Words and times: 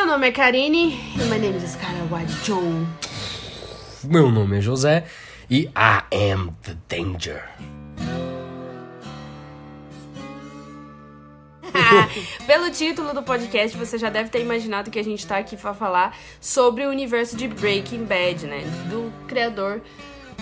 Meu 0.00 0.06
nome 0.06 0.28
é 0.28 0.32
Karine 0.32 0.98
e 1.14 1.18
my 1.24 1.38
name 1.38 1.58
is 1.58 1.76
White 2.10 2.32
John. 2.42 2.86
Meu 4.02 4.30
nome 4.30 4.56
é 4.56 4.60
José 4.62 5.04
e 5.50 5.64
I 5.76 6.32
am 6.32 6.56
the 6.62 6.74
danger. 6.88 7.44
Pelo 12.46 12.70
título 12.70 13.12
do 13.12 13.22
podcast, 13.22 13.76
você 13.76 13.98
já 13.98 14.08
deve 14.08 14.30
ter 14.30 14.40
imaginado 14.40 14.90
que 14.90 14.98
a 14.98 15.04
gente 15.04 15.26
tá 15.26 15.36
aqui 15.36 15.54
pra 15.54 15.74
falar 15.74 16.16
sobre 16.40 16.86
o 16.86 16.88
universo 16.88 17.36
de 17.36 17.46
Breaking 17.46 18.04
Bad, 18.04 18.46
né? 18.46 18.62
Do 18.88 19.12
criador 19.28 19.82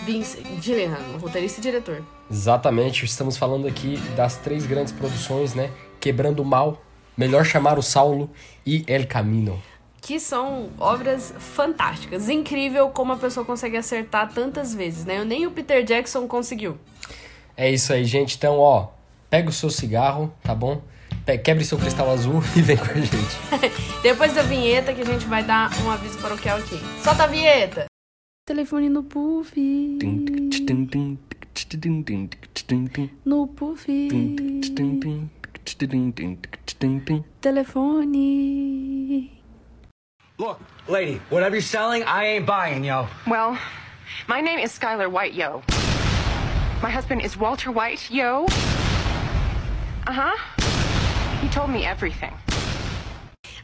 Vince 0.06 0.40
Gilligan, 0.62 1.18
roteirista 1.20 1.58
e 1.58 1.62
diretor. 1.64 2.00
Exatamente, 2.30 3.04
estamos 3.04 3.36
falando 3.36 3.66
aqui 3.66 3.96
das 4.14 4.36
três 4.36 4.64
grandes 4.64 4.92
produções, 4.92 5.52
né? 5.52 5.72
Quebrando 5.98 6.42
o 6.42 6.44
Mal, 6.44 6.80
Melhor 7.18 7.44
Chamar 7.44 7.80
o 7.80 7.82
Saulo 7.82 8.30
e 8.64 8.84
El 8.86 9.08
Camino. 9.08 9.60
Que 10.00 10.20
são 10.20 10.70
obras 10.78 11.34
fantásticas. 11.36 12.28
Incrível 12.28 12.90
como 12.90 13.12
a 13.12 13.16
pessoa 13.16 13.44
consegue 13.44 13.76
acertar 13.76 14.32
tantas 14.32 14.72
vezes, 14.72 15.04
né? 15.04 15.24
Nem 15.24 15.44
o 15.44 15.50
Peter 15.50 15.82
Jackson 15.82 16.28
conseguiu. 16.28 16.78
É 17.56 17.68
isso 17.68 17.92
aí, 17.92 18.04
gente. 18.04 18.36
Então, 18.36 18.58
ó, 18.60 18.90
pega 19.28 19.50
o 19.50 19.52
seu 19.52 19.68
cigarro, 19.68 20.32
tá 20.44 20.54
bom? 20.54 20.80
Quebre 21.42 21.64
seu 21.64 21.76
cristal 21.76 22.08
azul 22.08 22.40
e 22.56 22.62
vem 22.62 22.76
com 22.76 22.84
a 22.84 22.94
gente. 22.94 23.80
Depois 24.02 24.32
da 24.32 24.42
vinheta 24.42 24.94
que 24.94 25.02
a 25.02 25.04
gente 25.04 25.26
vai 25.26 25.42
dar 25.42 25.70
um 25.82 25.90
aviso 25.90 26.18
paroquial 26.18 26.58
aqui. 26.58 26.78
Solta 27.02 27.24
a 27.24 27.26
vinheta! 27.26 27.86
Telefone 28.46 28.88
no 28.88 29.02
puff. 29.02 29.60
No 33.26 33.46
puff. 33.48 33.86
Telefone. 37.40 39.30
Look, 40.38 40.60
lady, 40.88 41.20
whatever 41.30 41.56
you're 41.56 41.62
selling, 41.62 42.04
I 42.04 42.24
ain't 42.26 42.46
buying, 42.46 42.84
yo. 42.84 43.08
Well, 43.26 43.58
my 44.28 44.40
name 44.40 44.58
is 44.60 44.72
Skylar 44.78 45.10
White, 45.10 45.34
yo. 45.34 45.62
My 46.80 46.90
husband 46.90 47.22
is 47.22 47.36
Walter 47.36 47.72
White, 47.72 48.08
yo. 48.10 48.46
Uh 50.06 50.12
huh. 50.12 50.36
He 51.40 51.48
told 51.48 51.70
me 51.70 51.84
everything. 51.84 52.32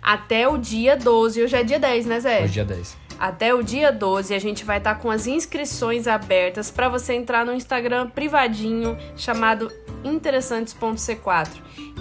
Até 0.02 0.46
o 0.46 0.58
dia 0.58 0.96
12, 0.96 1.42
hoje 1.42 1.56
é 1.56 1.62
dia 1.64 1.78
10, 1.78 2.06
né, 2.06 2.20
Zé? 2.20 2.42
Hoje 2.42 2.60
é 2.60 2.64
dia 2.64 2.64
10. 2.64 2.96
Até 3.18 3.54
o 3.54 3.62
dia 3.62 3.92
12 3.92 4.34
a 4.34 4.38
gente 4.38 4.64
vai 4.64 4.78
estar 4.78 4.94
tá 4.94 5.00
com 5.00 5.10
as 5.10 5.26
inscrições 5.26 6.06
abertas 6.06 6.70
para 6.70 6.88
você 6.88 7.14
entrar 7.14 7.44
no 7.44 7.54
Instagram 7.54 8.10
privadinho 8.10 8.98
chamado 9.16 9.70
interessantes.c4. 10.04 11.48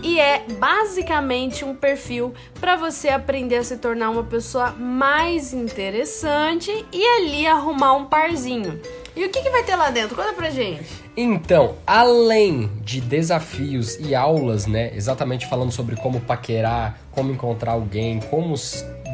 E 0.01 0.19
é 0.19 0.45
basicamente 0.59 1.63
um 1.63 1.75
perfil 1.75 2.33
para 2.59 2.75
você 2.75 3.09
aprender 3.09 3.57
a 3.57 3.63
se 3.63 3.77
tornar 3.77 4.09
uma 4.09 4.23
pessoa 4.23 4.71
mais 4.71 5.53
interessante 5.53 6.85
e 6.91 7.05
ali 7.17 7.47
arrumar 7.47 7.93
um 7.93 8.05
parzinho. 8.05 8.81
E 9.15 9.23
o 9.25 9.29
que, 9.29 9.41
que 9.41 9.49
vai 9.49 9.63
ter 9.63 9.75
lá 9.75 9.91
dentro? 9.91 10.15
Conta 10.15 10.33
pra 10.33 10.49
gente. 10.49 11.03
Então, 11.15 11.75
além 11.85 12.71
de 12.81 12.99
desafios 12.99 13.99
e 13.99 14.15
aulas, 14.15 14.65
né, 14.65 14.91
exatamente 14.95 15.47
falando 15.47 15.71
sobre 15.71 15.95
como 15.95 16.19
paquerar, 16.19 16.99
como 17.13 17.31
encontrar 17.31 17.73
alguém, 17.73 18.19
como 18.19 18.55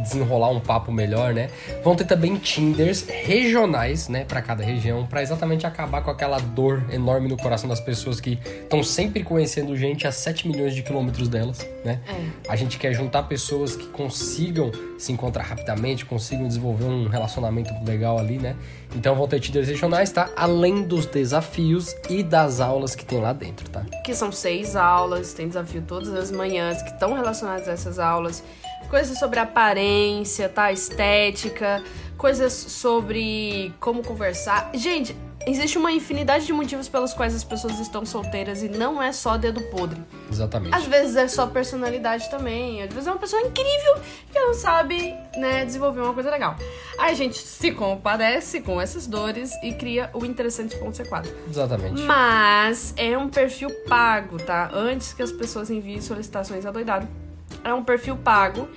desenrolar 0.01 0.49
um 0.49 0.59
papo 0.59 0.91
melhor, 0.91 1.33
né? 1.33 1.49
Vão 1.83 1.95
ter 1.95 2.05
também 2.05 2.35
Tinders 2.37 3.05
regionais, 3.07 4.07
né, 4.07 4.23
para 4.25 4.41
cada 4.41 4.63
região, 4.63 5.05
para 5.05 5.21
exatamente 5.21 5.65
acabar 5.65 6.01
com 6.01 6.09
aquela 6.09 6.39
dor 6.39 6.83
enorme 6.91 7.27
no 7.27 7.37
coração 7.37 7.67
das 7.69 7.79
pessoas 7.79 8.19
que 8.19 8.39
estão 8.61 8.83
sempre 8.83 9.23
conhecendo 9.23 9.75
gente 9.75 10.07
a 10.07 10.11
7 10.11 10.47
milhões 10.47 10.73
de 10.73 10.81
quilômetros 10.81 11.27
delas, 11.27 11.67
né? 11.83 11.99
É. 12.07 12.51
A 12.51 12.55
gente 12.55 12.77
quer 12.77 12.93
juntar 12.93 13.23
pessoas 13.23 13.75
que 13.75 13.87
consigam 13.87 14.71
se 14.97 15.11
encontrar 15.11 15.43
rapidamente, 15.43 16.05
consigam 16.05 16.47
desenvolver 16.47 16.85
um 16.85 17.07
relacionamento 17.07 17.73
legal 17.85 18.17
ali, 18.17 18.37
né? 18.37 18.55
Então 18.95 19.15
vão 19.15 19.27
ter 19.27 19.39
Tinders 19.39 19.67
regionais, 19.67 20.11
tá? 20.11 20.29
Além 20.35 20.83
dos 20.83 21.05
desafios 21.05 21.95
e 22.09 22.23
das 22.23 22.59
aulas 22.59 22.95
que 22.95 23.05
tem 23.05 23.19
lá 23.19 23.33
dentro, 23.33 23.69
tá? 23.69 23.85
Que 24.03 24.15
são 24.15 24.31
seis 24.31 24.75
aulas, 24.75 25.33
tem 25.33 25.47
desafio 25.47 25.83
todas 25.87 26.13
as 26.13 26.31
manhãs 26.31 26.81
que 26.81 26.89
estão 26.89 27.13
relacionadas 27.13 27.67
a 27.67 27.77
essas 27.89 27.99
aulas 27.99 28.43
coisas 28.89 29.17
sobre 29.19 29.39
aparência, 29.39 30.47
tá? 30.49 30.71
Estética, 30.71 31.83
coisas 32.17 32.53
sobre 32.53 33.73
como 33.79 34.03
conversar. 34.03 34.71
Gente, 34.73 35.15
existe 35.45 35.77
uma 35.77 35.91
infinidade 35.91 36.47
de 36.47 36.53
motivos 36.53 36.89
pelos 36.89 37.13
quais 37.13 37.35
as 37.35 37.43
pessoas 37.43 37.79
estão 37.79 38.03
solteiras 38.03 38.63
e 38.63 38.69
não 38.69 39.01
é 39.01 39.11
só 39.11 39.37
dedo 39.37 39.61
podre. 39.69 40.01
Exatamente. 40.31 40.75
Às 40.75 40.85
vezes 40.85 41.15
é 41.15 41.27
só 41.27 41.45
personalidade 41.45 42.29
também. 42.31 42.81
Às 42.81 42.89
vezes 42.89 43.07
é 43.07 43.11
uma 43.11 43.19
pessoa 43.19 43.41
incrível 43.43 44.01
que 44.31 44.39
não 44.39 44.55
sabe, 44.55 45.15
né, 45.37 45.65
desenvolver 45.65 46.01
uma 46.01 46.13
coisa 46.13 46.31
legal. 46.31 46.55
Aí 46.97 47.11
a 47.11 47.15
gente 47.15 47.37
se 47.37 47.71
compadece 47.71 48.59
com 48.59 48.81
essas 48.81 49.05
dores 49.05 49.51
e 49.63 49.71
cria 49.73 50.09
o 50.13 50.25
interessante.c4. 50.25 51.27
Exatamente. 51.47 52.01
Mas 52.01 52.91
é 52.97 53.15
um 53.15 53.29
perfil 53.29 53.69
pago, 53.87 54.37
tá? 54.37 54.71
Antes 54.73 55.13
que 55.13 55.21
as 55.21 55.31
pessoas 55.31 55.69
enviem 55.69 56.01
solicitações 56.01 56.65
adoidado 56.65 57.07
é 57.63 57.73
um 57.73 57.83
perfil 57.83 58.15
pago, 58.17 58.67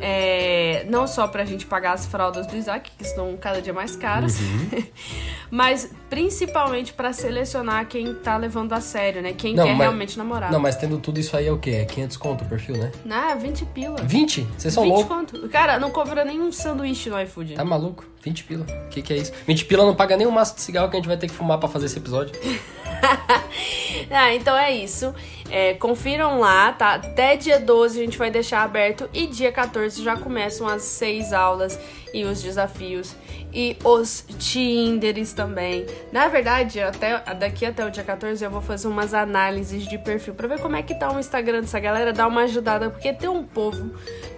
é, 0.00 0.84
não 0.88 1.06
só 1.06 1.28
pra 1.28 1.44
gente 1.44 1.66
pagar 1.66 1.92
as 1.92 2.06
fraldas 2.06 2.46
do 2.46 2.56
Isaac, 2.56 2.90
que 2.96 3.04
estão 3.04 3.36
cada 3.36 3.60
dia 3.60 3.72
mais 3.72 3.94
caras, 3.96 4.38
uhum. 4.40 4.82
mas 5.50 5.90
principalmente 6.08 6.92
para 6.92 7.12
selecionar 7.12 7.86
quem 7.86 8.14
tá 8.14 8.36
levando 8.36 8.72
a 8.72 8.80
sério, 8.80 9.22
né? 9.22 9.32
Quem 9.32 9.54
não, 9.54 9.64
quer 9.64 9.72
mas, 9.72 9.80
realmente 9.80 10.18
namorar. 10.18 10.50
Não, 10.50 10.60
mas 10.60 10.76
tendo 10.76 10.98
tudo 10.98 11.20
isso 11.20 11.36
aí 11.36 11.46
é 11.46 11.52
o 11.52 11.58
quê? 11.58 11.70
É 11.70 11.84
500 11.84 12.16
conto 12.16 12.44
o 12.44 12.48
perfil, 12.48 12.76
né? 12.76 12.90
Ah, 13.10 13.34
20 13.34 13.66
pila. 13.66 13.96
20? 14.02 14.46
Vocês 14.56 14.72
são 14.72 14.84
loucos? 14.84 15.02
20 15.02 15.08
conto. 15.08 15.48
Cara, 15.48 15.78
não 15.78 15.90
cobra 15.90 16.24
nenhum 16.24 16.50
sanduíche 16.50 17.10
no 17.10 17.20
iFood. 17.20 17.54
Tá 17.54 17.64
maluco? 17.64 18.04
20 18.22 18.44
pila. 18.44 18.66
O 18.86 18.88
que, 18.88 19.02
que 19.02 19.12
é 19.12 19.16
isso? 19.16 19.32
20 19.46 19.64
pila 19.66 19.84
não 19.84 19.94
paga 19.94 20.16
nem 20.16 20.26
um 20.26 20.30
maço 20.30 20.54
de 20.54 20.62
cigarro 20.62 20.88
que 20.88 20.96
a 20.96 20.98
gente 20.98 21.08
vai 21.08 21.16
ter 21.16 21.26
que 21.26 21.34
fumar 21.34 21.58
para 21.58 21.68
fazer 21.68 21.86
esse 21.86 21.98
episódio. 21.98 22.34
ah, 24.10 24.34
então 24.34 24.56
é 24.56 24.72
isso. 24.72 25.14
É, 25.50 25.74
confiram 25.74 26.38
lá, 26.38 26.72
tá? 26.72 26.94
Até 26.94 27.36
dia 27.36 27.58
12 27.58 27.98
a 27.98 28.04
gente 28.04 28.16
vai 28.16 28.30
deixar 28.30 28.62
aberto 28.62 29.10
e 29.12 29.26
dia 29.26 29.50
14 29.50 30.02
já 30.02 30.16
começam 30.16 30.68
as 30.68 30.82
seis 30.82 31.32
aulas 31.32 31.78
e 32.14 32.24
os 32.24 32.42
desafios 32.42 33.14
e 33.52 33.76
os 33.84 34.24
Tinders 34.38 35.32
também. 35.32 35.86
Na 36.12 36.28
verdade, 36.28 36.80
até 36.80 37.18
daqui 37.34 37.66
até 37.66 37.84
o 37.84 37.90
dia 37.90 38.02
14 38.02 38.44
eu 38.44 38.50
vou 38.50 38.60
fazer 38.60 38.88
umas 38.88 39.14
análises 39.14 39.86
de 39.86 39.98
perfil 39.98 40.34
para 40.34 40.48
ver 40.48 40.60
como 40.60 40.76
é 40.76 40.82
que 40.82 40.94
tá 40.94 41.12
o 41.12 41.18
Instagram 41.18 41.60
dessa 41.62 41.80
galera, 41.80 42.12
dar 42.12 42.26
uma 42.26 42.42
ajudada, 42.42 42.90
porque 42.90 43.12
tem 43.12 43.28
um 43.28 43.42
povo 43.42 43.90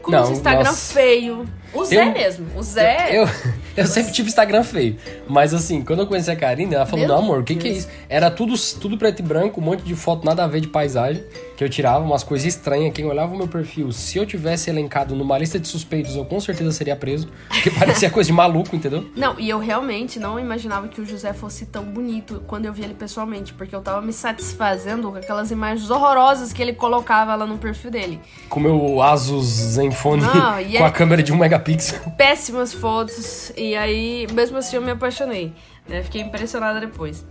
com 0.03 0.11
Não, 0.11 0.25
esse 0.25 0.33
Instagram 0.33 0.65
nossa. 0.65 0.95
feio. 0.95 1.49
O 1.73 1.85
Zé 1.85 2.05
um... 2.05 2.13
mesmo. 2.13 2.47
O 2.57 2.63
Zé. 2.63 3.09
Eu, 3.11 3.23
eu, 3.23 3.29
eu 3.79 3.87
sempre 3.87 4.13
tive 4.13 4.29
Instagram 4.29 4.63
feio. 4.63 4.97
Mas 5.29 5.55
assim, 5.55 5.83
quando 5.83 6.01
eu 6.01 6.07
conheci 6.07 6.31
a 6.31 6.37
Karine, 6.37 6.75
ela 6.75 6.87
falou: 6.87 7.07
Meu 7.07 7.15
Não, 7.15 7.23
amor, 7.23 7.41
o 7.41 7.45
que, 7.45 7.55
que 7.55 7.69
é 7.69 7.73
isso? 7.73 7.89
Era 8.09 8.31
tudo, 8.31 8.55
tudo 8.81 8.99
preto 8.99 9.21
e 9.21 9.23
branco, 9.23 9.61
um 9.61 9.65
monte 9.65 9.83
de 9.83 9.95
foto, 9.95 10.25
nada 10.25 10.45
a 10.45 10.47
ver 10.47 10.61
de 10.61 10.69
paisagem. 10.69 11.25
Que 11.63 11.67
eu 11.67 11.71
tirava, 11.71 12.05
umas 12.05 12.25
coisas 12.25 12.45
estranhas. 12.45 12.93
Quem 12.93 13.07
olhava 13.07 13.33
o 13.33 13.39
meu 13.39 13.47
perfil, 13.47 13.93
se 13.93 14.19
eu 14.19 14.27
tivesse 14.27 14.69
elencado 14.69 15.15
numa 15.15 15.39
lista 15.39 15.61
de 15.61 15.69
suspeitos, 15.69 16.17
eu 16.17 16.25
com 16.25 16.41
certeza 16.41 16.73
seria 16.73 16.97
preso. 16.97 17.29
Porque 17.49 17.71
parecia 17.79 18.11
coisa 18.11 18.27
de 18.27 18.33
maluco, 18.33 18.75
entendeu? 18.75 19.09
Não, 19.15 19.39
e 19.39 19.49
eu 19.49 19.61
realmente 19.61 20.19
não 20.19 20.41
imaginava 20.41 20.89
que 20.89 21.01
o 21.01 21.07
José 21.07 21.33
fosse 21.33 21.67
tão 21.67 21.85
bonito 21.85 22.43
quando 22.49 22.67
eu 22.67 22.73
vi 22.73 22.83
ele 22.83 22.95
pessoalmente. 22.95 23.55
Porque 23.55 23.77
eu 23.77 23.81
tava 23.81 24.03
me 24.03 24.13
satisfazendo 24.13 25.13
com 25.13 25.19
aquelas 25.19 25.53
imagens 25.53 25.89
horrorosas 25.89 26.53
que 26.53 26.61
ele 26.61 26.73
colocava 26.73 27.33
lá 27.37 27.47
no 27.47 27.59
perfil 27.59 27.93
dele. 27.93 28.21
Com 28.49 28.59
o 28.59 28.63
meu 28.65 29.01
Asus 29.01 29.47
Zenfone 29.47 30.23
não, 30.23 30.33
com 30.35 30.85
é... 30.85 30.85
a 30.85 30.91
câmera 30.91 31.23
de 31.23 31.33
um 31.33 31.37
megapixel. 31.37 32.01
Péssimas 32.19 32.75
fotos. 32.75 33.53
E 33.57 33.77
aí, 33.77 34.27
mesmo 34.33 34.59
assim, 34.59 34.75
eu 34.75 34.83
me 34.83 34.91
apaixonei. 34.91 35.53
Né? 35.89 36.03
Fiquei 36.03 36.23
impressionada 36.23 36.81
depois. 36.81 37.25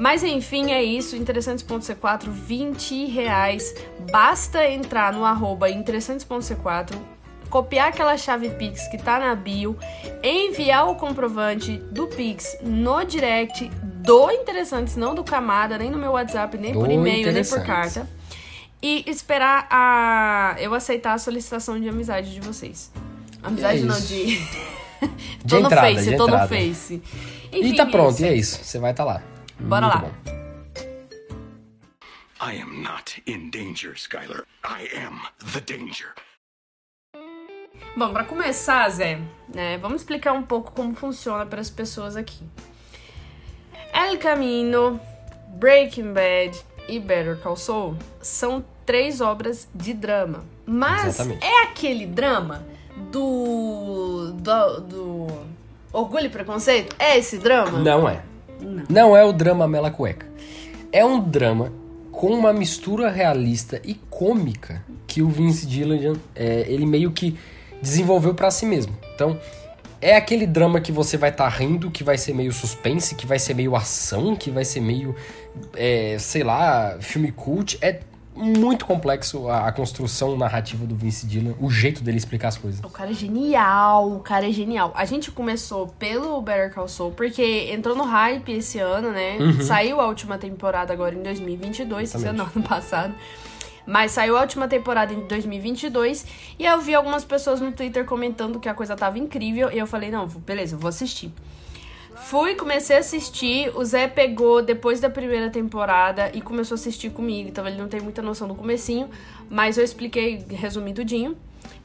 Mas 0.00 0.24
enfim, 0.24 0.72
é 0.72 0.82
isso. 0.82 1.14
Interessantes.c4, 1.14 2.30
20 2.30 3.04
reais. 3.04 3.74
Basta 4.10 4.66
entrar 4.66 5.12
no 5.12 5.26
arroba 5.26 5.68
interessantes.c4, 5.68 6.94
copiar 7.50 7.88
aquela 7.88 8.16
chave 8.16 8.48
Pix 8.48 8.88
que 8.88 8.96
tá 8.96 9.20
na 9.20 9.34
bio, 9.34 9.76
enviar 10.22 10.88
o 10.88 10.94
comprovante 10.94 11.76
do 11.92 12.06
Pix 12.06 12.56
no 12.62 13.04
direct 13.04 13.70
do 13.82 14.30
Interessantes, 14.30 14.96
não 14.96 15.14
do 15.14 15.22
Camada, 15.22 15.76
nem 15.76 15.90
no 15.90 15.98
meu 15.98 16.12
WhatsApp, 16.12 16.56
nem 16.56 16.72
do 16.72 16.80
por 16.80 16.90
e-mail, 16.90 17.30
nem 17.30 17.44
por 17.44 17.62
carta. 17.62 18.08
E 18.82 19.04
esperar 19.06 19.66
a 19.70 20.56
eu 20.58 20.72
aceitar 20.72 21.12
a 21.12 21.18
solicitação 21.18 21.78
de 21.78 21.86
amizade 21.86 22.32
de 22.32 22.40
vocês. 22.40 22.90
Amizade 23.42 23.80
é 23.80 23.82
não, 23.82 24.00
de. 24.00 24.38
de 24.38 24.48
tô 25.46 25.58
entrada, 25.58 25.90
no 25.90 25.94
Face, 25.96 26.16
tô 26.16 26.24
entrada. 26.24 26.42
no 26.42 26.48
Face. 26.48 27.02
Enfim, 27.52 27.68
e 27.68 27.76
tá 27.76 27.84
pronto, 27.84 28.14
isso. 28.14 28.22
e 28.22 28.28
é 28.28 28.34
isso. 28.34 28.64
Você 28.64 28.78
vai 28.78 28.92
estar 28.92 29.04
tá 29.04 29.12
lá. 29.12 29.29
Bora 29.62 29.86
Muito 29.86 29.94
lá. 29.94 30.00
Bom. 30.00 30.40
I 32.42 32.60
am 32.60 32.82
not 32.82 33.22
in 33.26 33.50
danger, 33.50 33.92
Skyler. 33.94 34.44
I 34.64 34.88
am 34.96 35.20
the 35.52 35.60
danger. 35.60 36.14
Bom, 37.96 38.12
para 38.12 38.24
começar, 38.24 38.88
Zé, 38.88 39.18
né, 39.52 39.76
vamos 39.78 40.02
explicar 40.02 40.32
um 40.32 40.42
pouco 40.42 40.72
como 40.72 40.94
funciona 40.94 41.44
para 41.44 41.60
as 41.60 41.68
pessoas 41.68 42.16
aqui. 42.16 42.42
El 43.92 44.18
Camino, 44.18 45.00
Breaking 45.48 46.12
Bad 46.12 46.58
e 46.88 46.98
Better 46.98 47.36
Call 47.36 47.56
Saul 47.56 47.96
são 48.22 48.64
três 48.86 49.20
obras 49.20 49.68
de 49.74 49.92
drama. 49.92 50.44
Mas 50.64 51.20
Exatamente. 51.20 51.44
é 51.44 51.62
aquele 51.64 52.06
drama 52.06 52.64
do, 53.10 54.32
do, 54.32 54.80
do 54.80 55.26
Orgulho 55.92 56.26
e 56.26 56.30
Preconceito? 56.30 56.94
É 56.98 57.18
esse 57.18 57.38
drama? 57.38 57.78
Não 57.80 58.08
é. 58.08 58.29
Não. 58.88 59.16
é 59.16 59.24
o 59.24 59.32
drama 59.32 59.66
Mela 59.66 59.90
Cueca. 59.90 60.26
É 60.92 61.04
um 61.04 61.20
drama 61.20 61.72
com 62.10 62.28
uma 62.28 62.52
mistura 62.52 63.10
realista 63.10 63.80
e 63.84 63.94
cômica 63.94 64.84
que 65.06 65.22
o 65.22 65.28
Vince 65.28 65.68
Gilligan, 65.68 66.14
é, 66.34 66.64
ele 66.68 66.86
meio 66.86 67.10
que 67.10 67.36
desenvolveu 67.80 68.34
pra 68.34 68.50
si 68.50 68.66
mesmo. 68.66 68.96
Então, 69.14 69.38
é 70.00 70.16
aquele 70.16 70.46
drama 70.46 70.80
que 70.80 70.92
você 70.92 71.16
vai 71.16 71.30
estar 71.30 71.44
tá 71.44 71.50
rindo, 71.50 71.90
que 71.90 72.02
vai 72.02 72.16
ser 72.16 72.34
meio 72.34 72.52
suspense, 72.52 73.14
que 73.14 73.26
vai 73.26 73.38
ser 73.38 73.54
meio 73.54 73.76
ação, 73.76 74.34
que 74.34 74.50
vai 74.50 74.64
ser 74.64 74.80
meio, 74.80 75.14
é, 75.74 76.16
sei 76.18 76.42
lá, 76.42 76.96
filme 77.00 77.30
cult. 77.32 77.78
É 77.82 78.00
muito 78.40 78.86
complexo 78.86 79.48
a, 79.48 79.68
a, 79.68 79.72
construção 79.72 80.36
narrativa 80.36 80.86
do 80.86 80.94
Vince 80.94 81.26
Dillon, 81.26 81.52
o 81.60 81.70
jeito 81.70 82.02
dele 82.02 82.16
explicar 82.16 82.48
as 82.48 82.56
coisas. 82.56 82.80
O 82.82 82.88
cara 82.88 83.10
é 83.10 83.14
genial, 83.14 84.10
o 84.10 84.20
cara 84.20 84.48
é 84.48 84.52
genial. 84.52 84.92
A 84.94 85.04
gente 85.04 85.30
começou 85.30 85.88
pelo 85.98 86.40
Better 86.40 86.72
Call 86.72 86.88
Saul, 86.88 87.12
porque 87.12 87.70
entrou 87.70 87.94
no 87.94 88.04
hype 88.04 88.50
esse 88.52 88.78
ano, 88.78 89.10
né? 89.10 89.36
Uhum. 89.38 89.60
Saiu 89.60 90.00
a 90.00 90.06
última 90.06 90.38
temporada 90.38 90.92
agora 90.92 91.14
em 91.14 91.22
2022, 91.22 92.14
esse 92.14 92.26
ano, 92.26 92.42
ano 92.54 92.64
passado. 92.66 93.14
Mas 93.86 94.12
saiu 94.12 94.36
a 94.36 94.40
última 94.42 94.68
temporada 94.68 95.12
em 95.12 95.20
2022 95.26 96.26
e 96.58 96.64
eu 96.64 96.80
vi 96.80 96.94
algumas 96.94 97.24
pessoas 97.24 97.60
no 97.60 97.72
Twitter 97.72 98.04
comentando 98.04 98.60
que 98.60 98.68
a 98.68 98.74
coisa 98.74 98.94
tava 98.94 99.18
incrível 99.18 99.70
e 99.72 99.78
eu 99.78 99.86
falei, 99.86 100.10
não, 100.10 100.26
beleza, 100.26 100.76
vou 100.76 100.88
assistir. 100.88 101.32
Fui, 102.20 102.54
comecei 102.54 102.96
a 102.96 103.00
assistir. 103.00 103.70
O 103.74 103.84
Zé 103.84 104.06
pegou 104.06 104.62
depois 104.62 105.00
da 105.00 105.08
primeira 105.08 105.50
temporada 105.50 106.30
e 106.34 106.40
começou 106.40 106.74
a 106.74 106.78
assistir 106.78 107.10
comigo. 107.10 107.48
Então 107.48 107.66
ele 107.66 107.76
não 107.76 107.88
tem 107.88 108.00
muita 108.00 108.22
noção 108.22 108.46
do 108.46 108.54
comecinho, 108.54 109.08
mas 109.48 109.78
eu 109.78 109.84
expliquei 109.84 110.44
resumidinho. 110.50 111.36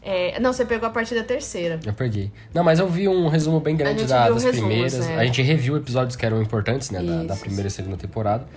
É, 0.02 0.40
não, 0.40 0.54
você 0.54 0.64
pegou 0.64 0.88
a 0.88 0.92
partir 0.92 1.16
da 1.16 1.24
terceira. 1.24 1.80
Eu 1.84 1.94
peguei. 1.94 2.32
Não, 2.54 2.64
mas 2.64 2.78
eu 2.78 2.88
vi 2.88 3.08
um 3.08 3.28
resumo 3.28 3.60
bem 3.60 3.76
grande 3.76 4.06
da, 4.06 4.30
das 4.30 4.46
primeiras. 4.46 5.00
É. 5.10 5.18
A 5.18 5.26
gente 5.26 5.42
reviu 5.42 5.76
episódios 5.78 6.16
que 6.16 6.24
eram 6.24 6.40
importantes, 6.42 6.92
né? 6.92 7.02
Da, 7.02 7.24
da, 7.24 7.36
primeira 7.36 7.68
e 7.68 7.72
segunda 7.72 7.98
temporada. 7.98 8.48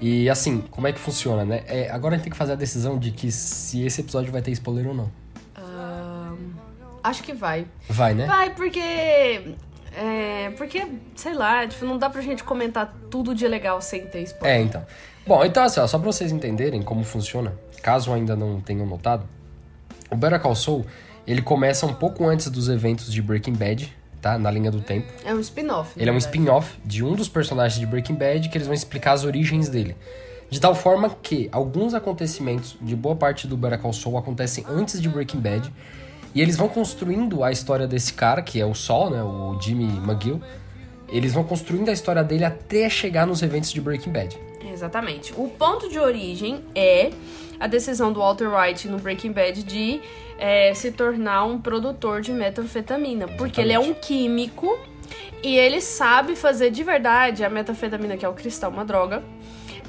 E 0.00 0.30
assim, 0.30 0.62
como 0.70 0.86
é 0.86 0.92
que 0.92 1.00
funciona, 1.00 1.44
né? 1.44 1.64
É, 1.66 1.90
agora 1.90 2.14
a 2.14 2.18
gente 2.18 2.24
tem 2.24 2.32
que 2.32 2.38
fazer 2.38 2.52
a 2.52 2.56
decisão 2.56 2.98
de 2.98 3.10
que 3.10 3.32
se 3.32 3.84
esse 3.84 4.00
episódio 4.00 4.30
vai 4.30 4.42
ter 4.42 4.52
spoiler 4.52 4.86
ou 4.86 4.94
não. 4.94 5.10
acho 7.02 7.22
que 7.24 7.32
vai. 7.32 7.66
Vai, 7.88 8.14
né? 8.14 8.26
Vai, 8.26 8.54
porque 8.54 9.56
é, 9.96 10.50
porque, 10.56 10.86
sei 11.14 11.34
lá, 11.34 11.66
tipo, 11.66 11.84
não 11.84 11.98
dá 11.98 12.08
pra 12.08 12.20
gente 12.20 12.42
comentar 12.44 12.94
tudo 13.10 13.34
de 13.34 13.46
legal 13.46 13.80
sem 13.80 14.06
ter 14.06 14.22
spoiler. 14.22 14.58
É, 14.58 14.62
então. 14.62 14.84
Bom, 15.26 15.44
então 15.44 15.62
assim, 15.62 15.80
ó, 15.80 15.86
só 15.86 15.98
pra 15.98 16.10
vocês 16.10 16.32
entenderem 16.32 16.82
como 16.82 17.04
funciona, 17.04 17.54
caso 17.82 18.12
ainda 18.12 18.34
não 18.34 18.60
tenham 18.60 18.86
notado, 18.86 19.24
o 20.10 20.16
Better 20.16 20.40
Call 20.40 20.54
Saul, 20.54 20.84
ele 21.26 21.42
começa 21.42 21.86
um 21.86 21.94
pouco 21.94 22.26
antes 22.26 22.50
dos 22.50 22.68
eventos 22.68 23.12
de 23.12 23.22
Breaking 23.22 23.54
Bad, 23.54 23.96
tá? 24.20 24.38
Na 24.38 24.50
linha 24.50 24.70
do 24.70 24.80
tempo. 24.80 25.06
É 25.24 25.32
um 25.32 25.40
spin-off. 25.40 25.92
Ele 25.96 26.10
é 26.10 26.12
um 26.12 26.18
spin-off 26.18 26.78
de 26.84 27.04
um 27.04 27.14
dos 27.14 27.28
personagens 27.28 27.78
de 27.78 27.86
Breaking 27.86 28.14
Bad 28.14 28.48
que 28.48 28.56
eles 28.56 28.66
vão 28.66 28.74
explicar 28.74 29.12
as 29.12 29.24
origens 29.24 29.68
dele. 29.68 29.96
De 30.50 30.60
tal 30.60 30.74
forma 30.74 31.08
que 31.22 31.48
alguns 31.50 31.94
acontecimentos 31.94 32.76
de 32.80 32.94
boa 32.94 33.16
parte 33.16 33.46
do 33.46 33.56
Better 33.56 33.78
Call 33.78 33.92
Saul 33.92 34.18
acontecem 34.18 34.64
antes 34.68 35.00
de 35.00 35.08
Breaking 35.08 35.40
Bad 35.40 35.72
e 36.34 36.40
eles 36.40 36.56
vão 36.56 36.68
construindo 36.68 37.44
a 37.44 37.52
história 37.52 37.86
desse 37.86 38.12
cara, 38.12 38.40
que 38.42 38.60
é 38.60 38.66
o 38.66 38.74
Sol, 38.74 39.10
né? 39.10 39.22
O 39.22 39.58
Jimmy 39.60 39.84
McGill. 39.98 40.40
Eles 41.08 41.34
vão 41.34 41.44
construindo 41.44 41.90
a 41.90 41.92
história 41.92 42.24
dele 42.24 42.44
até 42.44 42.88
chegar 42.88 43.26
nos 43.26 43.42
eventos 43.42 43.70
de 43.70 43.80
Breaking 43.80 44.12
Bad. 44.12 44.38
Exatamente. 44.72 45.34
O 45.36 45.48
ponto 45.48 45.90
de 45.90 45.98
origem 45.98 46.64
é 46.74 47.10
a 47.60 47.66
decisão 47.66 48.12
do 48.12 48.20
Walter 48.20 48.48
White 48.48 48.88
no 48.88 48.98
Breaking 48.98 49.32
Bad 49.32 49.62
de 49.62 50.00
é, 50.38 50.72
se 50.72 50.90
tornar 50.90 51.44
um 51.44 51.60
produtor 51.60 52.22
de 52.22 52.32
metanfetamina. 52.32 53.28
Porque 53.28 53.60
ele 53.60 53.74
é 53.74 53.78
um 53.78 53.92
químico 53.92 54.78
e 55.42 55.56
ele 55.56 55.82
sabe 55.82 56.34
fazer 56.34 56.70
de 56.70 56.82
verdade 56.82 57.44
a 57.44 57.50
metanfetamina, 57.50 58.16
que 58.16 58.24
é 58.24 58.28
o 58.28 58.32
cristal, 58.32 58.70
uma 58.70 58.84
droga 58.84 59.22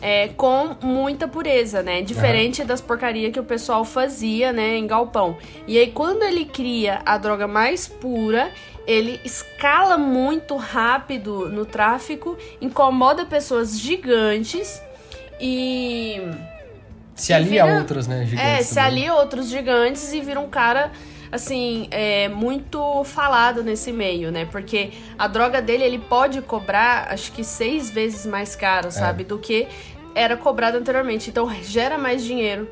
é, 0.03 0.27
com 0.27 0.75
muita 0.81 1.29
pureza, 1.29 1.81
né? 1.81 2.01
Diferente 2.01 2.59
uhum. 2.61 2.67
das 2.67 2.81
porcarias 2.81 3.31
que 3.31 3.39
o 3.39 3.43
pessoal 3.43 3.85
fazia, 3.85 4.51
né, 4.51 4.75
em 4.75 4.85
galpão. 4.85 5.37
E 5.65 5.79
aí, 5.79 5.91
quando 5.91 6.23
ele 6.23 6.43
cria 6.43 7.01
a 7.05 7.17
droga 7.17 7.47
mais 7.47 7.87
pura, 7.87 8.51
ele 8.85 9.21
escala 9.23 9.97
muito 9.97 10.57
rápido 10.57 11.47
no 11.47 11.65
tráfico, 11.65 12.37
incomoda 12.59 13.25
pessoas 13.25 13.79
gigantes 13.79 14.81
e. 15.39 16.21
Se 17.15 17.31
alia 17.31 17.63
vira, 17.63 17.75
a 17.77 17.79
outros, 17.79 18.05
né? 18.05 18.25
Gigantes 18.25 18.59
é, 18.59 18.61
se 18.61 18.79
alia 18.79 19.11
a 19.11 19.15
outros 19.15 19.47
gigantes 19.47 20.11
e 20.11 20.19
vira 20.19 20.39
um 20.39 20.49
cara 20.49 20.91
assim, 21.33 21.87
é 21.89 22.29
muito 22.29 23.03
falado 23.05 23.63
nesse 23.63 23.91
meio, 23.91 24.31
né? 24.31 24.45
Porque 24.45 24.91
a 25.17 25.27
droga 25.27 25.63
dele, 25.63 25.83
ele 25.83 25.97
pode 25.97 26.41
cobrar, 26.43 27.07
acho 27.11 27.31
que 27.31 27.43
seis 27.43 27.89
vezes 27.89 28.23
mais 28.23 28.55
caro, 28.55 28.89
é. 28.89 28.91
sabe? 28.91 29.23
Do 29.23 29.39
que 29.39 29.67
era 30.15 30.37
cobrado 30.37 30.77
anteriormente. 30.77 31.29
Então 31.29 31.49
gera 31.63 31.97
mais 31.97 32.23
dinheiro. 32.23 32.67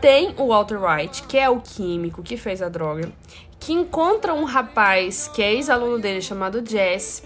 Tem 0.00 0.34
o 0.36 0.48
Walter 0.48 0.78
White, 0.82 1.24
que 1.24 1.36
é 1.38 1.48
o 1.48 1.60
químico 1.60 2.22
que 2.22 2.36
fez 2.36 2.62
a 2.62 2.68
droga, 2.68 3.10
que 3.58 3.72
encontra 3.72 4.32
um 4.32 4.44
rapaz 4.44 5.28
que 5.28 5.42
é 5.42 5.52
ex-aluno 5.52 5.98
dele 5.98 6.20
chamado 6.20 6.62
Jess. 6.64 7.22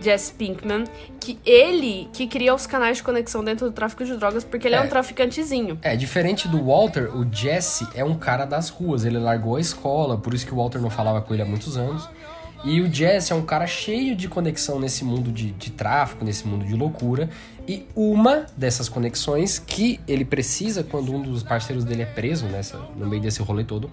Jess 0.00 0.30
Pinkman, 0.30 0.84
que 1.18 1.38
ele 1.44 2.08
que 2.12 2.26
cria 2.26 2.54
os 2.54 2.66
canais 2.66 2.98
de 2.98 3.02
conexão 3.02 3.42
dentro 3.42 3.66
do 3.66 3.72
tráfico 3.72 4.04
de 4.04 4.16
drogas, 4.16 4.44
porque 4.44 4.68
ele 4.68 4.76
é, 4.76 4.78
é 4.78 4.80
um 4.82 4.88
traficantezinho. 4.88 5.78
É, 5.82 5.96
diferente 5.96 6.46
do 6.46 6.66
Walter, 6.66 7.10
o 7.16 7.26
Jesse 7.30 7.86
é 7.94 8.04
um 8.04 8.14
cara 8.14 8.44
das 8.44 8.68
ruas, 8.68 9.04
ele 9.04 9.18
largou 9.18 9.56
a 9.56 9.60
escola, 9.60 10.16
por 10.16 10.34
isso 10.34 10.46
que 10.46 10.54
o 10.54 10.56
Walter 10.56 10.80
não 10.80 10.90
falava 10.90 11.20
com 11.20 11.34
ele 11.34 11.42
há 11.42 11.46
muitos 11.46 11.76
anos. 11.76 12.08
E 12.64 12.80
o 12.80 12.92
Jesse 12.92 13.32
é 13.32 13.36
um 13.36 13.42
cara 13.42 13.66
cheio 13.66 14.16
de 14.16 14.28
conexão 14.28 14.80
nesse 14.80 15.04
mundo 15.04 15.30
de, 15.30 15.52
de 15.52 15.70
tráfico, 15.70 16.24
nesse 16.24 16.46
mundo 16.46 16.64
de 16.64 16.74
loucura. 16.74 17.30
E 17.68 17.86
uma 17.94 18.46
dessas 18.56 18.88
conexões 18.88 19.58
que 19.58 20.00
ele 20.08 20.24
precisa 20.24 20.82
quando 20.82 21.14
um 21.14 21.20
dos 21.20 21.42
parceiros 21.42 21.84
dele 21.84 22.02
é 22.02 22.06
preso 22.06 22.46
nessa, 22.46 22.78
no 22.96 23.06
meio 23.06 23.20
desse 23.20 23.42
rolê 23.42 23.62
todo 23.62 23.90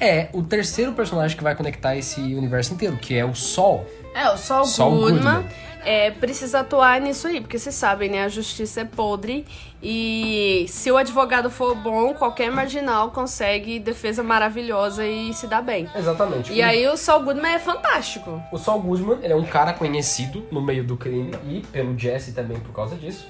é 0.00 0.30
o 0.32 0.42
terceiro 0.42 0.94
personagem 0.94 1.36
que 1.36 1.42
vai 1.42 1.54
conectar 1.54 1.94
esse 1.94 2.20
universo 2.20 2.72
inteiro, 2.72 2.96
que 2.96 3.14
é 3.14 3.24
o 3.24 3.34
Sol. 3.34 3.86
É, 4.14 4.28
o 4.30 4.36
Sol, 4.38 4.64
Sol 4.64 4.92
Goodman. 4.92 5.42
Goodman 5.42 5.69
é, 5.84 6.10
precisa 6.10 6.60
atuar 6.60 7.00
nisso 7.00 7.26
aí, 7.26 7.40
porque 7.40 7.58
vocês 7.58 7.74
sabem, 7.74 8.10
né? 8.10 8.24
A 8.24 8.28
justiça 8.28 8.82
é 8.82 8.84
podre 8.84 9.46
e 9.82 10.66
se 10.68 10.90
o 10.90 10.96
advogado 10.96 11.50
for 11.50 11.74
bom, 11.74 12.14
qualquer 12.14 12.50
marginal 12.50 13.10
consegue 13.10 13.78
defesa 13.78 14.22
maravilhosa 14.22 15.06
e 15.06 15.32
se 15.32 15.46
dá 15.46 15.62
bem. 15.62 15.88
Exatamente. 15.94 16.52
E 16.52 16.60
aí 16.60 16.86
o 16.86 16.96
Saul 16.96 17.24
Goodman 17.24 17.52
é 17.54 17.58
fantástico. 17.58 18.42
O 18.52 18.58
Saul 18.58 18.80
Goodman, 18.80 19.18
ele 19.22 19.32
é 19.32 19.36
um 19.36 19.44
cara 19.44 19.72
conhecido 19.72 20.46
no 20.50 20.60
meio 20.60 20.84
do 20.84 20.96
crime 20.96 21.32
e 21.48 21.60
pelo 21.72 21.98
Jesse 21.98 22.32
também 22.32 22.58
por 22.58 22.72
causa 22.74 22.96
disso, 22.96 23.26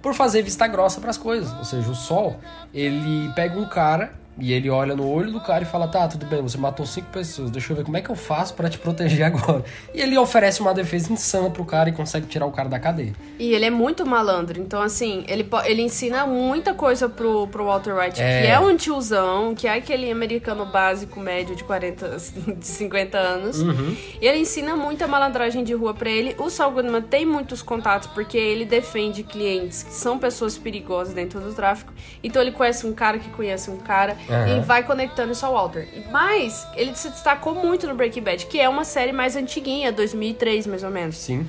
por 0.00 0.14
fazer 0.14 0.42
vista 0.42 0.66
grossa 0.66 1.00
para 1.00 1.10
as 1.10 1.18
coisas. 1.18 1.52
Ou 1.58 1.64
seja, 1.64 1.90
o 1.90 1.94
Sol, 1.94 2.40
ele 2.72 3.30
pega 3.34 3.58
um 3.58 3.68
cara 3.68 4.21
e 4.38 4.52
ele 4.52 4.70
olha 4.70 4.96
no 4.96 5.08
olho 5.08 5.30
do 5.30 5.40
cara 5.40 5.62
e 5.62 5.66
fala: 5.66 5.86
Tá, 5.86 6.08
tudo 6.08 6.24
bem, 6.26 6.40
você 6.40 6.56
matou 6.56 6.86
cinco 6.86 7.08
pessoas, 7.08 7.50
deixa 7.50 7.72
eu 7.72 7.76
ver 7.76 7.84
como 7.84 7.96
é 7.96 8.00
que 8.00 8.10
eu 8.10 8.16
faço 8.16 8.54
para 8.54 8.68
te 8.68 8.78
proteger 8.78 9.26
agora. 9.26 9.64
E 9.94 10.00
ele 10.00 10.16
oferece 10.16 10.60
uma 10.60 10.72
defesa 10.72 11.12
insana 11.12 11.50
pro 11.50 11.64
cara 11.64 11.90
e 11.90 11.92
consegue 11.92 12.26
tirar 12.26 12.46
o 12.46 12.50
cara 12.50 12.68
da 12.68 12.78
cadeia. 12.78 13.12
E 13.38 13.52
ele 13.52 13.66
é 13.66 13.70
muito 13.70 14.06
malandro, 14.06 14.60
então 14.60 14.80
assim, 14.80 15.24
ele, 15.28 15.46
ele 15.64 15.82
ensina 15.82 16.26
muita 16.26 16.72
coisa 16.72 17.08
pro, 17.08 17.46
pro 17.48 17.64
Walter 17.64 17.94
White, 17.94 18.20
é... 18.20 18.42
que 18.42 18.48
é 18.48 18.58
um 18.58 18.76
tiozão, 18.76 19.54
que 19.54 19.66
é 19.66 19.74
aquele 19.74 20.10
americano 20.10 20.64
básico 20.64 21.20
médio 21.20 21.54
de 21.54 21.64
40, 21.64 22.16
de 22.56 22.66
50 22.66 23.18
anos. 23.18 23.60
Uhum. 23.60 23.96
E 24.20 24.26
ele 24.26 24.38
ensina 24.38 24.74
muita 24.74 25.06
malandragem 25.06 25.62
de 25.62 25.74
rua 25.74 25.92
para 25.92 26.10
ele. 26.10 26.34
O 26.38 26.48
Saul 26.48 26.72
Goodman 26.72 27.02
tem 27.02 27.26
muitos 27.26 27.62
contatos 27.62 28.08
porque 28.08 28.38
ele 28.38 28.64
defende 28.64 29.22
clientes 29.22 29.82
que 29.82 29.92
são 29.92 30.18
pessoas 30.18 30.56
perigosas 30.56 31.12
dentro 31.12 31.40
do 31.40 31.52
tráfico. 31.52 31.92
Então 32.22 32.40
ele 32.40 32.52
conhece 32.52 32.86
um 32.86 32.92
cara 32.92 33.18
que 33.18 33.28
conhece 33.30 33.70
um 33.70 33.76
cara. 33.76 34.16
Uhum. 34.28 34.58
E 34.58 34.60
vai 34.60 34.82
conectando 34.82 35.32
isso 35.32 35.44
ao 35.44 35.52
Walter. 35.52 35.88
Mas 36.10 36.66
ele 36.74 36.94
se 36.94 37.08
destacou 37.10 37.54
muito 37.54 37.86
no 37.86 37.94
Breaking 37.94 38.22
Bad, 38.22 38.46
que 38.46 38.60
é 38.60 38.68
uma 38.68 38.84
série 38.84 39.12
mais 39.12 39.36
antiguinha, 39.36 39.92
2003 39.92 40.66
mais 40.66 40.82
ou 40.82 40.90
menos. 40.90 41.16
Sim. 41.16 41.46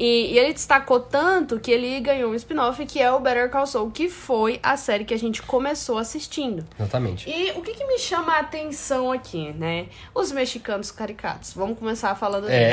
E, 0.00 0.32
e, 0.32 0.38
ele 0.38 0.54
destacou 0.54 0.98
tanto 0.98 1.60
que 1.60 1.70
ele 1.70 2.00
ganhou 2.00 2.32
um 2.32 2.34
spin-off 2.34 2.86
que 2.86 2.98
é 2.98 3.12
o 3.12 3.20
Better 3.20 3.50
Call 3.50 3.66
Saul, 3.66 3.90
que 3.90 4.08
foi 4.08 4.58
a 4.62 4.74
série 4.74 5.04
que 5.04 5.12
a 5.12 5.18
gente 5.18 5.42
começou 5.42 5.98
assistindo. 5.98 6.64
Exatamente. 6.78 7.28
E 7.28 7.50
o 7.50 7.60
que, 7.60 7.74
que 7.74 7.84
me 7.84 7.98
chama 7.98 8.32
a 8.32 8.40
atenção 8.40 9.12
aqui, 9.12 9.52
né? 9.52 9.88
Os 10.14 10.32
mexicanos 10.32 10.90
caricatos. 10.90 11.52
Vamos 11.52 11.78
começar 11.78 12.14
falando 12.14 12.48
é. 12.48 12.72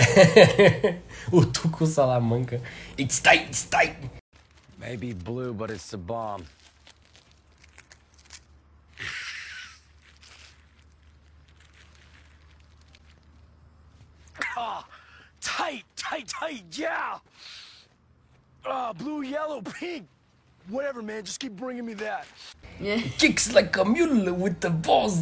o 1.29 1.45
Tuco 1.45 1.85
Salamanca. 1.85 2.61
It's 2.97 3.19
tight, 3.19 3.47
it's 3.47 3.65
tight. 3.65 3.97
Maybe 4.79 5.13
blue, 5.13 5.53
but 5.53 5.69
it's 5.69 5.93
a 5.93 5.97
bomb. 5.97 6.45
Oh, 14.59 14.83
tight, 15.39 15.85
tight, 15.95 16.27
tight, 16.27 16.65
yeah. 16.75 17.19
Oh, 18.65 18.91
blue, 18.93 19.21
yellow, 19.21 19.61
pink. 19.61 20.07
Whatever, 20.67 21.03
man. 21.03 21.23
Just 21.23 21.39
keep 21.39 21.55
bringing 21.55 21.85
me 21.85 21.93
that. 21.95 22.25
Kicks 23.19 23.53
like 23.53 23.77
a 23.77 23.85
mule 23.85 24.33
with 24.33 24.59
the 24.59 24.69
balls. 24.69 25.19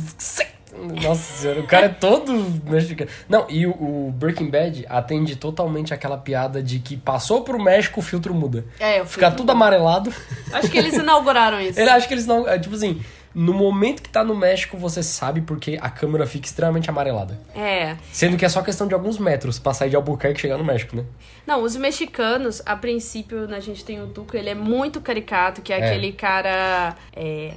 Nossa 0.73 1.41
senhora, 1.41 1.59
o 1.61 1.67
cara 1.67 1.85
é 1.85 1.89
todo 1.89 2.33
mexicano. 2.65 3.09
Não, 3.29 3.45
e 3.49 3.67
o, 3.67 3.71
o 3.71 4.11
Breaking 4.11 4.49
Bad 4.49 4.85
atende 4.89 5.35
totalmente 5.35 5.93
aquela 5.93 6.17
piada 6.17 6.61
de 6.61 6.79
que 6.79 6.97
passou 6.97 7.43
pro 7.43 7.61
México, 7.61 7.99
o 7.99 8.03
filtro 8.03 8.33
muda. 8.33 8.65
É, 8.79 9.01
o 9.01 9.05
Fica 9.05 9.27
filtro 9.27 9.37
tudo 9.37 9.51
amarelado. 9.51 10.13
Acho 10.51 10.69
que 10.69 10.77
eles 10.77 10.93
inauguraram 10.95 11.61
isso. 11.61 11.79
Ele 11.79 11.89
acha 11.89 12.07
que 12.07 12.13
eles 12.13 12.25
não. 12.25 12.47
É, 12.47 12.57
tipo 12.57 12.75
assim, 12.75 13.01
no 13.35 13.53
momento 13.53 14.01
que 14.01 14.07
tá 14.09 14.23
no 14.23 14.33
México, 14.33 14.77
você 14.77 15.03
sabe 15.03 15.41
porque 15.41 15.77
a 15.81 15.89
câmera 15.89 16.25
fica 16.25 16.47
extremamente 16.47 16.89
amarelada. 16.89 17.37
É. 17.53 17.97
Sendo 18.11 18.37
que 18.37 18.45
é 18.45 18.49
só 18.49 18.61
questão 18.61 18.87
de 18.87 18.93
alguns 18.93 19.17
metros 19.19 19.59
pra 19.59 19.73
sair 19.73 19.89
de 19.89 19.95
Albuquerque 19.97 20.39
e 20.39 20.41
chegar 20.41 20.57
no 20.57 20.63
México, 20.63 20.95
né? 20.95 21.03
Não, 21.45 21.61
os 21.61 21.75
mexicanos, 21.75 22.61
a 22.65 22.75
princípio, 22.77 23.53
a 23.53 23.59
gente 23.59 23.83
tem 23.83 24.01
o 24.01 24.07
Tuco, 24.07 24.37
ele 24.37 24.49
é 24.49 24.55
muito 24.55 25.01
caricato, 25.01 25.61
que 25.61 25.73
é, 25.73 25.79
É. 25.79 25.85
aquele 25.89 26.13
cara. 26.13 26.95
É, 27.13 27.53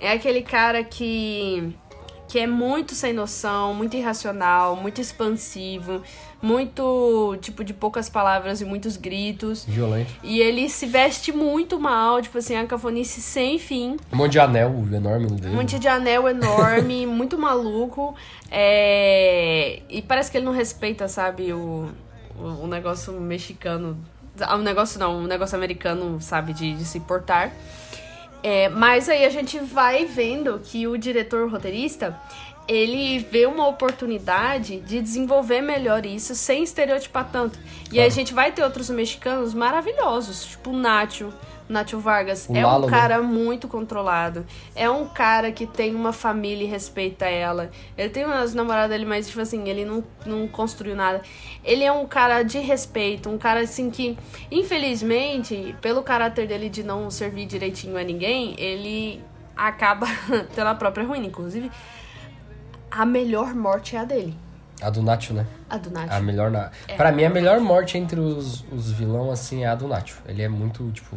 é 0.00 0.12
aquele 0.12 0.40
cara 0.42 0.82
que. 0.82 1.74
Que 2.28 2.38
é 2.38 2.46
muito 2.46 2.94
sem 2.94 3.12
noção, 3.14 3.72
muito 3.72 3.96
irracional, 3.96 4.76
muito 4.76 5.00
expansivo, 5.00 6.02
muito, 6.42 7.36
tipo, 7.40 7.64
de 7.64 7.72
poucas 7.72 8.08
palavras 8.10 8.60
e 8.60 8.64
muitos 8.66 8.98
gritos. 8.98 9.64
Violento. 9.64 10.12
E 10.22 10.38
ele 10.40 10.68
se 10.68 10.86
veste 10.86 11.32
muito 11.32 11.80
mal, 11.80 12.20
tipo 12.20 12.36
assim, 12.36 12.54
a 12.54 12.66
cafonice 12.66 13.22
sem 13.22 13.58
fim. 13.58 13.96
Um 14.12 14.16
monte 14.16 14.32
de 14.32 14.40
anel 14.40 14.86
enorme 14.92 15.26
no 15.26 15.36
dedo. 15.36 15.52
Um 15.52 15.56
monte 15.56 15.78
de 15.78 15.88
anel 15.88 16.28
enorme, 16.28 17.06
muito 17.08 17.38
maluco. 17.38 18.14
É... 18.50 19.80
E 19.88 20.02
parece 20.02 20.30
que 20.30 20.36
ele 20.36 20.44
não 20.44 20.52
respeita, 20.52 21.08
sabe, 21.08 21.52
o, 21.52 21.88
o, 22.38 22.64
o 22.64 22.66
negócio 22.66 23.12
mexicano. 23.18 23.98
Ah, 24.40 24.54
O 24.54 24.58
negócio 24.58 25.00
não, 25.00 25.24
o 25.24 25.26
negócio 25.26 25.56
americano, 25.56 26.20
sabe, 26.20 26.52
de, 26.52 26.76
de 26.76 26.84
se 26.84 27.00
portar. 27.00 27.52
É, 28.42 28.68
mas 28.68 29.08
aí 29.08 29.24
a 29.24 29.30
gente 29.30 29.58
vai 29.58 30.04
vendo 30.04 30.60
que 30.62 30.86
o 30.86 30.96
diretor 30.96 31.50
roteirista 31.50 32.18
ele 32.68 33.18
vê 33.18 33.46
uma 33.46 33.66
oportunidade 33.66 34.80
de 34.80 35.00
desenvolver 35.00 35.62
melhor 35.62 36.04
isso 36.04 36.34
sem 36.34 36.62
estereotipar 36.62 37.28
tanto. 37.32 37.58
E 37.90 37.98
aí 37.98 38.06
a 38.06 38.10
gente 38.10 38.34
vai 38.34 38.52
ter 38.52 38.62
outros 38.62 38.90
mexicanos 38.90 39.54
maravilhosos, 39.54 40.44
tipo 40.44 40.70
o 40.70 40.76
Nacho. 40.76 41.32
Nacho 41.68 41.98
Vargas 41.98 42.46
O 42.48 42.56
é 42.56 42.64
Lalo, 42.64 42.86
um 42.86 42.90
né? 42.90 42.98
cara 42.98 43.22
muito 43.22 43.68
controlado. 43.68 44.46
É 44.74 44.88
um 44.88 45.06
cara 45.06 45.52
que 45.52 45.66
tem 45.66 45.94
uma 45.94 46.12
família 46.12 46.64
e 46.64 46.66
respeita 46.66 47.26
ela. 47.26 47.70
Ele 47.96 48.08
tem 48.08 48.24
umas 48.24 48.54
namoradas 48.54 48.90
dele, 48.90 49.04
mas, 49.04 49.28
tipo 49.28 49.40
assim, 49.40 49.68
ele 49.68 49.84
não, 49.84 50.02
não 50.24 50.48
construiu 50.48 50.96
nada. 50.96 51.22
Ele 51.62 51.84
é 51.84 51.92
um 51.92 52.06
cara 52.06 52.42
de 52.42 52.58
respeito, 52.58 53.28
um 53.28 53.36
cara, 53.36 53.60
assim, 53.60 53.90
que, 53.90 54.16
infelizmente, 54.50 55.76
pelo 55.80 56.02
caráter 56.02 56.46
dele 56.46 56.68
de 56.68 56.82
não 56.82 57.10
servir 57.10 57.46
direitinho 57.46 57.98
a 57.98 58.02
ninguém, 58.02 58.54
ele 58.58 59.22
acaba 59.56 60.06
tendo 60.54 60.68
a 60.68 60.74
própria 60.74 61.06
ruína. 61.06 61.26
Inclusive, 61.26 61.70
a 62.90 63.04
melhor 63.04 63.54
morte 63.54 63.96
é 63.96 63.98
a 63.98 64.04
dele. 64.04 64.34
A 64.80 64.90
do 64.90 65.02
Nacho, 65.02 65.34
né? 65.34 65.44
A 65.68 65.76
do 65.76 65.90
Nacho. 65.90 66.14
A 66.14 66.20
melhor. 66.20 66.50
Na... 66.50 66.70
Pra 66.96 67.10
mim, 67.10 67.24
a 67.24 67.30
melhor 67.30 67.60
morte 67.60 67.98
entre 67.98 68.20
os, 68.20 68.64
os 68.70 68.92
vilão, 68.92 69.30
assim, 69.30 69.64
é 69.64 69.66
a 69.66 69.74
do 69.74 69.88
Nacho. 69.88 70.22
Ele 70.26 70.40
é 70.40 70.48
muito, 70.48 70.90
tipo. 70.92 71.16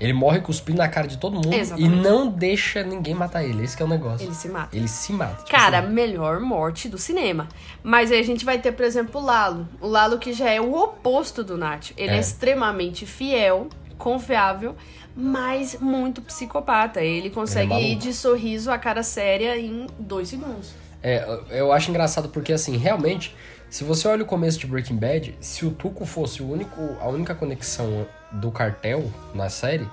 Ele 0.00 0.12
morre 0.12 0.40
cuspindo 0.40 0.78
na 0.78 0.88
cara 0.88 1.06
de 1.06 1.16
todo 1.18 1.34
mundo 1.34 1.52
Exatamente. 1.54 1.92
e 1.92 2.02
não 2.02 2.26
deixa 2.28 2.82
ninguém 2.82 3.14
matar 3.14 3.44
ele. 3.44 3.62
Esse 3.62 3.76
que 3.76 3.82
é 3.82 3.86
o 3.86 3.88
negócio. 3.88 4.26
Ele 4.26 4.34
se 4.34 4.48
mata. 4.48 4.76
Ele 4.76 4.88
se 4.88 5.12
mata. 5.12 5.36
tipo 5.44 5.50
Cara, 5.50 5.78
assim. 5.78 5.88
melhor 5.90 6.40
morte 6.40 6.88
do 6.88 6.98
cinema. 6.98 7.48
Mas 7.82 8.10
aí 8.10 8.18
a 8.18 8.24
gente 8.24 8.44
vai 8.44 8.58
ter, 8.58 8.72
por 8.72 8.84
exemplo, 8.84 9.20
o 9.20 9.24
Lalo. 9.24 9.68
O 9.80 9.86
Lalo 9.86 10.18
que 10.18 10.32
já 10.32 10.50
é 10.50 10.60
o 10.60 10.74
oposto 10.74 11.44
do 11.44 11.56
Nacho. 11.56 11.94
Ele 11.96 12.10
é, 12.12 12.16
É. 12.16 12.20
extremamente 12.20 13.06
fiel, 13.06 13.68
confiável, 13.96 14.74
mas 15.16 15.78
muito 15.80 16.20
psicopata. 16.20 17.00
Ele 17.00 17.30
consegue 17.30 17.72
Ele 17.72 17.84
é 17.84 17.88
ir 17.92 17.96
de 17.96 18.12
sorriso 18.12 18.70
a 18.72 18.78
cara 18.78 19.02
séria 19.04 19.56
em 19.56 19.86
dois 19.98 20.28
segundos. 20.28 20.72
É, 21.02 21.24
eu 21.50 21.72
acho 21.72 21.90
engraçado 21.90 22.28
porque, 22.30 22.52
assim, 22.52 22.76
realmente, 22.76 23.34
se 23.70 23.84
você 23.84 24.08
olha 24.08 24.24
o 24.24 24.26
começo 24.26 24.58
de 24.58 24.66
Breaking 24.66 24.96
Bad, 24.96 25.36
se 25.40 25.64
o 25.64 25.70
Tuco 25.70 26.04
fosse 26.04 26.42
o 26.42 26.50
único, 26.50 26.80
a 27.00 27.06
única 27.08 27.34
conexão 27.34 28.06
do 28.34 28.50
cartel 28.50 29.10
na 29.34 29.48
série, 29.48 29.88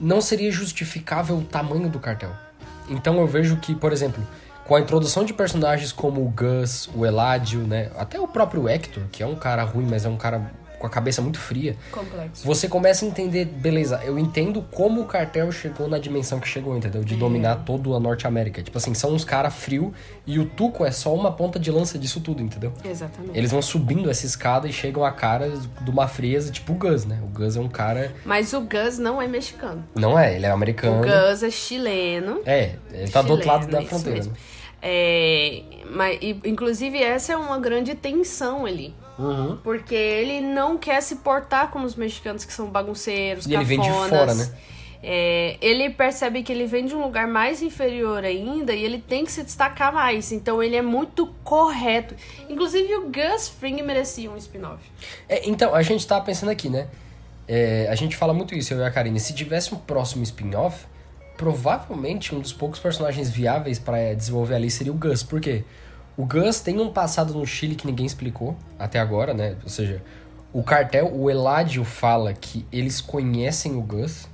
não 0.00 0.20
seria 0.20 0.50
justificável 0.50 1.38
o 1.38 1.44
tamanho 1.44 1.88
do 1.88 1.98
cartel. 1.98 2.32
Então 2.88 3.18
eu 3.18 3.26
vejo 3.26 3.56
que, 3.56 3.74
por 3.74 3.92
exemplo, 3.92 4.24
com 4.64 4.74
a 4.74 4.80
introdução 4.80 5.24
de 5.24 5.32
personagens 5.32 5.92
como 5.92 6.24
o 6.24 6.28
Gus, 6.28 6.88
o 6.94 7.04
Eladio, 7.04 7.60
né, 7.60 7.90
até 7.96 8.20
o 8.20 8.28
próprio 8.28 8.68
Hector, 8.68 9.04
que 9.10 9.22
é 9.22 9.26
um 9.26 9.34
cara 9.34 9.64
ruim, 9.64 9.86
mas 9.88 10.04
é 10.04 10.08
um 10.08 10.16
cara 10.16 10.50
com 10.78 10.86
a 10.86 10.90
cabeça 10.90 11.20
muito 11.20 11.38
fria, 11.38 11.76
Complexo. 11.90 12.44
você 12.46 12.68
começa 12.68 13.04
a 13.04 13.08
entender, 13.08 13.44
beleza, 13.46 14.00
eu 14.04 14.18
entendo 14.18 14.62
como 14.70 15.00
o 15.00 15.04
cartel 15.06 15.50
chegou 15.50 15.88
na 15.88 15.98
dimensão 15.98 16.38
que 16.38 16.48
chegou, 16.48 16.76
entendeu? 16.76 17.02
De 17.02 17.16
dominar 17.16 17.56
toda 17.64 17.90
a 17.90 18.00
Norte 18.00 18.26
América. 18.26 18.62
Tipo 18.62 18.78
assim, 18.78 18.94
são 18.94 19.12
uns 19.12 19.24
caras 19.24 19.54
frios 19.54 19.92
e 20.26 20.38
o 20.38 20.44
Tuco 20.44 20.84
é 20.84 20.90
só 20.90 21.14
uma 21.14 21.32
ponta 21.32 21.58
de 21.58 21.70
lança 21.70 21.98
disso 21.98 22.20
tudo, 22.20 22.42
entendeu? 22.42 22.72
Exatamente. 22.84 23.36
Eles 23.36 23.50
vão 23.50 23.60
subindo 23.62 24.10
essa 24.10 24.24
escada 24.26 24.68
e 24.68 24.72
chegam 24.72 25.04
a 25.04 25.10
cara 25.10 25.50
de 25.50 25.90
uma 25.90 26.06
frieza, 26.06 26.50
tipo 26.52 26.72
o 26.72 26.76
Gus, 26.76 27.04
né? 27.04 27.18
O 27.24 27.26
Gus 27.26 27.56
é 27.56 27.60
um 27.60 27.68
cara. 27.68 28.14
Mas 28.24 28.52
o 28.52 28.60
Gus 28.60 28.98
não 28.98 29.20
é 29.20 29.26
mexicano. 29.26 29.84
Não 29.94 30.18
é, 30.18 30.36
ele 30.36 30.46
é 30.46 30.50
O 30.50 30.54
americano. 30.54 31.02
Gus 31.02 31.42
é 31.42 31.50
chileno. 31.50 32.40
É, 32.46 32.76
ele 32.92 33.10
tá 33.10 33.22
do 33.22 33.32
outro 33.32 33.48
lado 33.48 33.64
Chileno, 33.64 33.82
da 33.82 33.88
fronteira. 33.88 34.16
mesmo. 34.18 34.32
né? 34.32 34.38
É, 34.80 35.62
mas, 35.90 36.18
e, 36.22 36.40
inclusive, 36.44 37.02
essa 37.02 37.32
é 37.32 37.36
uma 37.36 37.58
grande 37.58 37.94
tensão 37.94 38.64
ali. 38.64 38.94
Uhum. 39.18 39.58
Porque 39.62 39.94
ele 39.94 40.40
não 40.40 40.78
quer 40.78 41.02
se 41.02 41.16
portar 41.16 41.70
como 41.70 41.84
os 41.84 41.96
mexicanos 41.96 42.44
que 42.44 42.52
são 42.52 42.68
bagunceiros, 42.68 43.46
E 43.46 43.54
ele 43.54 43.64
vem 43.64 43.80
de 43.80 43.88
cafonas. 43.88 44.08
fora, 44.08 44.34
né? 44.34 44.48
É, 45.00 45.56
ele 45.60 45.90
percebe 45.90 46.42
que 46.42 46.52
ele 46.52 46.66
vem 46.66 46.84
de 46.84 46.94
um 46.94 47.00
lugar 47.02 47.28
mais 47.28 47.62
inferior 47.62 48.24
ainda 48.24 48.72
e 48.72 48.82
ele 48.82 48.98
tem 48.98 49.24
que 49.24 49.30
se 49.30 49.42
destacar 49.44 49.92
mais. 49.92 50.32
Então 50.32 50.62
ele 50.62 50.76
é 50.76 50.82
muito 50.82 51.26
correto. 51.44 52.14
Inclusive 52.48 52.94
o 52.96 53.02
Gus 53.02 53.48
Fring 53.48 53.80
merecia 53.82 54.30
um 54.30 54.36
spin-off. 54.36 54.82
É, 55.28 55.48
então, 55.48 55.74
a 55.74 55.82
gente 55.82 56.06
tava 56.06 56.24
pensando 56.24 56.50
aqui, 56.50 56.68
né? 56.68 56.88
É, 57.46 57.88
a 57.90 57.94
gente 57.94 58.16
fala 58.16 58.34
muito 58.34 58.54
isso, 58.54 58.74
eu 58.74 58.80
e 58.80 58.84
a 58.84 58.90
Karine. 58.90 59.18
Se 59.20 59.32
tivesse 59.32 59.72
um 59.74 59.78
próximo 59.78 60.22
spin-off, 60.24 60.84
provavelmente 61.36 62.34
um 62.34 62.40
dos 62.40 62.52
poucos 62.52 62.80
personagens 62.80 63.30
viáveis 63.30 63.78
pra 63.78 64.12
desenvolver 64.14 64.56
ali 64.56 64.70
seria 64.70 64.92
o 64.92 64.96
Gus. 64.96 65.22
Por 65.22 65.40
quê? 65.40 65.64
O 66.18 66.26
Gus 66.26 66.58
tem 66.58 66.80
um 66.80 66.90
passado 66.90 67.32
no 67.32 67.46
Chile 67.46 67.76
que 67.76 67.86
ninguém 67.86 68.04
explicou 68.04 68.56
até 68.76 68.98
agora, 68.98 69.32
né? 69.32 69.54
Ou 69.62 69.68
seja, 69.70 70.02
o 70.52 70.64
cartel, 70.64 71.14
o 71.14 71.30
Eladio 71.30 71.84
fala 71.84 72.34
que 72.34 72.66
eles 72.72 73.00
conhecem 73.00 73.76
o 73.76 73.80
Gus 73.80 74.28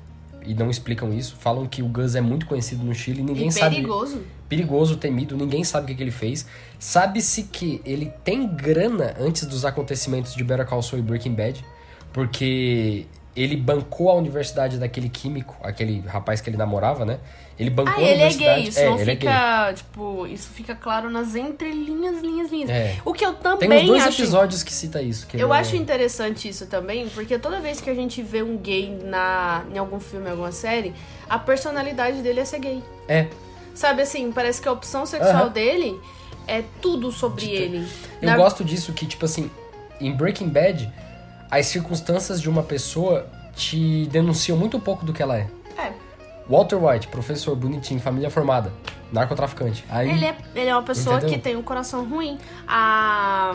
e 0.46 0.54
não 0.54 0.70
explicam 0.70 1.12
isso. 1.12 1.36
Falam 1.38 1.66
que 1.66 1.82
o 1.82 1.86
Gus 1.86 2.14
é 2.14 2.22
muito 2.22 2.46
conhecido 2.46 2.82
no 2.82 2.94
Chile 2.94 3.20
e 3.20 3.22
ninguém 3.22 3.48
e 3.48 3.52
sabe 3.52 3.76
perigoso. 3.76 4.22
perigoso, 4.48 4.96
temido, 4.96 5.36
ninguém 5.36 5.62
sabe 5.62 5.84
o 5.84 5.86
que, 5.88 5.94
que 5.96 6.02
ele 6.02 6.10
fez. 6.10 6.46
Sabe-se 6.78 7.42
que 7.42 7.82
ele 7.84 8.10
tem 8.24 8.46
grana 8.46 9.14
antes 9.20 9.44
dos 9.44 9.66
acontecimentos 9.66 10.34
de 10.34 10.42
Better 10.42 10.64
Call 10.64 10.80
Saul 10.80 11.00
e 11.00 11.02
Breaking 11.02 11.34
Bad, 11.34 11.62
porque 12.14 13.04
ele 13.36 13.56
bancou 13.56 14.10
a 14.10 14.14
universidade 14.14 14.78
daquele 14.78 15.08
químico, 15.08 15.56
aquele 15.62 16.00
rapaz 16.06 16.40
que 16.40 16.48
ele 16.50 16.56
namorava, 16.56 17.04
né? 17.04 17.18
Ele 17.58 17.70
bancou 17.70 17.92
Ah, 17.94 17.96
a 17.98 18.00
ele 18.02 18.10
é 18.10 18.14
universidade. 18.26 18.60
gay, 18.60 18.68
isso 18.68 18.78
é, 18.80 18.84
não 18.90 18.98
ele 18.98 19.10
é 19.10 19.14
gay. 19.14 19.28
fica, 19.30 19.72
tipo, 19.74 20.26
isso 20.26 20.48
fica 20.50 20.74
claro 20.74 21.08
nas 21.10 21.34
entrelinhas, 21.36 22.20
linhas, 22.20 22.50
linhas. 22.50 22.70
É. 22.70 22.96
O 23.04 23.12
que 23.12 23.24
eu 23.24 23.32
Tem 23.34 23.68
também 23.68 23.84
uns 23.84 23.86
dois 23.88 24.06
acho 24.06 24.22
episódios 24.22 24.62
que 24.62 24.72
cita 24.72 25.00
isso. 25.02 25.26
que 25.26 25.36
Eu 25.38 25.52
é- 25.54 25.58
acho 25.58 25.76
interessante 25.76 26.48
isso 26.48 26.66
também, 26.66 27.08
porque 27.08 27.38
toda 27.38 27.60
vez 27.60 27.80
que 27.80 27.88
a 27.90 27.94
gente 27.94 28.22
vê 28.22 28.42
um 28.42 28.56
gay 28.56 28.96
na, 29.04 29.64
em 29.72 29.78
algum 29.78 30.00
filme, 30.00 30.28
alguma 30.30 30.50
série, 30.52 30.92
a 31.28 31.38
personalidade 31.38 32.22
dele 32.22 32.40
é 32.40 32.44
ser 32.44 32.58
gay. 32.58 32.82
É, 33.08 33.26
Sabe 33.74 34.02
assim, 34.02 34.30
parece 34.30 34.62
que 34.62 34.68
a 34.68 34.72
opção 34.72 35.04
sexual 35.04 35.50
dele 35.50 35.98
é 36.46 36.62
tudo 36.80 37.10
sobre 37.10 37.46
ele. 37.46 37.84
eu 38.22 38.30
Na- 38.30 38.36
gosto 38.36 38.64
disso 38.64 38.92
que, 38.92 39.04
tipo 39.04 39.24
assim, 39.24 39.50
em 40.00 40.12
Breaking 40.12 40.48
Bad, 40.48 40.92
as 41.60 41.66
circunstâncias 41.66 42.40
de 42.40 42.48
uma 42.48 42.62
pessoa 42.62 43.26
te 43.54 44.06
denunciam 44.06 44.56
muito 44.58 44.78
pouco 44.80 45.04
do 45.04 45.12
que 45.12 45.22
ela 45.22 45.36
é. 45.38 45.46
É. 45.78 45.92
Walter 46.48 46.76
White, 46.76 47.08
professor 47.08 47.54
bonitinho, 47.56 48.00
família 48.00 48.30
formada, 48.30 48.72
narcotraficante. 49.12 49.84
Aí, 49.88 50.10
Ele 50.10 50.24
é, 50.26 50.36
ele 50.54 50.68
é 50.68 50.74
uma 50.74 50.82
pessoa 50.82 51.16
Entendeu? 51.16 51.36
que 51.36 51.42
tem 51.42 51.56
um 51.56 51.62
coração 51.62 52.04
ruim. 52.08 52.38
A. 52.66 53.54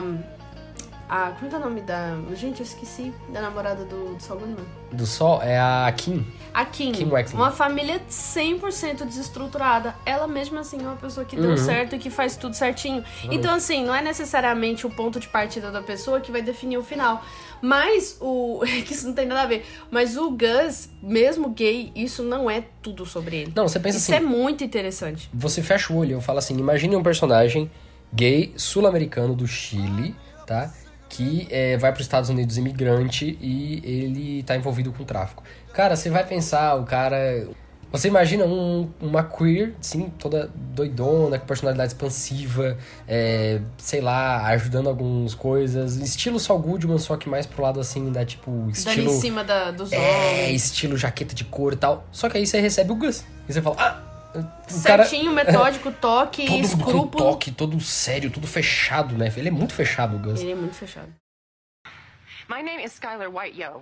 A. 1.10 1.32
Como 1.32 1.46
é 1.46 1.50
que 1.50 1.56
é 1.56 1.58
o 1.58 1.62
nome 1.62 1.82
da. 1.82 2.18
Gente, 2.36 2.60
eu 2.62 2.66
esqueci. 2.66 3.14
Da 3.34 3.42
namorada 3.42 3.84
do, 3.86 4.16
do 4.16 4.24
Saul 4.24 4.40
Goodman. 4.40 4.66
do 4.92 5.06
sol 5.06 5.42
é 5.42 5.60
a 5.60 5.92
Kim. 5.96 6.26
A 6.60 6.66
Kim, 6.66 6.92
Kim 6.92 7.10
uma 7.34 7.52
família 7.52 8.02
100% 8.10 9.06
desestruturada. 9.06 9.96
Ela 10.06 10.28
mesma 10.28 10.60
assim 10.60 10.78
é 10.78 10.82
uma 10.82 10.98
pessoa 10.98 11.26
que 11.26 11.38
Uhum. 11.38 11.42
deu 11.42 11.58
certo 11.58 11.96
e 11.96 12.00
que 12.00 12.10
faz 12.10 12.36
tudo 12.36 12.54
certinho. 12.54 13.02
Então 13.32 13.54
assim, 13.56 13.86
não 13.86 13.96
é 13.96 14.02
necessariamente 14.02 14.86
o 14.86 14.90
ponto 14.90 15.20
de 15.22 15.28
partida 15.30 15.72
da 15.72 15.82
pessoa 15.82 16.20
que 16.20 16.32
vai 16.32 16.42
definir 16.42 16.78
o 16.78 16.84
final. 16.84 17.24
Mas 17.62 18.18
o 18.20 18.60
que 18.86 18.94
isso 18.94 19.08
não 19.08 19.14
tem 19.14 19.26
nada 19.26 19.44
a 19.44 19.46
ver, 19.46 19.66
mas 19.90 20.18
o 20.18 20.32
Gus, 20.32 20.90
mesmo 21.02 21.50
gay, 21.50 21.92
isso 21.96 22.24
não 22.24 22.50
é 22.52 22.64
tudo 22.82 23.06
sobre 23.06 23.38
ele. 23.38 23.54
Não, 23.56 23.68
você 23.68 23.80
pensa 23.80 23.98
isso 23.98 24.14
assim, 24.14 24.22
é 24.24 24.26
muito 24.26 24.62
interessante. 24.64 25.30
você 25.34 25.62
fecha 25.62 25.94
o 25.94 25.98
olho 25.98 26.10
e 26.10 26.14
eu 26.14 26.22
falo 26.22 26.40
assim, 26.40 26.58
imagine 26.58 26.94
um 26.96 27.04
personagem 27.04 27.72
gay 28.14 28.54
sul-americano 28.58 29.34
do 29.36 29.48
Chile, 29.48 30.16
tá? 30.46 30.74
Que 31.10 31.48
é, 31.50 31.76
vai 31.78 31.92
para 31.92 32.00
os 32.00 32.06
Estados 32.06 32.30
Unidos 32.30 32.58
imigrante 32.58 33.38
e 33.42 33.82
ele 33.84 34.44
tá 34.44 34.56
envolvido 34.56 34.92
com 34.94 35.04
tráfico. 35.04 35.44
Cara, 35.74 35.96
você 35.96 36.10
vai 36.10 36.26
pensar, 36.26 36.76
o 36.76 36.86
cara. 36.86 37.48
Você 37.92 38.08
imagina 38.08 38.46
um- 38.46 38.88
uma 39.02 39.24
queer, 39.24 39.74
assim, 39.82 40.12
toda 40.20 40.52
doidona, 40.56 41.40
com 41.40 41.48
personalidade 41.48 41.94
expansiva, 41.94 42.78
é, 43.08 43.60
sei 43.80 44.00
lá, 44.00 44.46
ajudando 44.50 44.88
algumas 44.88 45.34
coisas. 45.34 45.96
Estilo 45.96 46.40
Saul 46.40 46.60
Goodman, 46.60 47.00
só 47.00 47.18
que 47.18 47.28
mais 47.28 47.48
pro 47.48 47.64
lado 47.64 47.80
assim, 47.80 48.12
da 48.12 48.24
tipo, 48.24 48.52
Dando 48.52 48.70
estilo. 48.76 49.12
em 49.12 49.20
cima 49.20 49.44
da, 49.44 49.72
dos 49.72 49.92
É, 49.92 49.98
homens. 49.98 50.66
estilo 50.66 50.96
jaqueta 50.98 51.34
de 51.34 51.44
couro 51.46 51.74
e 51.74 51.80
tal. 51.80 52.06
Só 52.12 52.30
que 52.30 52.38
aí 52.38 52.46
você 52.46 52.62
recebe 52.62 52.92
o 52.92 52.96
Gus. 52.96 53.24
E 53.48 53.54
você 53.54 53.60
fala, 53.60 53.76
ah, 53.80 54.04
o 54.36 54.84
cara. 54.84 55.04
Certinho, 55.06 55.32
metódico, 55.34 55.92
toque, 55.92 56.46
Todo 56.48 56.60
escrúpulo. 56.64 57.24
toque, 57.32 57.52
todo 57.52 57.80
sério, 57.82 58.30
tudo 58.30 58.48
fechado, 58.48 59.18
né? 59.18 59.32
Ele 59.36 59.48
é 59.50 59.52
muito 59.52 59.74
fechado, 59.74 60.16
o 60.16 60.20
Gus. 60.20 60.40
Ele 60.42 60.52
é 60.52 60.56
muito 60.56 60.76
fechado. 60.76 61.08
My 62.50 62.64
name 62.64 62.84
is 62.84 62.94
Skylar 62.94 63.30
White 63.30 63.62
Yo. 63.62 63.82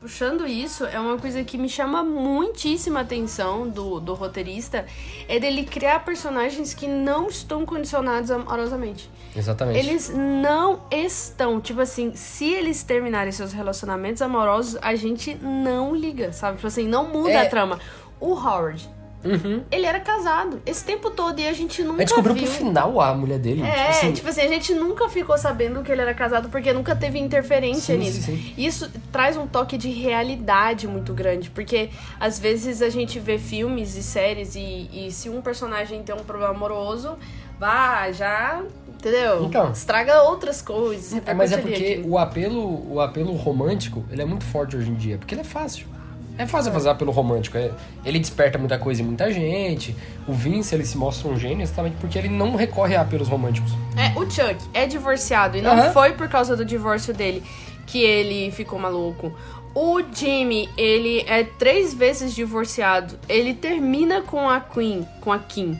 Puxando 0.00 0.46
isso, 0.46 0.84
é 0.84 1.00
uma 1.00 1.16
coisa 1.16 1.42
que 1.42 1.56
me 1.56 1.68
chama 1.68 2.04
muitíssima 2.04 3.00
atenção 3.00 3.66
do, 3.66 3.98
do 4.00 4.12
roteirista, 4.12 4.84
é 5.26 5.40
dele 5.40 5.64
criar 5.64 6.04
personagens 6.04 6.74
que 6.74 6.86
não 6.86 7.28
estão 7.28 7.64
condicionados 7.64 8.30
amorosamente. 8.30 9.08
Exatamente. 9.34 9.78
Eles 9.78 10.10
não 10.14 10.82
estão. 10.90 11.58
Tipo 11.58 11.80
assim, 11.80 12.14
se 12.14 12.52
eles 12.52 12.82
terminarem 12.82 13.32
seus 13.32 13.52
relacionamentos 13.52 14.20
amorosos, 14.20 14.76
a 14.82 14.94
gente 14.94 15.34
não 15.36 15.94
liga, 15.96 16.32
sabe? 16.34 16.56
Tipo 16.56 16.66
assim, 16.68 16.86
não 16.86 17.08
muda 17.08 17.30
É. 17.30 17.46
a 17.46 17.48
trama. 17.48 17.80
O 18.20 18.34
Howard, 18.34 18.86
Uhum. 19.24 19.62
ele 19.70 19.86
era 19.86 20.00
casado 20.00 20.60
esse 20.66 20.84
tempo 20.84 21.10
todo 21.10 21.40
e 21.40 21.48
a 21.48 21.52
gente 21.52 21.82
nunca 21.82 22.00
Aí 22.02 22.04
descobriu 22.04 22.34
viu. 22.34 22.44
pro 22.44 22.52
final 22.52 23.00
a 23.00 23.14
mulher 23.14 23.38
dele. 23.38 23.62
É, 23.62 23.74
tipo 23.74 23.88
assim, 23.90 24.12
tipo 24.12 24.28
assim, 24.28 24.40
a 24.42 24.48
gente 24.48 24.74
nunca 24.74 25.08
ficou 25.08 25.38
sabendo 25.38 25.82
que 25.82 25.90
ele 25.90 26.02
era 26.02 26.14
casado 26.14 26.48
porque 26.48 26.72
nunca 26.72 26.94
teve 26.94 27.18
interferência 27.18 27.94
Sim, 27.94 28.00
nisso. 28.00 28.22
sim, 28.22 28.36
sim. 28.36 28.54
Isso 28.56 28.90
traz 29.10 29.36
um 29.36 29.46
toque 29.46 29.78
de 29.78 29.90
realidade 29.90 30.86
muito 30.86 31.12
grande, 31.14 31.50
porque 31.50 31.90
às 32.20 32.38
vezes 32.38 32.82
a 32.82 32.88
gente 32.90 33.18
vê 33.18 33.38
filmes 33.38 33.96
e 33.96 34.02
séries 34.02 34.54
e, 34.54 34.90
e 34.92 35.10
se 35.10 35.28
um 35.28 35.40
personagem 35.40 36.02
tem 36.02 36.14
um 36.14 36.18
problema 36.24 36.52
amoroso, 36.52 37.16
vá, 37.58 38.10
já, 38.12 38.62
entendeu? 38.88 39.44
Então. 39.44 39.72
Estraga 39.72 40.22
outras 40.22 40.60
coisas. 40.62 41.20
É, 41.26 41.34
mas 41.34 41.52
é 41.52 41.58
porque 41.58 41.74
ali. 41.74 42.04
o 42.06 42.18
apelo, 42.18 42.92
o 42.92 43.00
apelo 43.00 43.32
romântico, 43.34 44.04
ele 44.10 44.22
é 44.22 44.24
muito 44.24 44.44
forte 44.44 44.76
hoje 44.76 44.90
em 44.90 44.94
dia, 44.94 45.18
porque 45.18 45.34
ele 45.34 45.42
é 45.42 45.44
fácil. 45.44 45.86
É 46.36 46.46
fácil 46.46 46.72
fazer 46.72 46.88
apelo 46.88 47.12
romântico. 47.12 47.56
é- 47.56 47.70
Ele 48.04 48.18
desperta 48.18 48.58
muita 48.58 48.76
coisa 48.78 49.02
em 49.02 49.04
muita 49.04 49.32
gente. 49.32 49.94
O 50.26 50.32
Vince, 50.32 50.74
ele 50.74 50.84
se 50.84 50.96
mostra 50.98 51.28
um 51.28 51.38
gênio 51.38 51.62
exatamente 51.62 51.96
porque 52.00 52.18
ele 52.18 52.28
não 52.28 52.56
recorre 52.56 52.96
a 52.96 53.02
apelos 53.02 53.28
românticos. 53.28 53.70
É, 53.96 54.18
o 54.18 54.28
Chuck 54.28 54.56
é 54.74 54.86
divorciado 54.86 55.56
e 55.56 55.60
não 55.62 55.72
Aham. 55.72 55.92
foi 55.92 56.12
por 56.12 56.28
causa 56.28 56.56
do 56.56 56.64
divórcio 56.64 57.14
dele 57.14 57.42
que 57.86 58.02
ele 58.02 58.50
ficou 58.50 58.78
maluco. 58.78 59.32
O 59.74 60.00
Jimmy, 60.12 60.68
ele 60.76 61.24
é 61.28 61.44
três 61.44 61.92
vezes 61.94 62.34
divorciado. 62.34 63.16
Ele 63.28 63.54
termina 63.54 64.22
com 64.22 64.48
a 64.48 64.60
Queen, 64.60 65.06
com 65.20 65.32
a 65.32 65.38
Kim. 65.38 65.78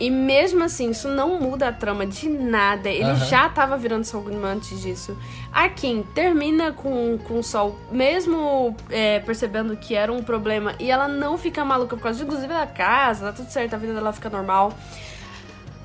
E 0.00 0.10
mesmo 0.10 0.64
assim, 0.64 0.90
isso 0.90 1.08
não 1.08 1.38
muda 1.38 1.68
a 1.68 1.72
trama 1.72 2.06
de 2.06 2.26
nada. 2.26 2.88
Ele 2.88 3.04
Aham. 3.04 3.26
já 3.26 3.48
tava 3.50 3.76
virando 3.76 4.04
Saul 4.04 4.24
Goodman 4.24 4.52
antes 4.52 4.80
disso. 4.80 5.14
A 5.52 5.68
Kim 5.68 6.02
termina 6.14 6.72
com, 6.72 7.18
com 7.18 7.38
o 7.38 7.42
Sol, 7.42 7.78
mesmo 7.92 8.74
é, 8.88 9.20
percebendo 9.20 9.76
que 9.76 9.94
era 9.94 10.10
um 10.10 10.22
problema. 10.22 10.74
E 10.80 10.90
ela 10.90 11.06
não 11.06 11.36
fica 11.36 11.62
maluca 11.66 11.96
por 11.96 12.02
causa, 12.02 12.22
inclusive, 12.22 12.48
da 12.48 12.66
casa, 12.66 13.26
tá 13.26 13.32
tudo 13.32 13.50
certo, 13.50 13.74
a 13.74 13.76
vida 13.76 13.92
dela 13.92 14.10
fica 14.10 14.30
normal. 14.30 14.72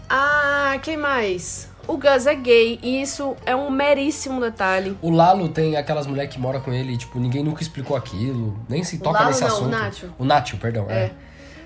Ah, 0.09 0.79
quem 0.81 0.95
mais? 0.95 1.69
O 1.87 1.97
Gus 1.97 2.25
é 2.25 2.33
gay 2.35 2.79
e 2.81 3.01
isso 3.01 3.35
é 3.45 3.55
um 3.55 3.69
meríssimo 3.69 4.39
detalhe. 4.39 4.97
O 5.01 5.11
Lalo 5.11 5.49
tem 5.49 5.75
aquelas 5.75 6.07
mulheres 6.07 6.33
que 6.33 6.39
moram 6.39 6.59
com 6.61 6.73
ele 6.73 6.93
e, 6.93 6.97
tipo, 6.97 7.19
ninguém 7.19 7.43
nunca 7.43 7.61
explicou 7.61 7.95
aquilo. 7.97 8.57
Nem 8.67 8.83
se 8.83 8.97
toca 8.97 9.19
Lalo 9.19 9.29
nesse 9.29 9.41
não, 9.41 9.49
o 9.49 9.51
assunto. 9.51 9.69
Nacho. 9.69 10.13
O 10.17 10.25
Nacho, 10.25 10.57
perdão. 10.57 10.85
É. 10.89 11.11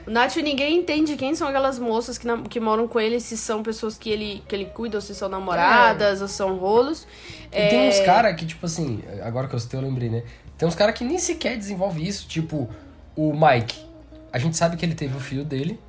O 0.10 0.12
Nath, 0.12 0.38
ninguém 0.38 0.80
entende 0.80 1.16
quem 1.16 1.36
são 1.36 1.48
aquelas 1.48 1.78
moças 1.78 2.18
que, 2.18 2.28
que 2.50 2.60
moram 2.60 2.88
com 2.88 3.00
ele, 3.00 3.20
se 3.20 3.38
são 3.38 3.62
pessoas 3.62 3.96
que 3.96 4.10
ele, 4.10 4.44
que 4.48 4.56
ele 4.56 4.66
cuida, 4.66 4.98
ou 4.98 5.02
se 5.02 5.14
são 5.14 5.30
namoradas, 5.30 6.20
ou 6.20 6.28
são 6.28 6.58
rolos. 6.58 7.06
E 7.52 7.70
tem 7.70 7.88
uns 7.88 8.00
É, 8.00 8.06
caras 8.06 8.36
que, 8.36 8.44
tipo 8.44 8.66
assim, 8.66 9.04
agora 9.22 9.48
que 9.48 9.54
eu 9.54 9.60
citei, 9.60 9.80
eu 9.80 9.84
lembrei, 9.84 10.10
né? 10.10 10.24
Tem 10.58 10.68
uns 10.68 10.74
caras 10.74 10.96
que 10.98 11.04
nem 11.04 11.20
sequer 11.20 11.56
desenvolve 11.56 12.06
isso. 12.06 12.28
Tipo, 12.28 12.68
o 13.16 13.34
Mike. 13.34 13.86
A 14.34 14.40
gente 14.40 14.58
sabe 14.58 14.78
que 14.78 14.84
ele 14.84 14.96
teve 14.96 15.16
o 15.16 15.20
filho 15.20 15.46
dele. 15.46 15.80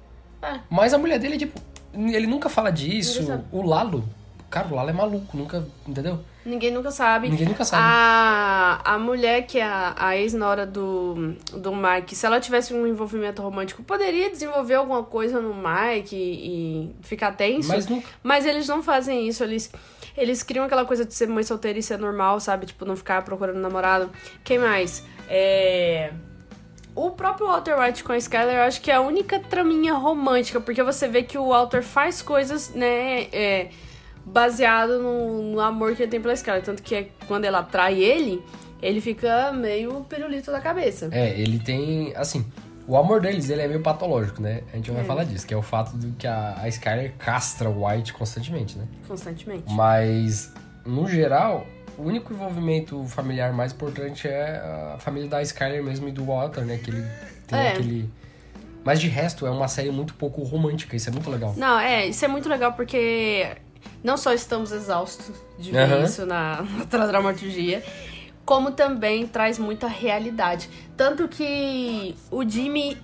É. 0.43 0.61
Mas 0.69 0.93
a 0.93 0.99
mulher 0.99 1.19
dele, 1.19 1.39
tipo, 1.39 1.59
ele 1.95 2.27
nunca 2.27 2.51
fala 2.51 2.71
disso. 2.71 3.27
O 3.51 3.63
Lalo. 3.63 4.05
Cara, 4.51 4.69
o 4.69 4.75
Lalo 4.75 4.91
é 4.91 4.93
maluco, 4.93 5.35
nunca. 5.35 5.67
Entendeu? 5.89 6.21
Ninguém 6.45 6.71
nunca 6.71 6.91
sabe. 6.91 7.29
Ninguém 7.29 7.49
nunca 7.49 7.65
sabe. 7.65 7.83
A, 7.85 8.81
a 8.85 8.99
mulher 8.99 9.43
que 9.47 9.59
é 9.59 9.65
a, 9.65 9.95
a 9.97 10.17
ex-nora 10.17 10.67
do, 10.67 11.35
do 11.53 11.75
Mike, 11.75 12.17
se 12.17 12.25
ela 12.25 12.41
tivesse 12.41 12.73
um 12.73 12.87
envolvimento 12.87 13.43
romântico, 13.43 13.83
poderia 13.83 14.31
desenvolver 14.31 14.75
alguma 14.75 15.03
coisa 15.03 15.41
no 15.41 15.55
Mike 15.55 16.17
e, 16.17 16.93
e 16.93 16.97
ficar 17.03 17.33
tenso. 17.33 17.69
Mas 17.69 17.87
nunca. 17.87 18.09
Mas 18.23 18.47
eles 18.47 18.67
não 18.67 18.83
fazem 18.83 19.29
isso, 19.29 19.45
eles, 19.45 19.71
eles 20.17 20.43
criam 20.43 20.65
aquela 20.65 20.85
coisa 20.85 21.05
de 21.05 21.13
ser 21.13 21.29
mãe 21.29 21.43
solteira 21.45 21.79
e 21.79 21.83
ser 21.83 21.99
normal, 21.99 22.41
sabe? 22.41 22.67
Tipo, 22.67 22.87
não 22.87 22.97
ficar 22.97 23.23
procurando 23.23 23.59
namorado. 23.59 24.11
Quem 24.43 24.59
mais? 24.59 25.05
É... 25.29 26.13
O 26.95 27.11
próprio 27.11 27.47
Walter 27.47 27.79
White 27.79 28.03
com 28.03 28.13
a 28.13 28.19
Skyler, 28.19 28.57
eu 28.57 28.63
acho 28.63 28.81
que 28.81 28.91
é 28.91 28.95
a 28.95 29.01
única 29.01 29.39
traminha 29.39 29.95
romântica, 29.95 30.61
porque 30.61 30.83
você 30.83 31.07
vê 31.07 31.23
que 31.23 31.39
o 31.39 31.49
Walter 31.49 31.83
faz 31.83 32.21
coisas, 32.21 32.71
né, 32.75 33.23
é, 33.33 33.71
baseado 34.25 34.99
no, 35.01 35.53
no 35.53 35.61
amor 35.61 35.95
que 35.97 36.03
ele 36.03 36.11
tem 36.11 36.21
pela 36.21 36.35
Skyler. 36.35 36.63
Tanto 36.63 36.83
que 36.83 36.95
é, 36.95 37.09
quando 37.27 37.45
ela 37.45 37.63
trai 37.63 38.03
ele, 38.03 38.43
ele 38.83 39.01
fica 39.01 39.53
meio 39.53 40.05
pirulito 40.09 40.51
da 40.51 40.61
cabeça. 40.61 41.09
É, 41.13 41.39
ele 41.39 41.59
tem. 41.59 42.13
Assim, 42.17 42.45
o 42.87 42.97
amor 42.97 43.21
deles 43.21 43.49
ele 43.51 43.63
é 43.63 43.69
meio 43.69 43.81
patológico, 43.83 44.41
né? 44.43 44.63
A 44.73 44.77
gente 44.77 44.91
É. 44.91 44.95
vai 44.95 45.05
falar 45.05 45.25
disso, 45.25 45.47
que 45.47 45.55
é 45.55 45.57
o 45.57 45.63
fato 45.63 45.97
de 45.97 46.11
que 46.13 46.27
a, 46.27 46.57
a 46.61 46.69
Skyler 46.69 47.13
castra 47.19 47.69
o 47.69 47.87
White 47.87 48.13
constantemente, 48.13 48.77
né? 48.79 48.87
Constantemente. 49.07 49.65
Mas, 49.73 50.53
no 50.85 51.07
geral, 51.07 51.67
o 51.99 52.03
único 52.03 52.33
envolvimento 52.33 53.05
familiar 53.05 53.53
mais 53.53 53.73
importante 53.73 54.27
é 54.27 54.57
a 54.95 54.97
família 54.99 55.29
da 55.29 55.43
Skyler 55.43 55.83
mesmo 55.85 56.09
e 56.09 56.13
do 56.13 56.25
Walter, 56.25 56.63
né? 56.65 56.79
Que 56.83 56.91
ele 56.91 57.05
tem 57.47 57.59
É. 57.59 57.69
aquele. 57.73 58.11
Mas 58.83 58.99
de 58.99 59.09
resto, 59.09 59.47
é 59.47 59.51
uma 59.51 59.69
série 59.69 59.91
muito 59.91 60.15
pouco 60.15 60.43
romântica, 60.43 60.97
isso 60.97 61.11
é 61.11 61.13
muito 61.13 61.29
legal. 61.31 61.53
Não, 61.55 61.79
é, 61.79 62.07
isso 62.07 62.25
é 62.25 62.29
muito 62.29 62.49
legal 62.49 62.73
porque 62.73 63.47
não 64.03 64.17
só 64.17 64.33
estamos 64.33 64.73
exaustos 64.73 65.35
de 65.59 65.73
ver 65.73 65.93
Aham. 65.93 66.05
isso 66.05 66.27
na, 66.27 66.65
na 66.91 67.07
dramaturgia, 67.07 67.83
como 68.45 68.73
também 68.73 69.27
traz 69.27 69.59
muita 69.59 69.87
realidade. 69.87 70.69
Tanto 70.97 71.29
que 71.29 72.15
o 72.31 72.49
Jimmy, 72.49 72.97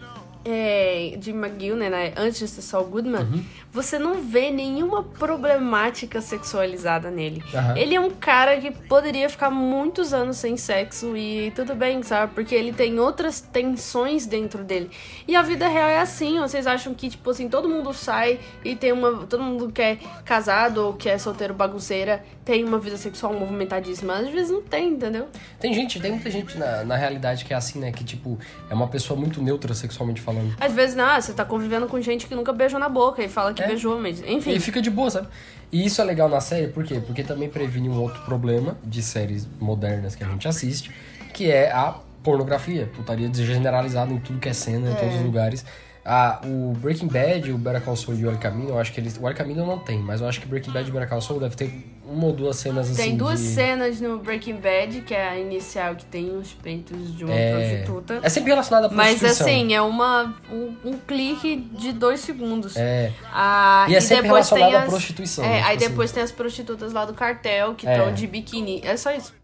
é, 0.49 1.19
Jimmy 1.21 1.49
McGill, 1.49 1.75
né, 1.77 1.91
né, 1.91 2.13
antes 2.17 2.39
de 2.39 2.47
ser 2.47 2.63
Saul 2.63 2.87
Goodman, 2.87 3.23
Uhum. 3.25 3.45
você 3.73 3.99
não 3.99 4.23
vê 4.23 4.51
nenhuma 4.51 5.03
problemática 5.03 6.21
sexualizada 6.21 7.11
nele. 7.11 7.43
Aham. 7.53 7.77
Ele 7.77 7.95
é 7.97 8.01
um 8.01 8.11
cara 8.11 8.57
que 8.61 8.71
poderia 8.71 9.29
ficar 9.29 9.51
muitos 9.51 10.13
anos 10.15 10.37
sem 10.37 10.57
sexo 10.57 11.17
e 11.17 11.51
tudo 11.57 11.75
bem, 11.75 12.01
sabe? 12.05 12.33
Porque 12.35 12.55
ele 12.55 12.73
tem 12.73 12.99
outras 13.01 13.41
tensões 13.41 14.25
dentro 14.25 14.63
dele. 14.63 14.89
E 15.27 15.35
a 15.35 15.43
vida 15.43 15.67
real 15.67 15.89
é 15.89 15.99
assim, 15.99 16.39
vocês 16.39 16.67
acham 16.67 16.95
que, 16.95 17.11
tipo 17.11 17.29
assim, 17.31 17.49
todo 17.49 17.69
mundo 17.69 17.93
sai 17.93 18.39
e 18.65 18.77
tem 18.77 18.93
uma. 18.93 19.27
Todo 19.27 19.43
mundo 19.43 19.73
que 19.73 19.83
é 19.83 19.99
casado 20.25 20.79
ou 20.79 20.93
que 20.95 21.09
é 21.09 21.19
solteiro 21.19 21.53
bagunceira 21.55 22.25
tem 22.45 22.63
uma 22.63 22.79
vida 22.79 22.97
sexual 22.97 23.33
movimentadíssima. 23.35 24.15
Às 24.15 24.29
vezes 24.29 24.51
não 24.53 24.63
tem, 24.63 24.91
entendeu? 24.91 25.27
Tem 25.59 25.75
gente, 25.75 25.99
tem 25.99 26.13
muita 26.13 26.31
gente 26.31 26.57
na, 26.57 26.85
na 26.85 26.95
realidade 26.97 27.45
que 27.45 27.53
é 27.53 27.57
assim, 27.57 27.81
né? 27.81 27.91
Que, 27.91 28.05
tipo, 28.05 28.39
é 28.71 28.75
uma 28.75 28.87
pessoa 28.87 29.19
muito 29.19 29.43
neutra 29.43 29.75
sexualmente 29.75 30.21
falando. 30.21 30.36
Às 30.61 30.72
vezes, 30.72 30.94
não, 30.96 31.20
você 31.20 31.33
tá 31.33 31.44
convivendo 31.44 31.87
com 31.87 32.01
gente 32.01 32.27
que 32.27 32.35
nunca 32.35 32.53
beijou 32.53 32.79
na 32.79 32.88
boca 32.88 33.22
e 33.22 33.29
fala 33.29 33.53
que 33.55 33.62
É. 33.62 33.66
beijou, 33.66 34.01
mas 34.01 34.22
enfim. 34.27 34.53
E 34.53 34.61
fica 34.61 34.81
de 34.83 34.90
boa, 34.90 35.11
sabe? 35.11 35.29
E 35.72 35.85
isso 35.85 36.01
é 36.01 36.05
legal 36.05 36.29
na 36.29 36.40
série, 36.40 36.68
por 36.68 36.85
quê? 36.85 37.01
Porque 37.05 37.22
também 37.22 37.49
previne 37.49 37.88
um 37.88 38.01
outro 38.01 38.22
problema 38.25 38.77
de 38.85 39.03
séries 39.03 39.49
modernas 39.61 40.14
que 40.14 40.22
a 40.22 40.27
gente 40.29 40.46
assiste, 40.46 40.90
que 41.35 41.51
é 41.51 41.70
a 41.72 41.96
pornografia. 42.22 42.90
Putaria 42.94 43.31
generalizada 43.33 44.12
em 44.12 44.18
tudo 44.18 44.38
que 44.38 44.49
é 44.49 44.53
cena, 44.53 44.90
em 44.90 44.94
todos 44.94 45.14
os 45.16 45.22
lugares. 45.22 45.64
Ah, 46.09 46.40
o 46.45 46.73
Breaking 46.75 47.09
Bad, 47.09 47.51
o 47.51 47.59
Better 47.59 47.83
Call 47.83 47.97
Saul 47.97 48.16
e 48.16 48.25
o 48.25 48.31
El 48.31 48.38
Camino, 48.38 48.69
eu 48.71 48.79
acho 48.79 48.92
que 48.92 49.01
eles... 49.01 49.19
O 49.21 49.27
El 49.29 49.35
Camino 49.35 49.66
não 49.66 49.81
tem, 49.81 49.99
mas 49.99 50.21
eu 50.21 50.29
acho 50.29 50.40
que 50.40 50.47
Breaking 50.47 50.71
Bad 50.71 50.88
e 50.88 50.92
Better 50.92 51.09
Call 51.09 51.21
Saul 51.21 51.40
deve 51.40 51.57
ter 51.57 51.69
uma 52.05 52.27
ou 52.27 52.33
duas 52.33 52.55
cenas 52.59 52.88
assim 52.88 53.03
Tem 53.03 53.16
duas 53.16 53.40
de... 53.40 53.47
cenas 53.49 54.01
no 54.01 54.16
Breaking 54.21 54.55
Bad, 54.61 55.01
que 55.01 55.12
é 55.12 55.29
a 55.31 55.37
inicial, 55.37 55.97
que 55.97 56.05
tem 56.05 56.31
os 56.37 56.53
peitos 56.55 57.16
de 57.16 57.25
uma 57.25 57.35
É... 57.35 57.53
prostituta. 57.83 58.21
é 58.23 58.29
sempre 58.29 58.51
relacionada 58.51 58.87
à 58.87 58.90
Mas 58.90 59.19
prostituição. 59.19 59.47
assim, 59.49 59.75
é 59.75 59.83
uma, 59.83 60.33
um, 60.49 60.77
um 60.85 60.99
clique 60.99 61.57
de 61.57 61.92
dois 61.92 62.21
segundos. 62.21 62.77
É... 62.77 63.12
Ah, 63.33 63.87
E 63.88 63.97
é 63.97 64.01
sempre 64.01 64.25
depois 64.29 64.49
tem 64.49 64.59
relacionado 64.59 64.83
à 64.83 64.85
as- 64.85 64.88
prostituição, 64.90 65.45
É, 65.45 65.49
né? 65.49 65.55
aí 65.55 65.62
Tipo 65.62 65.73
assim. 65.83 65.88
depois 65.90 66.12
tem 66.12 66.23
as 66.23 66.31
prostitutas 66.31 66.92
lá 66.92 67.05
do 67.05 67.14
cartel 67.14 67.75
que 67.75 67.85
É. 67.85 67.97
estão 67.99 68.14
de 68.14 68.29
biquíni. 68.29 68.81
É 68.85 68.97
só 68.97 69.11
isso. 69.12 69.35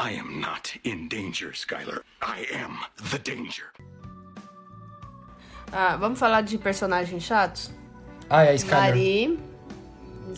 I 0.00 0.16
am 0.20 0.38
not 0.40 0.80
in 0.84 1.08
danger, 1.08 1.50
Skylar. 1.52 2.02
I 2.22 2.46
am 2.54 2.78
the 3.10 3.18
danger. 3.18 3.64
Ah, 5.72 5.96
vamos 5.96 6.18
falar 6.18 6.40
de 6.42 6.56
personagens 6.58 7.22
chatos? 7.22 7.70
Ah, 8.30 8.44
é 8.44 8.50
a 8.50 8.54
Skyler. 8.54 8.80
Mari, 8.80 9.38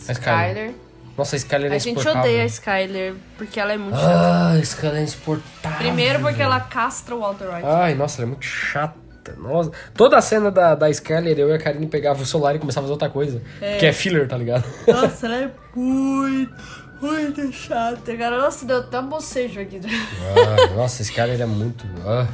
A 0.07 0.11
Skyler. 0.11 0.73
Nossa, 1.17 1.35
a 1.35 1.37
Skyler 1.37 1.71
é 1.71 1.75
A 1.75 1.77
gente 1.77 1.91
insuportável. 1.95 2.21
odeia 2.21 2.43
a 2.43 2.45
Skyler 2.45 3.13
porque 3.37 3.59
ela 3.59 3.73
é 3.73 3.77
muito 3.77 3.97
chata. 3.97 4.09
Ah, 4.13 4.51
a 4.51 4.59
Skyler 4.59 4.95
é 4.97 5.03
insuportável. 5.03 5.77
Primeiro 5.77 6.19
porque 6.21 6.41
ela 6.41 6.59
castra 6.61 7.15
o 7.15 7.19
Walter 7.19 7.45
White. 7.53 7.65
Ai, 7.65 7.93
nossa, 7.95 8.21
ela 8.21 8.27
é 8.27 8.31
muito 8.31 8.45
chata. 8.45 8.99
Nossa. 9.37 9.71
Toda 9.93 10.17
a 10.17 10.21
cena 10.21 10.49
da, 10.49 10.73
da 10.73 10.89
Skyler, 10.89 11.37
eu 11.37 11.49
e 11.49 11.53
a 11.53 11.59
Karine 11.59 11.85
pegava 11.87 12.21
o 12.23 12.25
celular 12.25 12.55
e 12.55 12.59
começava 12.59 12.85
a 12.85 12.87
fazer 12.87 12.93
outra 12.93 13.09
coisa. 13.09 13.41
Que 13.79 13.85
é 13.85 13.93
filler, 13.93 14.27
tá 14.27 14.35
ligado? 14.37 14.63
Nossa, 14.87 15.27
ela 15.27 15.35
é 15.43 15.51
muito, 15.75 16.53
muito 16.99 17.51
chata, 17.53 18.17
cara. 18.17 18.37
Nossa, 18.39 18.65
deu 18.65 18.77
até 18.79 18.99
um 18.99 19.07
bocejo 19.07 19.59
aqui. 19.61 19.79
Ah, 19.85 20.73
nossa, 20.75 21.01
a 21.01 21.03
Skyler 21.03 21.39
é 21.39 21.45
muito. 21.45 21.85
ah. 22.05 22.25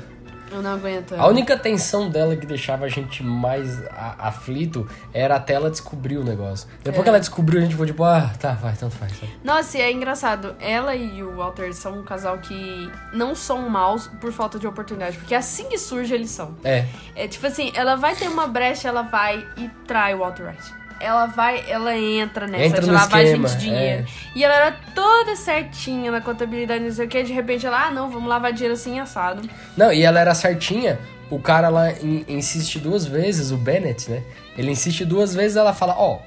Eu 0.51 0.61
não 0.61 0.73
aguento. 0.73 1.13
A 1.15 1.27
única 1.27 1.57
tensão 1.57 2.09
dela 2.09 2.35
que 2.35 2.45
deixava 2.45 2.85
a 2.85 2.87
gente 2.89 3.21
mais 3.23 3.85
a- 3.87 4.15
aflito 4.27 4.87
era 5.13 5.35
até 5.35 5.53
ela 5.53 5.69
descobrir 5.69 6.17
o 6.17 6.23
negócio. 6.23 6.67
Depois 6.83 6.99
É. 6.99 7.03
que 7.03 7.09
ela 7.09 7.19
descobriu, 7.19 7.59
a 7.59 7.61
gente 7.63 7.71
ficou 7.71 7.85
tipo, 7.85 8.03
ah, 8.03 8.31
tá, 8.39 8.53
vai, 8.53 8.73
tanto 8.75 8.95
faz. 8.95 9.13
Nossa, 9.43 9.77
e 9.77 9.81
é 9.81 9.91
engraçado. 9.91 10.55
Ela 10.59 10.95
e 10.95 11.21
o 11.23 11.35
Walter 11.37 11.73
são 11.73 11.99
um 11.99 12.03
casal 12.03 12.37
que 12.39 12.89
não 13.13 13.35
são 13.35 13.67
maus 13.69 14.07
por 14.21 14.31
falta 14.31 14.57
de 14.57 14.65
oportunidade. 14.67 15.17
Porque 15.17 15.35
assim 15.35 15.65
que 15.69 15.77
surge, 15.77 16.13
eles 16.13 16.29
são. 16.31 16.55
É, 16.63 16.85
É 17.15 17.27
tipo 17.27 17.45
assim, 17.47 17.71
ela 17.75 17.95
vai 17.95 18.15
ter 18.15 18.27
uma 18.27 18.47
brecha, 18.47 18.87
ela 18.87 19.01
vai 19.01 19.45
e 19.57 19.67
trai 19.87 20.13
o 20.15 20.19
Walter 20.19 20.47
White. 20.49 20.73
Ela 20.99 21.27
vai, 21.27 21.63
ela 21.69 21.95
entra 21.97 22.47
nessa 22.47 22.65
Entra 22.65 22.81
de 22.81 22.89
lavagem 22.91 23.25
esquema, 23.27 23.47
de 23.49 23.57
dinheiro. 23.57 24.05
E 24.35 24.43
ela 24.43 24.55
era 24.55 24.75
toda 24.95 25.35
certinha 25.35 26.11
na 26.11 26.21
contabilidade, 26.21 26.83
não 26.83 26.91
sei 26.91 27.05
o 27.05 27.09
que. 27.09 27.21
De 27.23 27.33
repente 27.33 27.65
ela, 27.65 27.87
ah, 27.87 27.91
não, 27.91 28.09
vamos 28.09 28.27
lavar 28.27 28.51
dinheiro 28.51 28.73
assim 28.73 28.99
assado. 28.99 29.47
Não, 29.75 29.91
e 29.93 30.03
ela 30.03 30.19
era 30.19 30.33
certinha. 30.33 30.99
O 31.29 31.39
cara 31.39 31.69
lá 31.69 31.91
in- 31.91 32.23
insiste 32.27 32.79
duas 32.79 33.05
vezes, 33.05 33.51
o 33.51 33.57
Bennett, 33.57 34.09
né? 34.09 34.23
Ele 34.57 34.71
insiste 34.71 35.03
duas 35.05 35.35
vezes 35.35 35.55
ela 35.57 35.73
fala, 35.73 35.93
ó, 35.97 36.19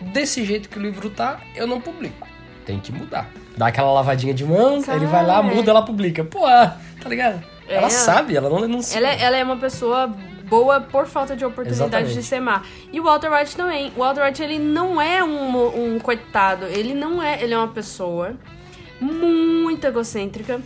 desse 0.00 0.44
jeito 0.44 0.68
que 0.68 0.78
o 0.78 0.82
livro 0.82 1.10
tá, 1.10 1.40
eu 1.54 1.66
não 1.66 1.80
publico. 1.80 2.26
Tem 2.64 2.78
que 2.78 2.92
mudar. 2.92 3.28
Dá 3.56 3.66
aquela 3.68 3.92
lavadinha 3.92 4.32
de 4.32 4.44
mão, 4.44 4.80
Cara. 4.82 4.96
ele 4.98 5.06
vai 5.06 5.24
lá, 5.26 5.42
muda, 5.42 5.70
ela 5.70 5.82
publica. 5.84 6.22
Pô, 6.24 6.44
ah, 6.46 6.76
tá 7.02 7.08
ligado? 7.08 7.42
É. 7.68 7.74
Ela 7.76 7.90
sabe, 7.90 8.36
ela 8.36 8.48
não 8.48 8.60
denuncia. 8.60 8.98
Ela, 8.98 9.08
é- 9.08 9.20
ela 9.22 9.36
é 9.36 9.44
uma 9.44 9.56
pessoa 9.56 10.14
boa 10.48 10.80
por 10.80 11.06
falta 11.06 11.36
de 11.36 11.44
oportunidade 11.44 11.82
Exatamente. 11.90 12.14
de 12.14 12.22
ser 12.22 12.40
má. 12.40 12.62
E 12.92 12.98
o 13.00 13.04
Walter 13.04 13.32
White 13.32 13.56
também. 13.56 13.92
O 13.96 14.00
Walter 14.00 14.24
White, 14.24 14.42
ele 14.42 14.58
não 14.58 15.00
é 15.00 15.22
um, 15.22 15.94
um 15.94 15.98
coitado. 15.98 16.64
Ele 16.66 16.94
não 16.94 17.22
é... 17.22 17.42
Ele 17.42 17.54
é 17.54 17.58
uma 17.58 17.68
pessoa 17.68 18.36
muito 19.00 19.86
egocêntrica. 19.86 20.60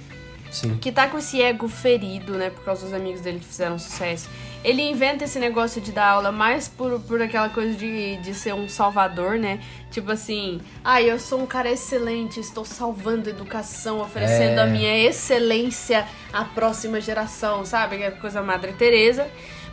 Sim. 0.51 0.77
que 0.77 0.92
tá 0.92 1.09
com 1.09 1.16
esse 1.16 1.40
ego 1.40 1.66
ferido, 1.66 2.35
né, 2.35 2.51
por 2.51 2.62
causa 2.62 2.85
dos 2.85 2.92
amigos 2.92 3.23
dele 3.23 3.38
que 3.38 3.47
fizeram 3.47 3.79
sucesso. 3.79 4.29
Ele 4.62 4.83
inventa 4.83 5.25
esse 5.25 5.38
negócio 5.38 5.81
de 5.81 5.90
dar 5.92 6.09
aula 6.09 6.31
mais 6.31 6.68
por, 6.68 7.01
por 7.01 7.23
aquela 7.23 7.49
coisa 7.49 7.73
de, 7.73 8.18
de 8.18 8.35
ser 8.35 8.53
um 8.53 8.68
salvador, 8.68 9.38
né? 9.38 9.61
Tipo 9.90 10.12
assim, 10.12 10.61
ah, 10.85 11.01
eu 11.01 11.18
sou 11.18 11.40
um 11.40 11.47
cara 11.47 11.71
excelente, 11.71 12.38
estou 12.38 12.66
salvando 12.66 13.31
a 13.31 13.33
educação, 13.33 14.01
oferecendo 14.03 14.61
É. 14.61 14.62
a 14.62 14.66
minha 14.66 14.95
excelência 15.09 16.07
à 16.31 16.45
próxima 16.45 17.01
geração, 17.01 17.64
sabe? 17.64 17.97
Que 17.97 18.03
é 18.03 18.11
coisa 18.11 18.42
Madre 18.42 18.73
Teresa. 18.75 19.27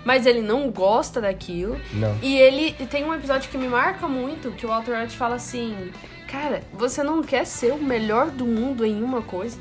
Mas 0.05 0.25
ele 0.25 0.41
não 0.41 0.69
gosta 0.71 1.19
daquilo. 1.19 1.79
Não. 1.93 2.17
E 2.21 2.37
ele 2.37 2.75
e 2.79 2.85
tem 2.85 3.03
um 3.03 3.13
episódio 3.13 3.49
que 3.49 3.57
me 3.57 3.67
marca 3.67 4.07
muito, 4.07 4.51
que 4.51 4.65
o 4.65 4.69
Walter 4.69 4.99
White 4.99 5.17
fala 5.17 5.35
assim: 5.35 5.91
Cara, 6.27 6.61
você 6.73 7.03
não 7.03 7.21
quer 7.21 7.45
ser 7.45 7.73
o 7.73 7.77
melhor 7.77 8.29
do 8.29 8.45
mundo 8.45 8.85
em 8.85 9.03
uma 9.03 9.21
coisa? 9.21 9.57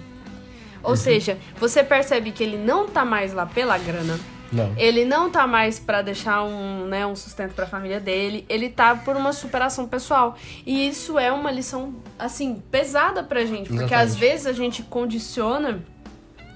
Ou 0.83 0.97
seja, 0.97 1.39
você 1.59 1.83
percebe 1.83 2.31
que 2.31 2.43
ele 2.43 2.57
não 2.57 2.87
tá 2.89 3.05
mais 3.05 3.33
lá 3.33 3.45
pela 3.47 3.77
grana. 3.77 4.19
Não. 4.51 4.73
Ele 4.77 5.05
não 5.05 5.31
tá 5.31 5.47
mais 5.47 5.79
pra 5.79 6.01
deixar 6.01 6.43
um, 6.43 6.87
né, 6.87 7.07
um 7.07 7.15
sustento 7.15 7.53
pra 7.55 7.67
família 7.67 8.01
dele. 8.01 8.47
Ele 8.49 8.69
tá 8.71 8.95
por 8.95 9.17
uma 9.17 9.33
superação 9.33 9.87
pessoal. 9.87 10.37
E 10.65 10.89
isso 10.89 11.19
é 11.19 11.31
uma 11.31 11.51
lição, 11.51 11.95
assim, 12.19 12.63
pesada 12.71 13.23
pra 13.23 13.45
gente. 13.45 13.69
Porque 13.69 13.85
Exatamente. 13.85 13.95
às 13.95 14.17
vezes 14.17 14.47
a 14.47 14.53
gente 14.53 14.83
condiciona 14.83 15.83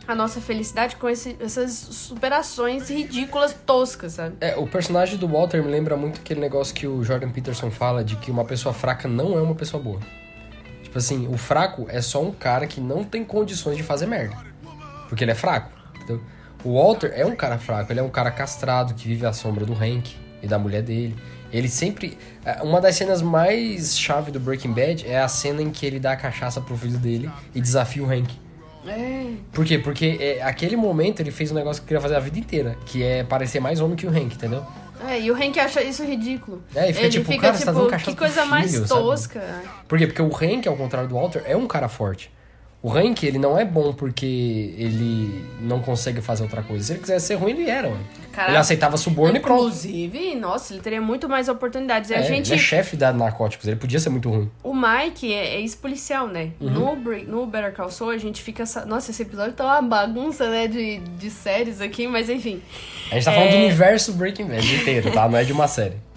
a 0.07 0.15
nossa 0.15 0.41
felicidade 0.41 0.97
com 0.97 1.09
esse- 1.09 1.37
essas 1.41 1.73
superações 1.73 2.89
ridículas, 2.91 3.55
toscas, 3.67 4.13
sabe? 4.15 4.35
É, 4.41 4.57
o 4.57 4.67
personagem 4.67 5.17
do 5.17 5.29
Walter 5.29 5.63
me 5.63 5.71
lembra 5.71 5.97
muito 5.97 6.21
aquele 6.21 6.41
negócio 6.41 6.75
que 6.75 6.87
o 6.87 7.03
Jordan 7.05 7.31
Peterson 7.31 7.71
fala 7.71 8.03
de 8.05 8.17
que 8.17 8.31
uma 8.31 8.45
pessoa 8.45 8.75
fraca 8.75 9.07
não 9.09 9.39
é 9.39 9.41
uma 9.43 9.55
pessoa 9.55 9.83
boa. 9.83 10.01
Tipo 10.83 10.99
assim, 10.99 11.27
o 11.29 11.39
fraco 11.39 11.87
é 11.89 12.01
só 12.03 12.23
um 12.23 12.33
cara 12.33 12.67
que 12.67 12.81
não 12.81 13.03
tem 13.05 13.25
condições 13.25 13.77
de 13.77 13.83
fazer 13.83 14.07
merda. 14.07 14.37
Porque 15.09 15.25
ele 15.25 15.31
é 15.31 15.35
fraco, 15.35 15.71
entendeu? 15.97 16.21
O 16.65 16.75
Walter 16.75 17.13
é 17.15 17.25
um 17.27 17.35
cara 17.35 17.59
fraco, 17.59 17.93
ele 17.93 18.01
é 18.01 18.03
um 18.03 18.11
cara 18.11 18.31
castrado 18.31 18.95
que 18.95 19.09
vive 19.09 19.25
à 19.27 19.33
sombra 19.33 19.65
do 19.65 19.73
Hank 19.73 20.15
e 20.43 20.47
da 20.47 20.59
mulher 20.59 20.83
dele. 20.83 21.17
Ele 21.53 21.69
sempre. 21.69 22.17
é, 22.45 22.63
Uma 22.63 22.81
das 22.81 22.95
cenas 22.97 23.21
mais 23.21 23.99
chave 23.99 24.31
do 24.31 24.41
Breaking 24.41 24.73
Bad 24.73 25.07
é 25.07 25.21
a 25.21 25.29
cena 25.29 25.61
em 25.61 25.71
que 25.71 25.85
ele 25.85 25.99
dá 26.01 26.13
a 26.13 26.17
cachaça 26.17 26.61
pro 26.61 26.77
filho 26.77 26.99
dele 26.99 27.31
e 27.55 27.61
desafia 27.61 28.03
o 28.03 28.11
Hank. 28.11 28.33
É. 28.87 29.33
Por 29.53 29.65
quê? 29.65 29.79
Porque 29.79 30.17
é, 30.21 30.43
aquele 30.43 30.77
momento 30.77 31.21
ele 31.21 31.31
fez 31.31 31.51
um 31.51 31.55
negócio 31.55 31.83
que 31.83 31.89
queria 31.89 32.01
fazer 32.01 32.17
a 32.17 32.21
vida 32.21 32.39
inteira, 32.39 32.77
que 32.87 33.03
é 33.03 33.23
parecer 33.23 33.61
mais 33.61 33.81
homem 33.81 33.97
que 33.97 34.07
o 34.07 34.11
Hank, 34.11 34.35
entendeu? 34.35 34.65
É, 35.07 35.21
e 35.21 35.31
o 35.31 35.35
Hank 35.35 35.59
acha 35.59 35.83
isso 35.83 36.05
ridículo. 36.05 36.63
É, 36.75 36.91
e 36.91 36.93
fica 36.93 37.07
Ele 37.07 37.11
tipo, 37.11 37.33
fica 37.33 37.53
cara, 37.53 37.59
tá 37.59 37.73
tipo, 37.73 37.87
cachaça 37.87 38.11
que 38.11 38.17
coisa 38.17 38.45
mais 38.45 38.71
filho, 38.71 38.87
sabe? 38.87 39.01
tosca. 39.01 39.63
Por 39.89 39.99
quê? 39.99 40.07
Porque 40.07 40.23
o 40.23 40.27
Hank, 40.29 40.67
ao 40.69 40.77
contrário 40.77 41.09
do 41.09 41.15
Walter, 41.15 41.43
é 41.45 41.57
um 41.57 41.67
cara 41.67 41.89
forte. 41.89 42.31
O 42.81 42.91
Hank, 42.93 43.25
ele 43.25 43.39
não 43.39 43.59
é 43.59 43.65
bom 43.65 43.93
porque 43.93 44.75
ele 44.77 45.45
não 45.61 45.81
consegue 45.81 46.21
fazer 46.21 46.43
outra 46.43 46.63
coisa. 46.63 46.85
Se 46.85 46.93
ele 46.93 47.01
quisesse 47.01 47.27
ser 47.27 47.35
ruim, 47.35 47.53
ele 47.53 47.71
era, 47.71 47.89
ué. 47.89 47.97
Ele 48.49 48.57
aceitava 48.57 48.97
suborno 48.97 49.37
e 49.37 49.41
pronto. 49.41 49.61
Inclusive, 49.65 50.35
nossa, 50.35 50.73
ele 50.73 50.83
teria 50.83 51.01
muito 51.01 51.29
mais 51.29 51.49
oportunidades. 51.49 52.11
E 52.11 52.15
a 52.15 52.19
É, 52.19 52.23
gente. 52.23 52.51
Ele 52.53 52.61
é 52.61 52.63
chefe 52.63 52.97
da 52.97 53.13
narcóticos, 53.13 53.67
ele 53.67 53.77
podia 53.77 53.99
ser 54.01 54.11
muito 54.11 54.29
ruim. 54.31 54.51
O 54.63 54.75
Mike 54.75 55.33
é, 55.33 55.55
é 55.57 55.61
ex-policial, 55.61 56.27
né? 56.29 56.51
Uhum. 56.61 56.71
No, 56.71 56.97
no 57.27 57.47
Better 57.47 57.73
Call 57.75 57.91
Saul, 57.91 58.11
a 58.11 58.19
gente 58.19 58.43
fica... 58.43 58.65
sa- 58.67 58.85
Nossa, 58.87 59.11
esse 59.11 59.23
episódio 59.23 59.53
tá 59.53 59.65
uma 59.65 59.83
bagunça, 59.83 60.49
né? 60.51 60.67
De, 60.67 60.99
de 60.99 61.31
séries 61.31 61.81
aqui, 61.81 62.07
mas 62.09 62.29
enfim. 62.31 62.63
A 63.11 63.15
gente 63.15 63.25
tá 63.25 63.33
falando 63.33 63.49
É. 63.49 63.53
do 63.53 63.57
universo 63.59 64.13
Breaking 64.15 64.47
Bad 64.47 64.75
inteiro, 64.75 65.11
tá? 65.13 65.29
Não 65.29 65.39
é 65.39 65.45
de 65.45 65.53
uma 65.53 65.69
série. 65.69 65.97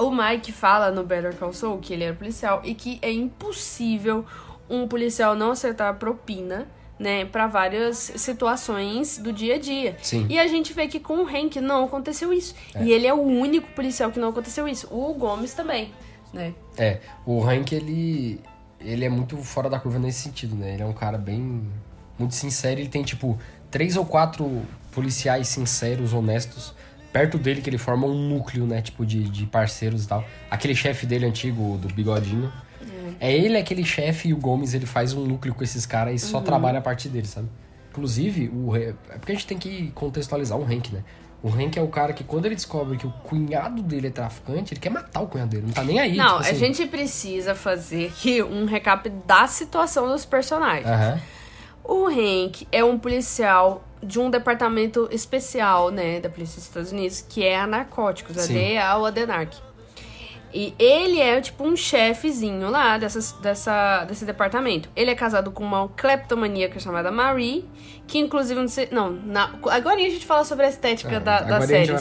O 0.00 0.12
Mike 0.12 0.52
fala 0.52 0.92
no 0.92 1.02
Better 1.02 1.34
Call 1.34 1.52
Saul 1.52 1.78
que 1.78 1.92
ele 1.92 2.04
era 2.04 2.14
policial 2.14 2.60
e 2.64 2.72
que 2.72 3.00
é 3.02 3.10
impossível 3.10 4.24
um 4.70 4.86
policial 4.86 5.34
não 5.34 5.50
acertar 5.50 5.92
propina, 5.96 6.68
né, 6.98 7.24
para 7.24 7.46
várias 7.46 8.12
situações 8.16 9.18
do 9.18 9.32
dia 9.32 9.54
a 9.54 9.58
dia. 9.58 9.96
Sim. 10.02 10.26
E 10.28 10.38
a 10.38 10.46
gente 10.46 10.72
vê 10.72 10.88
que 10.88 10.98
com 10.98 11.22
o 11.22 11.26
Hank 11.26 11.60
não 11.60 11.84
aconteceu 11.84 12.32
isso. 12.32 12.54
E 12.80 12.90
ele 12.90 13.06
é 13.06 13.14
o 13.14 13.22
único 13.22 13.70
policial 13.72 14.10
que 14.10 14.18
não 14.18 14.30
aconteceu 14.30 14.66
isso. 14.66 14.88
O 14.90 15.14
Gomes 15.14 15.54
também, 15.54 15.92
né? 16.32 16.54
É, 16.76 17.00
o 17.24 17.42
Hank, 17.42 17.72
ele, 17.72 18.40
ele 18.80 19.04
é 19.04 19.08
muito 19.08 19.36
fora 19.38 19.70
da 19.70 19.78
curva 19.78 19.98
nesse 19.98 20.22
sentido, 20.22 20.56
né? 20.56 20.74
Ele 20.74 20.82
é 20.82 20.86
um 20.86 20.92
cara 20.92 21.18
bem... 21.18 21.70
Muito 22.18 22.34
sincero, 22.34 22.80
ele 22.80 22.88
tem, 22.88 23.04
tipo, 23.04 23.38
três 23.70 23.96
ou 23.96 24.04
quatro 24.04 24.62
policiais 24.90 25.46
sinceros, 25.46 26.12
honestos, 26.12 26.74
perto 27.12 27.38
dele, 27.38 27.62
que 27.62 27.70
ele 27.70 27.78
forma 27.78 28.08
um 28.08 28.28
núcleo, 28.28 28.66
né? 28.66 28.82
Tipo, 28.82 29.06
de, 29.06 29.22
de 29.28 29.46
parceiros 29.46 30.04
e 30.04 30.08
tal. 30.08 30.24
Aquele 30.50 30.74
chefe 30.74 31.06
dele 31.06 31.26
antigo, 31.26 31.78
do 31.78 31.86
bigodinho. 31.94 32.52
É 33.20 33.32
ele, 33.32 33.56
aquele 33.56 33.84
chefe, 33.84 34.28
e 34.28 34.32
o 34.32 34.36
Gomes, 34.36 34.74
ele 34.74 34.86
faz 34.86 35.12
um 35.12 35.24
núcleo 35.24 35.54
com 35.54 35.64
esses 35.64 35.84
caras 35.84 36.14
e 36.14 36.24
só 36.24 36.40
trabalha 36.40 36.78
a 36.78 36.82
partir 36.82 37.08
dele, 37.08 37.26
sabe? 37.26 37.48
Inclusive, 37.90 38.48
o... 38.48 38.76
É 38.76 38.92
porque 39.18 39.32
a 39.32 39.34
gente 39.34 39.46
tem 39.46 39.58
que 39.58 39.90
contextualizar 39.92 40.56
o 40.56 40.62
Hank, 40.62 40.92
né? 40.92 41.02
O 41.42 41.48
Hank 41.48 41.78
é 41.78 41.82
o 41.82 41.88
cara 41.88 42.12
que, 42.12 42.24
quando 42.24 42.46
ele 42.46 42.54
descobre 42.54 42.96
que 42.96 43.06
o 43.06 43.10
cunhado 43.10 43.82
dele 43.82 44.08
é 44.08 44.10
traficante, 44.10 44.74
ele 44.74 44.80
quer 44.80 44.90
matar 44.90 45.20
o 45.20 45.28
cunhado 45.28 45.50
dele. 45.50 45.66
Não 45.66 45.72
tá 45.72 45.84
nem 45.84 46.00
aí. 46.00 46.16
Não, 46.16 46.26
tipo 46.26 46.36
a 46.36 46.40
assim. 46.40 46.56
gente 46.56 46.86
precisa 46.86 47.54
fazer 47.54 48.08
aqui 48.08 48.42
um 48.42 48.64
recap 48.64 49.08
da 49.08 49.46
situação 49.46 50.08
dos 50.08 50.24
personagens. 50.24 50.86
Aham. 50.86 51.20
O 51.84 52.06
Hank 52.06 52.66
é 52.70 52.84
um 52.84 52.98
policial 52.98 53.84
de 54.02 54.18
um 54.18 54.30
departamento 54.30 55.08
especial, 55.10 55.90
né, 55.90 56.20
da 56.20 56.28
Polícia 56.28 56.56
dos 56.56 56.64
Estados 56.64 56.92
Unidos, 56.92 57.24
que 57.26 57.44
é 57.44 57.58
a 57.58 57.66
narcóticos, 57.66 58.36
a 58.36 58.42
Sim. 58.42 58.54
DEA 58.54 58.96
ou 58.96 59.06
a 59.06 59.10
DENARC. 59.10 59.56
E 60.52 60.74
ele 60.78 61.20
é 61.20 61.40
tipo 61.40 61.64
um 61.64 61.76
chefezinho 61.76 62.70
lá 62.70 62.96
dessa, 62.98 63.36
dessa, 63.40 64.04
desse 64.04 64.24
departamento. 64.24 64.88
Ele 64.96 65.10
é 65.10 65.14
casado 65.14 65.50
com 65.50 65.62
uma 65.62 65.88
kleptomaníaca 65.88 66.80
chamada 66.80 67.10
Marie, 67.10 67.68
que 68.06 68.18
inclusive 68.18 68.58
não 68.58 68.68
sei. 68.68 68.88
Não, 68.90 69.10
na, 69.10 69.50
agora 69.70 69.96
a 69.96 69.98
gente 69.98 70.24
fala 70.24 70.44
sobre 70.44 70.66
a 70.66 70.68
estética 70.68 71.16
É, 71.16 71.20
da, 71.20 71.40
da 71.40 71.60
série. 71.60 71.92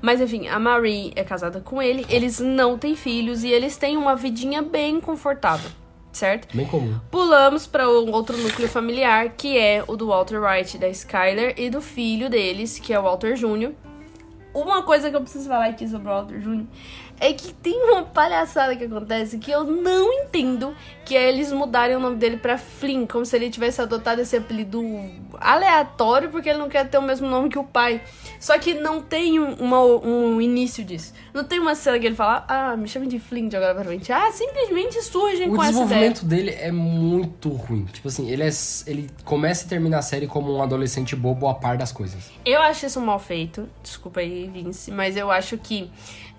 Mas 0.00 0.20
enfim, 0.20 0.46
a 0.48 0.58
Marie 0.58 1.12
é 1.16 1.24
casada 1.24 1.60
com 1.60 1.82
ele, 1.82 2.06
eles 2.08 2.38
não 2.38 2.78
têm 2.78 2.94
filhos 2.94 3.42
e 3.42 3.48
eles 3.48 3.76
têm 3.76 3.96
uma 3.96 4.14
vidinha 4.14 4.62
bem 4.62 5.00
confortável, 5.00 5.70
certo? 6.12 6.56
Bem 6.56 6.66
comum. 6.66 6.98
Pulamos 7.10 7.66
para 7.66 7.88
um 7.88 8.12
outro 8.12 8.36
núcleo 8.36 8.68
familiar, 8.68 9.30
que 9.30 9.58
é 9.58 9.82
o 9.86 9.96
do 9.96 10.08
Walter 10.08 10.40
White, 10.40 10.78
da 10.78 10.88
Skyler, 10.88 11.54
e 11.56 11.68
do 11.68 11.80
filho 11.80 12.30
deles, 12.30 12.78
que 12.78 12.92
é 12.92 13.00
o 13.00 13.02
Walter 13.02 13.34
Jr. 13.34 13.72
Uma 14.54 14.82
coisa 14.84 15.10
que 15.10 15.16
eu 15.16 15.20
preciso 15.20 15.48
falar 15.48 15.66
aqui 15.66 15.86
sobre 15.86 16.08
o 16.08 16.10
Walter 16.10 16.38
Jr. 16.38 16.64
é 17.20 17.32
que 17.32 17.52
tem 17.52 17.74
uma 17.92 18.02
palhaçada 18.02 18.74
que 18.76 18.84
acontece 18.84 19.38
que 19.38 19.50
eu 19.50 19.64
não 19.64 20.12
entendo, 20.12 20.74
que 21.04 21.16
é 21.16 21.28
eles 21.28 21.52
mudarem 21.52 21.96
o 21.96 22.00
nome 22.00 22.16
dele 22.16 22.36
pra 22.36 22.58
Flynn, 22.58 23.06
como 23.06 23.24
se 23.24 23.34
ele 23.36 23.48
tivesse 23.50 23.80
adotado 23.80 24.20
esse 24.20 24.36
apelido 24.36 24.82
aleatório 25.40 26.30
porque 26.30 26.48
ele 26.48 26.58
não 26.58 26.68
quer 26.68 26.88
ter 26.88 26.98
o 26.98 27.02
mesmo 27.02 27.28
nome 27.28 27.48
que 27.48 27.58
o 27.58 27.64
pai. 27.64 28.00
Só 28.40 28.58
que 28.58 28.74
não 28.74 29.00
tem 29.00 29.40
um, 29.40 29.54
uma- 29.54 29.82
um 29.82 30.40
início 30.40 30.84
disso. 30.84 31.12
Não 31.32 31.44
tem 31.44 31.58
uma 31.58 31.74
cena 31.74 31.98
que 31.98 32.06
ele 32.06 32.14
fala, 32.14 32.44
ah, 32.48 32.76
me 32.76 32.88
chame 32.88 33.06
de 33.06 33.18
Flynn 33.18 33.48
de 33.48 33.56
agora 33.56 33.74
pra 33.74 33.84
frente. 33.84 34.12
Ah, 34.12 34.30
simplesmente 34.32 35.00
surgem 35.02 35.50
O 35.50 35.54
com 35.56 35.62
essa 35.62 35.70
ideia. 35.72 36.10
desenvolvimento 36.10 36.24
dele 36.24 36.50
é 36.50 36.70
muito 36.72 37.48
ruim. 37.48 37.84
Tipo 37.92 38.08
assim, 38.08 38.30
ele, 38.30 38.42
é, 38.42 38.50
ele 38.86 39.10
começa 39.24 39.64
e 39.64 39.68
termina 39.68 39.98
a 39.98 40.02
série 40.02 40.26
como 40.26 40.54
um 40.54 40.62
adolescente 40.62 41.14
bobo 41.16 41.48
a 41.48 41.54
par 41.54 41.76
das 41.76 41.92
coisas. 41.92 42.30
Eu 42.44 42.60
acho 42.60 42.86
isso 42.86 43.00
mal 43.00 43.18
feito. 43.18 43.68
Desculpa 43.82 44.20
aí, 44.20 44.48
Vince. 44.52 44.90
Mas 44.90 45.16
eu 45.16 45.30
acho 45.30 45.56
que, 45.58 45.90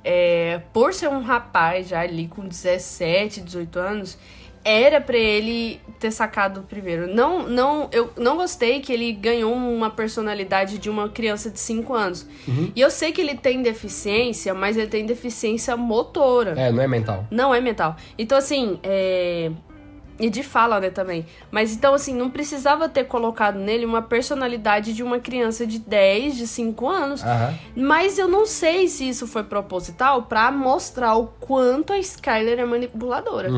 é, 0.10 0.62
por 0.72 0.94
ser 0.94 1.10
um 1.10 1.20
rapaz 1.20 1.90
já 1.90 2.00
ali 2.00 2.30
com 2.30 2.48
17, 2.48 3.42
18 3.42 3.78
anos, 3.78 4.18
era 4.64 5.02
pra 5.02 5.18
ele 5.18 5.82
ter 6.00 6.12
sacado 6.12 6.62
primeiro. 6.62 7.14
Não, 7.14 7.48
não, 7.48 7.90
eu 7.92 8.12
não 8.18 8.38
gostei 8.38 8.80
que 8.80 8.94
ele 8.94 9.12
ganhou 9.12 9.54
uma 9.54 9.90
personalidade 9.90 10.78
de 10.78 10.90
uma 10.90 11.10
criança 11.10 11.50
de 11.50 11.60
5 11.60 11.94
anos. 11.94 12.26
E 12.74 12.80
eu 12.80 12.90
sei 12.90 13.12
que 13.12 13.20
ele 13.20 13.36
tem 13.36 13.62
deficiência, 13.62 14.54
mas 14.54 14.78
ele 14.78 14.88
tem 14.88 15.06
deficiência 15.06 15.76
motora. 15.76 16.54
É, 16.58 16.72
não 16.72 16.82
é 16.82 16.88
mental. 16.88 17.28
Não 17.30 17.54
é 17.54 17.60
mental. 17.60 17.98
Então, 18.18 18.38
assim, 18.38 18.80
é. 18.84 19.52
E 20.20 20.30
de 20.32 20.42
fala, 20.42 20.80
né, 20.80 20.90
também. 20.90 21.26
Mas 21.52 21.72
então, 21.74 21.94
assim, 21.94 22.14
não 22.16 22.30
precisava 22.32 22.90
ter 22.90 23.04
colocado 23.04 23.60
nele 23.60 23.86
uma 23.86 24.02
personalidade 24.02 24.94
de 24.94 25.04
uma 25.04 25.20
criança 25.20 25.66
de 25.68 25.78
10, 25.78 26.36
de 26.38 26.48
5 26.48 26.88
anos. 26.90 27.22
Aham. 27.24 27.54
Mas 27.76 28.18
eu 28.18 28.28
não 28.28 28.46
sei 28.48 28.88
se 28.88 29.08
isso 29.08 29.28
foi 29.28 29.44
proposital 29.44 30.24
pra 30.24 30.52
mostrar 30.52 31.16
o 31.16 31.28
quanto 31.40 31.94
a 31.94 32.00
Skyler 32.00 32.60
é 32.60 32.66
manipuladora. 32.66 33.50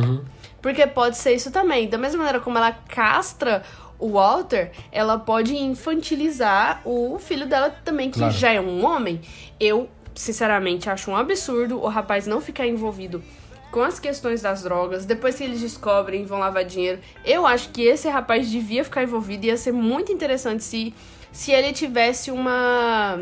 Porque 0.61 0.85
pode 0.85 1.17
ser 1.17 1.33
isso 1.33 1.49
também. 1.49 1.87
Da 1.87 1.97
mesma 1.97 2.17
maneira 2.17 2.41
como 2.41 2.57
ela 2.57 2.73
castra 2.73 3.63
o 3.97 4.09
Walter, 4.13 4.71
ela 4.91 5.17
pode 5.17 5.55
infantilizar 5.55 6.81
o 6.85 7.17
filho 7.19 7.45
dela 7.47 7.69
também, 7.83 8.09
que 8.11 8.19
Claro. 8.19 8.33
já 8.33 8.51
é 8.51 8.59
um 8.59 8.85
homem. 8.85 9.21
Eu, 9.59 9.89
sinceramente, 10.15 10.89
acho 10.89 11.09
um 11.11 11.15
absurdo 11.15 11.81
o 11.81 11.87
rapaz 11.87 12.27
não 12.27 12.41
ficar 12.41 12.65
envolvido 12.67 13.21
com 13.71 13.81
as 13.81 13.99
questões 13.99 14.41
das 14.41 14.63
drogas. 14.63 15.05
Depois 15.05 15.35
que 15.35 15.43
eles 15.43 15.59
descobrem, 15.61 16.25
vão 16.25 16.39
lavar 16.39 16.63
dinheiro. 16.65 16.99
Eu 17.23 17.45
acho 17.45 17.69
que 17.69 17.81
esse 17.83 18.07
rapaz 18.09 18.49
devia 18.49 18.83
ficar 18.83 19.03
envolvido. 19.03 19.45
Ia 19.45 19.57
ser 19.57 19.71
muito 19.71 20.11
interessante 20.11 20.63
se, 20.63 20.93
se 21.31 21.51
ele 21.51 21.71
tivesse 21.73 22.31
uma 22.31 23.19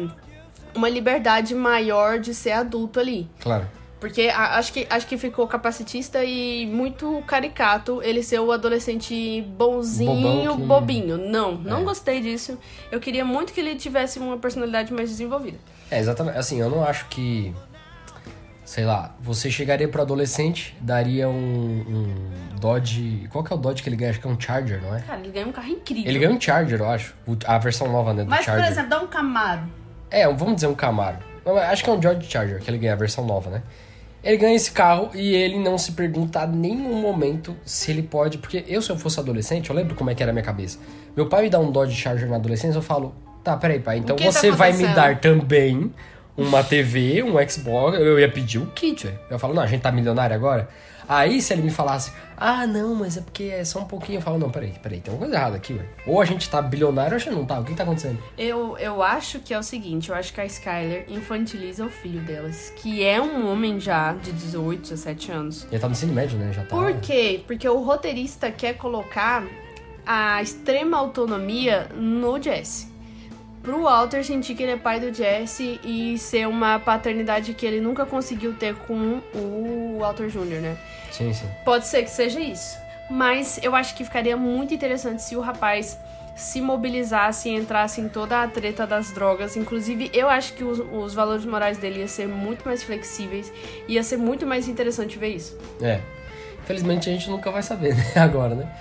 uma 0.75 0.87
liberdade 0.89 1.55
maior 1.55 2.19
de 2.19 2.33
ser 2.35 2.51
adulto 2.51 2.99
ali. 2.99 3.27
Claro. 3.39 3.67
Porque 3.99 4.29
acho 4.31 4.71
que, 4.71 4.85
acho 4.87 5.07
que 5.07 5.17
ficou 5.17 5.47
capacitista 5.47 6.23
e 6.23 6.67
muito 6.67 7.23
caricato 7.25 7.99
ele 8.03 8.21
ser 8.21 8.39
o 8.39 8.51
adolescente 8.51 9.41
bonzinho, 9.41 10.55
que- 10.55 10.61
bobinho. 10.61 11.17
Não, 11.17 11.53
não 11.55 11.79
É. 11.79 11.83
gostei 11.83 12.21
disso. 12.21 12.59
Eu 12.91 12.99
queria 12.99 13.25
muito 13.25 13.51
que 13.53 13.59
ele 13.59 13.75
tivesse 13.75 14.19
uma 14.19 14.37
personalidade 14.37 14.93
mais 14.93 15.09
desenvolvida. 15.09 15.57
É, 15.89 15.97
exatamente. 15.99 16.37
Assim, 16.37 16.59
eu 16.61 16.69
não 16.69 16.83
acho 16.83 17.07
que. 17.07 17.51
Sei 18.67 18.83
lá, 18.83 19.15
você 19.21 19.49
chegaria 19.49 19.87
pro 19.87 20.01
adolescente, 20.01 20.75
daria 20.81 21.29
um, 21.29 21.85
um 21.87 22.59
Dodge. 22.59 23.25
Qual 23.31 23.41
que 23.41 23.53
é 23.53 23.55
o 23.55 23.57
Dodge 23.57 23.81
que 23.81 23.87
ele 23.87 23.95
ganha? 23.95 24.11
Acho 24.11 24.19
que 24.19 24.27
é 24.27 24.29
um 24.29 24.37
Charger, 24.37 24.81
não 24.81 24.93
é? 24.93 24.99
Cara, 24.99 25.21
ele 25.21 25.29
ganha 25.29 25.47
um 25.47 25.53
carro 25.53 25.69
incrível. 25.69 26.05
Ele 26.05 26.19
ganha 26.19 26.31
um 26.33 26.41
Charger, 26.41 26.81
eu 26.81 26.89
acho. 26.89 27.15
A 27.45 27.57
versão 27.59 27.89
nova, 27.89 28.13
né? 28.13 28.25
Do 28.25 28.29
Mas, 28.29 28.39
por 28.39 28.45
Charger. 28.47 28.69
exemplo, 28.69 28.89
dá 28.89 29.01
um 29.01 29.07
Camaro. 29.07 29.61
É, 30.11 30.27
vamos 30.27 30.55
dizer 30.55 30.67
um 30.67 30.75
Camaro. 30.75 31.15
Acho 31.71 31.81
que 31.81 31.89
é 31.89 31.93
um 31.93 31.97
Dodge 31.97 32.29
Charger 32.29 32.59
que 32.59 32.69
ele 32.69 32.77
ganha, 32.77 32.91
a 32.91 32.97
versão 32.97 33.25
nova, 33.25 33.49
né? 33.49 33.63
Ele 34.21 34.35
ganha 34.35 34.53
esse 34.57 34.71
carro 34.71 35.11
e 35.13 35.33
ele 35.33 35.59
não 35.59 35.77
se 35.77 35.93
pergunta 35.93 36.41
a 36.41 36.45
nenhum 36.45 37.01
momento 37.01 37.55
se 37.63 37.89
ele 37.89 38.03
pode. 38.03 38.37
Porque 38.37 38.65
eu, 38.67 38.81
se 38.81 38.89
eu 38.89 38.97
fosse 38.97 39.17
adolescente, 39.17 39.69
eu 39.69 39.75
lembro 39.77 39.95
como 39.95 40.09
é 40.09 40.13
que 40.13 40.21
era 40.21 40.33
a 40.33 40.33
minha 40.33 40.43
cabeça. 40.43 40.77
Meu 41.15 41.29
pai 41.29 41.43
me 41.43 41.49
dá 41.49 41.57
um 41.57 41.71
Dodge 41.71 41.95
Charger 41.95 42.27
na 42.27 42.35
adolescência, 42.35 42.77
eu 42.77 42.81
falo, 42.81 43.15
tá, 43.45 43.55
peraí, 43.55 43.79
pai, 43.79 43.99
então 43.99 44.17
tá 44.17 44.25
você 44.25 44.51
vai 44.51 44.73
me 44.73 44.87
dar 44.87 45.21
também 45.21 45.93
uma 46.37 46.63
TV, 46.63 47.23
um 47.23 47.35
Xbox. 47.49 47.99
Eu 47.99 48.19
ia 48.19 48.29
pedir 48.29 48.59
o 48.59 48.67
kit, 48.67 49.07
velho. 49.07 49.19
Eu 49.29 49.39
falo, 49.39 49.53
não, 49.53 49.63
a 49.63 49.67
gente 49.67 49.81
tá 49.81 49.91
milionário 49.91 50.35
agora. 50.35 50.69
Aí 51.09 51.41
se 51.41 51.53
ele 51.53 51.61
me 51.61 51.71
falasse, 51.71 52.11
ah, 52.35 52.67
não, 52.67 52.93
mas 52.93 53.15
é 53.15 53.21
porque 53.21 53.43
é 53.43 53.63
só 53.63 53.79
um 53.79 53.85
pouquinho, 53.85 54.17
eu 54.17 54.21
falo, 54.21 54.37
não, 54.37 54.49
peraí, 54.49 54.73
peraí, 54.83 54.99
tem 54.99 55.13
uma 55.13 55.19
coisa 55.19 55.35
errada 55.35 55.55
aqui, 55.55 55.73
velho. 55.73 55.87
Ou 56.05 56.21
a 56.21 56.25
gente 56.25 56.49
tá 56.49 56.61
bilionário 56.61 57.13
ou 57.13 57.15
a 57.15 57.19
gente 57.19 57.33
não 57.33 57.45
tá. 57.45 57.59
O 57.59 57.63
que 57.63 57.73
tá 57.73 57.83
acontecendo? 57.83 58.21
Eu, 58.37 58.77
eu 58.77 59.01
acho 59.01 59.39
que 59.39 59.53
é 59.53 59.59
o 59.59 59.63
seguinte, 59.63 60.09
eu 60.09 60.15
acho 60.15 60.33
que 60.33 60.41
a 60.41 60.45
Skyler 60.45 61.05
infantiliza 61.07 61.85
o 61.85 61.89
filho 61.89 62.19
delas, 62.21 62.73
que 62.75 63.05
é 63.05 63.21
um 63.21 63.49
homem 63.49 63.79
já 63.79 64.13
de 64.13 64.33
18, 64.33 64.81
17 64.81 65.31
anos. 65.31 65.67
Ele 65.71 65.79
tá 65.79 65.87
no 65.87 65.93
ensino 65.93 66.13
médio, 66.13 66.37
né? 66.37 66.51
Já 66.53 66.63
tá. 66.63 66.75
Por 66.75 66.93
quê? 66.99 67.41
Porque 67.47 67.67
o 67.67 67.81
roteirista 67.81 68.51
quer 68.51 68.73
colocar 68.73 69.45
a 70.05 70.41
extrema 70.41 70.97
autonomia 70.97 71.87
no 71.95 72.41
Jesse. 72.41 72.96
Pro 73.67 73.81
Walter 73.81 74.23
sentir 74.23 74.55
que 74.55 74.63
ele 74.63 74.71
é 74.71 74.77
pai 74.77 74.97
do 74.97 75.13
Jesse 75.13 75.77
e 75.83 76.17
ser 76.17 76.47
uma 76.47 76.79
paternidade 76.79 77.53
que 77.53 77.65
ele 77.65 77.81
nunca 77.81 78.05
conseguiu 78.05 78.53
ter 78.53 78.73
com 78.73 79.21
o 79.35 79.97
Walter 79.99 80.29
Jr., 80.29 80.61
né? 80.61 80.77
Sim, 81.11 81.33
sim. 81.33 81.45
Pode 81.65 81.85
ser 81.85 82.03
que 82.03 82.09
seja 82.09 82.39
isso. 82.39 82.77
Mas 83.09 83.59
eu 83.61 83.75
acho 83.75 83.93
que 83.93 84.05
ficaria 84.05 84.37
muito 84.37 84.73
interessante 84.73 85.21
se 85.21 85.35
o 85.35 85.41
rapaz 85.41 85.99
se 86.33 86.61
mobilizasse 86.61 87.49
e 87.49 87.55
entrasse 87.57 87.99
em 87.99 88.07
toda 88.07 88.41
a 88.41 88.47
treta 88.47 88.87
das 88.87 89.11
drogas. 89.11 89.57
Inclusive, 89.57 90.09
eu 90.13 90.29
acho 90.29 90.53
que 90.53 90.63
os, 90.63 90.79
os 90.79 91.13
valores 91.13 91.43
morais 91.43 91.77
dele 91.77 91.99
ia 91.99 92.07
ser 92.07 92.25
muito 92.25 92.63
mais 92.63 92.81
flexíveis. 92.83 93.51
Ia 93.85 94.01
ser 94.01 94.15
muito 94.15 94.47
mais 94.47 94.69
interessante 94.69 95.19
ver 95.19 95.35
isso. 95.35 95.57
É. 95.81 95.99
Infelizmente 96.63 97.09
a 97.09 97.11
gente 97.11 97.29
nunca 97.29 97.51
vai 97.51 97.61
saber, 97.61 97.97
né? 97.99 98.13
Agora, 98.15 98.55
né? 98.55 98.71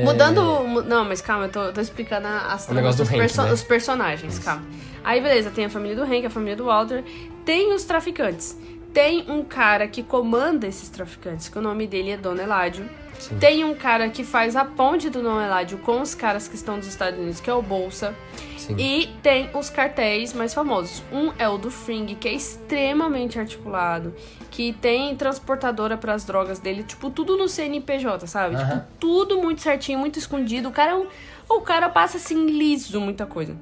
É, 0.00 0.04
Mudando. 0.04 0.42
mu- 0.66 0.82
Não, 0.82 1.04
mas 1.04 1.20
calma, 1.20 1.44
eu 1.46 1.50
tô, 1.50 1.72
tô 1.72 1.80
explicando 1.80 2.26
as 2.26 2.68
O 2.68 2.74
negócio 2.74 2.74
tramas 2.74 2.96
do 2.96 3.04
dos 3.04 3.10
Hank, 3.38 3.46
né? 3.48 3.52
os 3.52 3.62
personagens, 3.62 4.38
calma. 4.38 4.62
Aí, 5.02 5.20
beleza, 5.20 5.50
tem 5.50 5.64
a 5.66 5.70
família 5.70 5.96
do 5.96 6.02
Hank, 6.02 6.26
a 6.26 6.30
família 6.30 6.56
do 6.56 6.64
Walter, 6.64 7.04
tem 7.44 7.72
os 7.74 7.84
traficantes. 7.84 8.58
Tem 8.92 9.24
um 9.28 9.42
cara 9.44 9.88
que 9.88 10.02
comanda 10.02 10.66
esses 10.66 10.88
traficantes, 10.88 11.48
que 11.48 11.58
o 11.58 11.62
nome 11.62 11.86
dele 11.86 12.10
é 12.12 12.16
Don 12.16 12.34
Eladio. 12.36 12.88
Sim. 13.18 13.36
Tem 13.38 13.64
um 13.64 13.74
cara 13.74 14.08
que 14.08 14.24
faz 14.24 14.54
a 14.56 14.64
ponte 14.64 15.08
do 15.10 15.22
Don 15.22 15.40
Eladio 15.40 15.78
com 15.78 16.00
os 16.00 16.14
caras 16.14 16.46
que 16.48 16.54
estão 16.56 16.78
dos 16.78 16.86
Estados 16.88 17.18
Unidos, 17.18 17.40
que 17.40 17.48
é 17.50 17.54
o 17.54 17.62
Bolsa. 17.62 18.14
Sim. 18.58 18.76
E 18.78 19.08
tem 19.22 19.50
os 19.54 19.68
cartéis 19.68 20.32
mais 20.32 20.54
famosos. 20.54 21.02
Um 21.12 21.32
é 21.38 21.48
o 21.48 21.58
do 21.58 21.70
Fring, 21.70 22.06
que 22.14 22.28
é 22.28 22.32
extremamente 22.32 23.38
articulado, 23.38 24.14
que 24.54 24.72
tem 24.72 25.16
transportadora 25.16 25.96
pras 25.96 26.24
drogas 26.24 26.60
dele, 26.60 26.84
tipo, 26.84 27.10
tudo 27.10 27.36
no 27.36 27.48
CNPJ, 27.48 28.24
sabe? 28.28 28.54
Aham. 28.54 28.68
Tipo, 28.68 28.86
tudo 29.00 29.42
muito 29.42 29.60
certinho, 29.60 29.98
muito 29.98 30.16
escondido. 30.16 30.68
O 30.68 30.72
cara 30.72 30.92
é 30.92 30.94
um, 30.94 31.08
o 31.48 31.60
cara 31.60 31.88
passa 31.88 32.18
assim 32.18 32.46
liso 32.46 33.00
muita 33.00 33.26
coisa. 33.26 33.56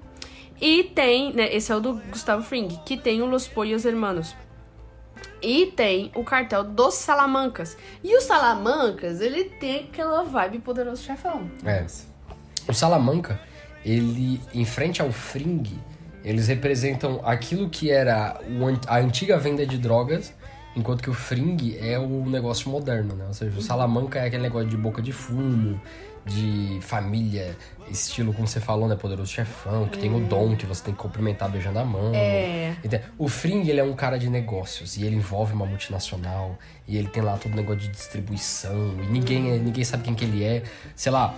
E 0.60 0.84
tem, 0.84 1.32
né, 1.32 1.48
esse 1.50 1.72
é 1.72 1.76
o 1.76 1.80
do 1.80 1.94
Gustavo 2.10 2.42
Fring, 2.42 2.68
que 2.84 2.98
tem 2.98 3.22
o 3.22 3.26
Los 3.26 3.48
Pollos 3.48 3.86
Hermanos. 3.86 4.36
E 5.40 5.72
tem 5.74 6.12
o 6.14 6.22
cartel 6.22 6.62
dos 6.62 6.92
Salamancas. 6.92 7.74
E 8.04 8.14
os 8.14 8.24
Salamancas, 8.24 9.22
ele 9.22 9.44
tem 9.44 9.88
aquela 9.90 10.22
vibe 10.24 10.58
poderoso 10.58 11.02
chefão. 11.02 11.50
É. 11.64 11.86
O 12.68 12.74
Salamanca, 12.74 13.40
ele, 13.82 14.42
em 14.52 14.66
frente 14.66 15.00
ao 15.00 15.10
Fring, 15.10 15.64
eles 16.22 16.48
representam 16.48 17.18
aquilo 17.24 17.70
que 17.70 17.90
era 17.90 18.38
o 18.46 18.86
a 18.86 18.98
antiga 18.98 19.38
venda 19.38 19.66
de 19.66 19.78
drogas, 19.78 20.34
enquanto 20.74 21.02
que 21.02 21.10
o 21.10 21.14
Fring 21.14 21.76
é 21.80 21.98
o 21.98 22.28
negócio 22.28 22.70
moderno, 22.70 23.14
né? 23.14 23.26
Ou 23.26 23.34
seja, 23.34 23.58
o 23.58 23.62
Salamanca 23.62 24.18
é 24.18 24.26
aquele 24.26 24.42
negócio 24.42 24.68
de 24.68 24.76
boca 24.76 25.02
de 25.02 25.12
fumo, 25.12 25.80
de 26.24 26.78
família, 26.82 27.56
estilo 27.90 28.32
como 28.32 28.46
você 28.46 28.60
falou, 28.60 28.88
né? 28.88 28.94
Poderoso 28.94 29.30
chefão, 29.30 29.88
que 29.88 29.98
tem 29.98 30.14
o 30.14 30.20
dom 30.20 30.56
que 30.56 30.66
você 30.66 30.84
tem 30.84 30.94
que 30.94 31.00
cumprimentar 31.00 31.50
beijando 31.50 31.78
a 31.78 31.84
mão. 31.84 32.12
É. 32.14 32.76
Entende? 32.82 33.04
O 33.18 33.28
Fring, 33.28 33.68
ele 33.68 33.80
é 33.80 33.84
um 33.84 33.94
cara 33.94 34.18
de 34.18 34.28
negócios 34.28 34.96
e 34.96 35.04
ele 35.04 35.16
envolve 35.16 35.52
uma 35.52 35.66
multinacional 35.66 36.58
e 36.86 36.96
ele 36.96 37.08
tem 37.08 37.22
lá 37.22 37.36
todo 37.36 37.52
o 37.52 37.56
negócio 37.56 37.80
de 37.80 37.88
distribuição 37.88 38.94
e 39.02 39.06
ninguém, 39.06 39.50
é- 39.52 39.58
ninguém 39.58 39.84
sabe 39.84 40.02
quem 40.04 40.14
que 40.14 40.24
ele 40.24 40.42
é. 40.44 40.62
Sei 40.96 41.10
lá, 41.12 41.34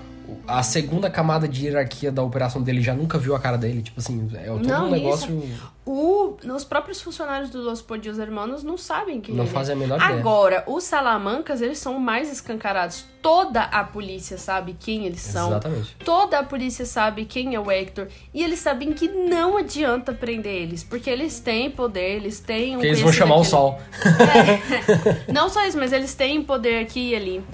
a 0.47 0.63
segunda 0.63 1.11
camada 1.11 1.47
de 1.47 1.67
hierarquia 1.67 2.11
da 2.11 2.23
operação 2.23 2.63
dele 2.63 2.81
já 2.83 2.95
nunca 2.95 3.19
viu 3.19 3.35
a 3.37 3.41
cara 3.41 3.59
dele. 3.59 3.83
Tipo 3.83 4.01
assim, 4.01 4.31
é 4.35 4.45
todo 4.47 4.67
Não, 4.67 4.87
um 4.87 4.91
negócio... 4.91 5.43
O, 5.87 6.39
os 6.51 6.65
próprios 6.65 7.03
funcionários 7.03 7.51
do 7.51 7.61
Los 7.61 7.83
Podios 7.83 8.19
Hermanos 8.19 8.63
não 8.65 8.79
sabem 8.79 9.21
quem 9.21 9.35
Não 9.35 9.45
é. 9.45 9.47
fazem 9.47 9.75
a 9.75 9.79
menor 9.79 9.97
ideia. 10.01 10.19
Agora, 10.19 10.65
os 10.67 10.83
Salamancas, 10.85 11.61
eles 11.61 11.77
são 11.77 11.99
mais 12.01 12.33
escancarados. 12.33 13.05
Toda 13.21 13.61
a 13.65 13.85
polícia 13.85 14.39
sabe 14.39 14.75
quem 14.81 15.05
eles 15.05 15.21
são. 15.21 15.49
Exatamente. 15.51 15.95
Toda 16.03 16.39
a 16.39 16.43
polícia 16.43 16.87
sabe 16.87 17.27
quem 17.27 17.55
é 17.55 17.61
o 17.61 17.71
Hector. 17.71 18.07
E 18.33 18.43
eles 18.43 18.61
sabem 18.61 18.95
que 18.95 19.09
não 19.09 19.59
adianta 19.59 20.15
prender 20.15 20.55
eles. 20.55 20.83
Porque 20.83 21.11
eles 21.11 21.39
têm 21.39 21.71
poder, 21.71 22.17
eles 22.17 22.41
têm 22.41 22.71
um 22.71 22.75
Porque 22.77 22.87
eles 22.87 23.01
vão 23.03 23.13
chamar 23.13 23.37
o 23.37 23.45
sol. 23.45 23.79
ali. 24.03 25.29
Não 25.35 25.44
só 25.49 25.67
isso, 25.67 25.79
mas 25.79 25.93
eles 25.93 26.15
têm 26.15 26.43
poder 26.43 26.81
aqui 26.81 27.11
e 27.11 27.15
ali. 27.17 27.45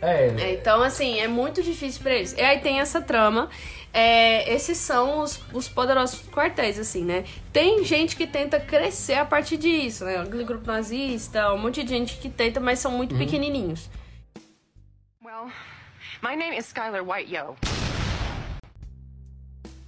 É, 0.00 0.28
É, 0.38 0.52
Então, 0.54 0.82
assim, 0.82 1.18
é 1.20 1.28
muito 1.28 1.62
difícil 1.62 2.02
pra 2.02 2.14
eles. 2.14 2.32
E 2.36 2.40
aí 2.40 2.58
tem 2.60 2.80
essa 2.80 3.00
trama. 3.00 3.48
é, 3.92 4.52
esses 4.52 4.76
são 4.76 5.20
os, 5.22 5.40
os 5.54 5.68
poderosos 5.68 6.20
quartéis, 6.28 6.78
assim, 6.78 7.02
né? 7.04 7.24
Tem 7.52 7.82
gente 7.82 8.14
que 8.14 8.26
tenta 8.26 8.60
crescer 8.60 9.14
a 9.14 9.24
partir 9.24 9.56
disso, 9.56 10.04
né? 10.04 10.18
Aquele 10.18 10.44
grupo 10.44 10.66
nazista, 10.66 11.50
um 11.54 11.58
monte 11.58 11.82
de 11.82 11.88
gente 11.88 12.16
que 12.18 12.28
tenta, 12.28 12.60
mas 12.60 12.78
são 12.78 12.92
muito 12.92 13.14
pequenininhos. 13.16 13.88
Well, 15.24 15.46
my 16.22 16.36
name 16.36 16.56
is 16.58 16.66
Skylar 16.66 17.02
White 17.02 17.34
Yo. 17.34 17.56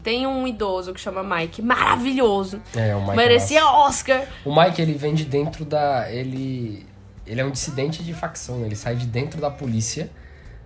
Tem 0.02 0.26
um 0.26 0.46
idoso 0.46 0.94
que 0.94 1.00
chama 1.00 1.22
Mike, 1.22 1.60
maravilhoso. 1.60 2.62
É, 2.74 2.94
o 2.94 3.00
Mike 3.00 3.12
é 3.12 3.16
Merecia 3.16 3.62
massa. 3.62 3.76
Oscar. 3.76 4.26
O 4.44 4.54
Mike, 4.58 4.80
ele 4.80 4.94
vem 4.94 5.12
de 5.12 5.24
dentro 5.26 5.64
da. 5.66 6.10
Ele. 6.10 6.86
Ele 7.28 7.40
é 7.40 7.44
um 7.44 7.50
dissidente 7.50 8.02
de 8.02 8.12
facção, 8.14 8.58
né? 8.58 8.66
ele 8.66 8.76
sai 8.76 8.96
de 8.96 9.06
dentro 9.06 9.40
da 9.40 9.50
polícia, 9.50 10.10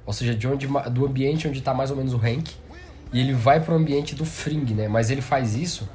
ou 0.06 0.12
seja, 0.12 0.34
de 0.34 0.46
onde, 0.46 0.66
do 0.66 1.04
ambiente 1.06 1.46
onde 1.48 1.60
tá 1.60 1.74
mais 1.74 1.90
ou 1.90 1.96
menos 1.96 2.14
o 2.14 2.16
Hank, 2.16 2.50
e 3.12 3.20
ele 3.20 3.32
vai 3.34 3.60
pro 3.60 3.74
ambiente 3.74 4.14
do 4.14 4.24
Fring, 4.24 4.64
né? 4.74 4.88
Mas 4.88 5.10
ele 5.10 5.20
faz 5.20 5.54
isso 5.54 5.88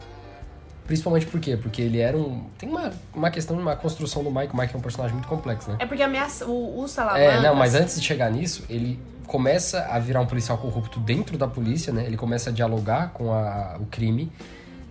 principalmente 0.85 1.25
por 1.25 1.39
quê? 1.39 1.57
Porque 1.57 1.81
ele 1.81 1.99
era 1.99 2.15
um. 2.17 2.43
Tem 2.57 2.69
uma, 2.69 2.91
uma 3.13 3.29
questão 3.29 3.55
de 3.57 3.61
uma 3.61 3.75
construção 3.75 4.23
do 4.23 4.31
Mike. 4.31 4.53
O 4.53 4.57
Mike 4.57 4.73
é 4.73 4.77
um 4.77 4.81
personagem 4.81 5.13
muito 5.15 5.27
complexo, 5.27 5.69
né? 5.69 5.75
É 5.79 5.85
porque 5.85 6.01
ameaça 6.01 6.45
o, 6.45 6.79
o 6.81 6.87
Salamanca. 6.87 7.19
É, 7.23 7.41
não, 7.41 7.53
mas 7.55 7.75
antes 7.75 7.99
de 7.99 8.05
chegar 8.07 8.31
nisso, 8.31 8.63
ele 8.69 8.97
começa 9.25 9.81
a 9.89 9.99
virar 9.99 10.21
um 10.21 10.25
policial 10.25 10.57
corrupto 10.57 10.99
dentro 11.01 11.37
da 11.37 11.47
polícia, 11.47 11.91
né? 11.91 12.05
Ele 12.05 12.15
começa 12.15 12.49
a 12.49 12.53
dialogar 12.53 13.09
com 13.09 13.33
a- 13.33 13.75
o 13.79 13.85
crime. 13.87 14.31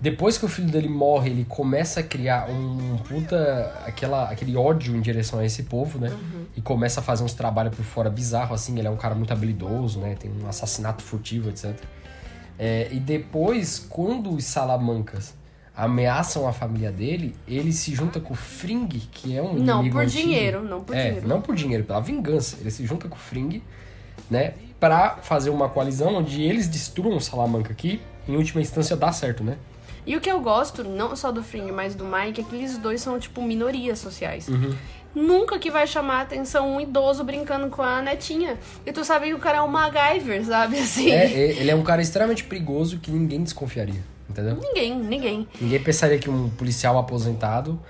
Depois 0.00 0.36
que 0.36 0.44
o 0.44 0.48
filho 0.48 0.68
dele 0.68 0.88
morre, 0.88 1.30
ele 1.30 1.44
começa 1.46 2.00
a 2.00 2.02
criar 2.02 2.50
um 2.50 2.98
puta. 2.98 3.72
Aquela, 3.86 4.30
aquele 4.30 4.54
ódio 4.56 4.94
em 4.94 5.00
direção 5.00 5.38
a 5.38 5.44
esse 5.44 5.62
povo, 5.62 5.98
né? 5.98 6.14
E 6.54 6.60
começa 6.60 7.00
a 7.00 7.02
fazer 7.02 7.24
uns 7.24 7.32
trabalhos 7.32 7.74
por 7.74 7.84
fora 7.84 8.10
bizarro, 8.10 8.54
assim. 8.54 8.78
Ele 8.78 8.86
é 8.86 8.90
um 8.90 8.96
cara 8.96 9.14
muito 9.14 9.32
habilidoso, 9.32 9.98
né? 9.98 10.14
Tem 10.18 10.30
um 10.30 10.46
assassinato 10.48 11.02
furtivo, 11.02 11.48
etc. 11.48 11.74
É, 12.58 12.88
e 12.90 13.00
depois, 13.00 13.78
quando 13.88 14.30
os 14.34 14.44
salamancas 14.44 15.34
ameaçam 15.74 16.48
a 16.48 16.52
família 16.52 16.90
dele, 16.90 17.34
ele 17.46 17.72
se 17.72 17.94
junta 17.94 18.18
com 18.18 18.32
o 18.32 18.36
Fring, 18.36 18.88
que 18.88 19.36
é 19.36 19.42
um 19.42 19.54
Não 19.54 19.80
inimigo 19.80 19.96
por 19.96 20.04
antigo. 20.04 20.22
dinheiro, 20.22 20.64
não 20.64 20.82
por 20.82 20.96
é, 20.96 21.04
dinheiro. 21.04 21.28
não 21.28 21.40
por 21.42 21.54
dinheiro, 21.54 21.84
pela 21.84 22.00
vingança. 22.00 22.56
Ele 22.60 22.70
se 22.70 22.86
junta 22.86 23.08
com 23.08 23.14
o 23.14 23.18
Fring, 23.18 23.62
né, 24.30 24.54
pra 24.80 25.18
fazer 25.22 25.50
uma 25.50 25.68
coalizão 25.68 26.14
onde 26.14 26.40
eles 26.42 26.66
destruam 26.66 27.16
o 27.18 27.20
Salamanca 27.20 27.72
aqui, 27.72 28.00
em 28.26 28.36
última 28.36 28.60
instância 28.62 28.96
dá 28.96 29.12
certo, 29.12 29.44
né? 29.44 29.58
E 30.06 30.16
o 30.16 30.20
que 30.20 30.30
eu 30.30 30.40
gosto, 30.40 30.84
não 30.84 31.16
só 31.16 31.32
do 31.32 31.42
Fring, 31.42 31.72
mas 31.72 31.94
do 31.94 32.04
Mike, 32.04 32.40
é 32.40 32.44
que 32.44 32.54
eles 32.54 32.78
dois 32.78 33.00
são, 33.00 33.18
tipo, 33.18 33.42
minorias 33.42 33.98
sociais. 33.98 34.48
Uhum. 34.48 34.74
Nunca 35.14 35.58
que 35.58 35.70
vai 35.70 35.86
chamar 35.86 36.18
a 36.18 36.20
atenção 36.22 36.76
um 36.76 36.80
idoso 36.80 37.24
brincando 37.24 37.68
com 37.68 37.82
a 37.82 38.02
netinha. 38.02 38.58
E 38.84 38.92
tu 38.92 39.04
sabe 39.04 39.28
que 39.28 39.34
o 39.34 39.38
cara 39.38 39.58
é 39.58 39.62
um 39.62 39.68
MacGyver, 39.68 40.44
sabe? 40.44 40.78
Assim. 40.78 41.10
É, 41.10 41.24
é, 41.24 41.50
ele 41.58 41.70
é 41.70 41.74
um 41.74 41.82
cara 41.82 42.02
extremamente 42.02 42.44
perigoso 42.44 42.98
que 42.98 43.10
ninguém 43.10 43.42
desconfiaria, 43.42 44.04
entendeu? 44.28 44.58
Ninguém, 44.60 44.94
ninguém. 44.94 45.48
Ninguém 45.60 45.82
pensaria 45.82 46.18
que 46.18 46.30
um 46.30 46.50
policial 46.50 46.98
aposentado, 46.98 47.80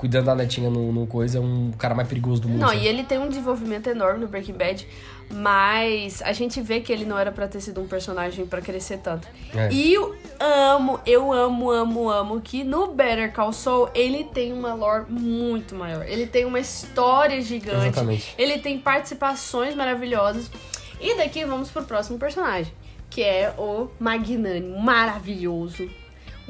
cuidando 0.00 0.24
da 0.24 0.34
netinha 0.34 0.70
no, 0.70 0.90
no 0.90 1.06
coisa, 1.06 1.36
é 1.36 1.40
um 1.42 1.72
cara 1.76 1.94
mais 1.94 2.08
perigoso 2.08 2.40
do 2.40 2.48
mundo. 2.48 2.60
Não, 2.60 2.68
sabe? 2.68 2.80
e 2.80 2.88
ele 2.88 3.04
tem 3.04 3.18
um 3.18 3.28
desenvolvimento 3.28 3.86
enorme 3.86 4.20
no 4.20 4.28
Breaking 4.28 4.54
Bad, 4.54 4.88
mas 5.30 6.22
a 6.22 6.32
gente 6.32 6.58
vê 6.62 6.80
que 6.80 6.90
ele 6.90 7.04
não 7.04 7.18
era 7.18 7.30
pra 7.30 7.46
ter 7.46 7.60
sido 7.60 7.82
um 7.82 7.86
personagem 7.86 8.46
pra 8.46 8.62
crescer 8.62 8.96
tanto. 8.98 9.28
É. 9.54 9.70
E 9.70 9.92
eu 9.92 10.16
amo, 10.40 10.98
eu 11.04 11.30
amo, 11.30 11.70
amo, 11.70 12.08
amo 12.08 12.40
que 12.40 12.64
no 12.64 12.86
Better 12.94 13.30
Call 13.30 13.52
Saul 13.52 13.90
ele 13.94 14.24
tem 14.24 14.54
uma 14.54 14.72
lore 14.72 15.04
muito 15.10 15.74
maior. 15.74 16.08
Ele 16.08 16.26
tem 16.26 16.46
uma 16.46 16.58
história 16.58 17.38
gigante. 17.42 17.88
Exatamente. 17.88 18.34
Ele 18.38 18.58
tem 18.58 18.78
participações 18.78 19.74
maravilhosas. 19.74 20.50
E 20.98 21.14
daqui 21.18 21.44
vamos 21.44 21.70
pro 21.70 21.84
próximo 21.84 22.18
personagem, 22.18 22.72
que 23.10 23.22
é 23.22 23.54
o 23.58 23.88
Magnânimo, 24.00 24.80
maravilhoso. 24.80 25.90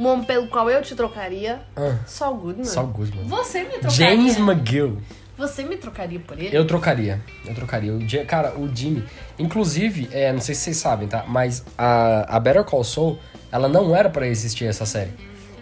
Um 0.00 0.06
homem 0.06 0.24
pelo 0.24 0.46
qual 0.48 0.70
eu 0.70 0.80
te 0.80 0.94
trocaria, 0.94 1.60
Ah, 1.76 1.98
Saul 2.06 2.38
Goodman. 2.38 2.64
Saul 2.64 2.86
Goodman. 2.86 3.24
Você 3.26 3.64
me 3.64 3.68
trocaria. 3.78 3.90
James 3.92 4.38
McGill. 4.38 4.96
Você 5.36 5.62
me 5.62 5.76
trocaria 5.76 6.18
por 6.20 6.38
ele? 6.38 6.56
Eu 6.56 6.66
trocaria. 6.66 7.20
Eu 7.46 7.54
trocaria. 7.54 7.92
O, 7.92 8.26
cara, 8.26 8.58
o 8.58 8.74
Jimmy. 8.74 9.04
Inclusive, 9.38 10.08
é, 10.10 10.32
não 10.32 10.40
sei 10.40 10.54
se 10.54 10.62
vocês 10.62 10.78
sabem, 10.78 11.06
tá? 11.06 11.24
Mas 11.28 11.62
a, 11.76 12.34
a 12.34 12.40
Better 12.40 12.64
Call 12.64 12.82
Saul, 12.82 13.18
ela 13.52 13.68
não 13.68 13.94
era 13.94 14.08
pra 14.08 14.26
existir 14.26 14.64
essa 14.64 14.86
série. 14.86 15.12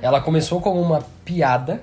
Ela 0.01 0.21
começou 0.21 0.61
como 0.61 0.81
uma 0.81 1.03
piada. 1.25 1.83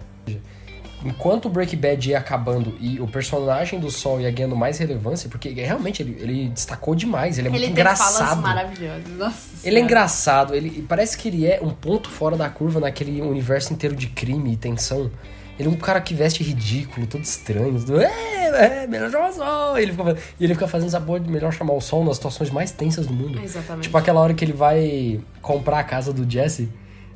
Enquanto 1.06 1.46
o 1.46 1.50
Breaking 1.50 1.78
Bad 1.78 2.10
ia 2.10 2.18
acabando 2.18 2.76
e 2.80 3.00
o 3.00 3.08
personagem 3.08 3.80
do 3.80 3.92
Sol 3.92 4.20
ia 4.20 4.32
ganhando 4.32 4.56
mais 4.56 4.80
relevância, 4.80 5.30
porque 5.30 5.50
realmente 5.50 6.02
ele, 6.02 6.18
ele 6.20 6.50
destacou 6.50 6.96
demais, 6.96 7.38
ele 7.38 7.48
é 7.48 7.52
Ele 7.52 7.60
muito 7.68 7.76
tem 7.76 7.84
falas 7.84 8.16
engraçado. 8.16 8.42
maravilhosas. 8.42 9.08
Nossa 9.18 9.38
Ele 9.64 9.78
é 9.78 9.82
engraçado, 9.82 10.56
ele 10.56 10.82
parece 10.88 11.18
que 11.18 11.28
ele 11.28 11.46
é 11.46 11.60
um 11.62 11.70
ponto 11.70 12.10
fora 12.10 12.36
da 12.36 12.50
curva 12.50 12.80
naquele 12.80 13.22
universo 13.22 13.72
inteiro 13.72 13.96
de 13.96 14.08
crime 14.08 14.54
e 14.54 14.58
tensão. 14.58 15.12
Ele 15.58 15.70
é 15.70 15.72
um 15.72 15.76
cara 15.76 16.02
que 16.02 16.14
veste 16.14 16.44
ridículo, 16.44 17.08
todo 17.08 17.24
estranho. 17.24 17.80
todo, 17.82 18.02
É, 18.02 18.84
é, 18.84 18.88
melhor 18.88 19.10
chamar 19.10 19.30
o 19.30 19.34
sol. 19.34 19.80
E 19.80 19.84
ele, 19.84 19.94
fica, 19.94 20.18
e 20.40 20.44
ele 20.44 20.54
fica 20.54 20.68
fazendo 20.68 20.88
essa 20.90 21.00
porra 21.00 21.20
de 21.22 21.30
melhor 21.32 21.54
chamar 21.54 21.74
o 21.74 21.80
sol 21.82 22.04
nas 22.04 22.18
situações 22.18 22.50
mais 22.50 22.72
tensas 22.72 23.08
do 23.08 23.14
mundo. 23.14 23.40
Exatamente. 23.42 23.84
Tipo 23.84 23.98
aquela 23.98 24.20
hora 24.20 24.34
que 24.34 24.44
ele 24.44 24.52
vai 24.52 25.22
comprar 25.42 25.80
a 25.80 25.84
casa 25.84 26.12
do 26.12 26.30
Jesse. 26.30 26.68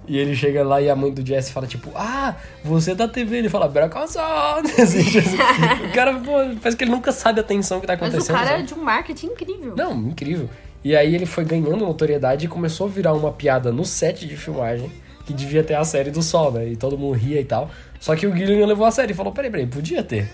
E 0.10 0.18
ele 0.18 0.36
chega 0.36 0.64
lá 0.64 0.82
e 0.82 0.90
a 0.90 0.96
mãe 0.96 1.14
do 1.14 1.24
Jesse 1.24 1.52
fala, 1.54 1.68
tipo, 1.68 1.92
ah, 1.96 2.36
você 2.64 2.92
é 2.92 2.96
da 2.96 3.08
TV. 3.08 3.38
Ele 3.38 3.50
fala, 3.50 3.68
Better 3.68 3.92
Call 3.92 4.08
Saul. 4.08 4.64
Assim, 4.82 5.04
tipo 5.04 5.20
assim. 5.20 5.38
o 5.86 5.94
cara, 5.94 6.16
pô, 6.16 6.32
parece 6.60 6.76
que 6.76 6.84
ele 6.84 6.90
nunca 6.90 7.12
sabe 7.12 7.40
a 7.40 7.44
tensão 7.44 7.80
que 7.80 7.86
tá 7.86 7.94
Mas 7.94 8.10
acontecendo. 8.10 8.36
o 8.36 8.40
cara 8.40 8.50
é 8.50 8.58
sabe? 8.58 8.64
de 8.64 8.74
um 8.74 8.84
marketing 8.84 9.28
incrível. 9.28 9.76
Não, 9.78 9.94
incrível. 9.96 10.50
E 10.84 10.96
aí 10.96 11.14
ele 11.14 11.28
foi 11.28 11.46
ganhando 11.46 11.78
notoriedade 11.78 12.46
e 12.46 12.50
começou 12.50 12.88
a 12.88 12.90
virar 12.90 13.14
uma 13.14 13.32
piada 13.32 13.72
no 13.72 13.86
set 13.86 14.28
de 14.28 14.36
filmagem 14.36 14.92
que 15.28 15.34
devia 15.34 15.64
ter 15.64 15.76
a 15.76 15.84
série 15.84 16.10
do 16.10 16.24
Sol, 16.24 16.52
né? 16.54 16.70
E 16.70 16.76
todo 16.76 16.98
mundo 16.98 17.14
ria 17.16 17.40
e 17.40 17.46
tal. 17.46 17.70
Só 18.00 18.16
que 18.16 18.26
o 18.26 18.32
Guilherme 18.32 18.66
levou 18.66 18.88
a 18.88 18.92
série 18.92 19.12
e 19.12 19.16
falou: 19.16 19.32
peraí, 19.32 19.52
peraí, 19.52 19.68
podia 19.68 20.02
ter. 20.02 20.28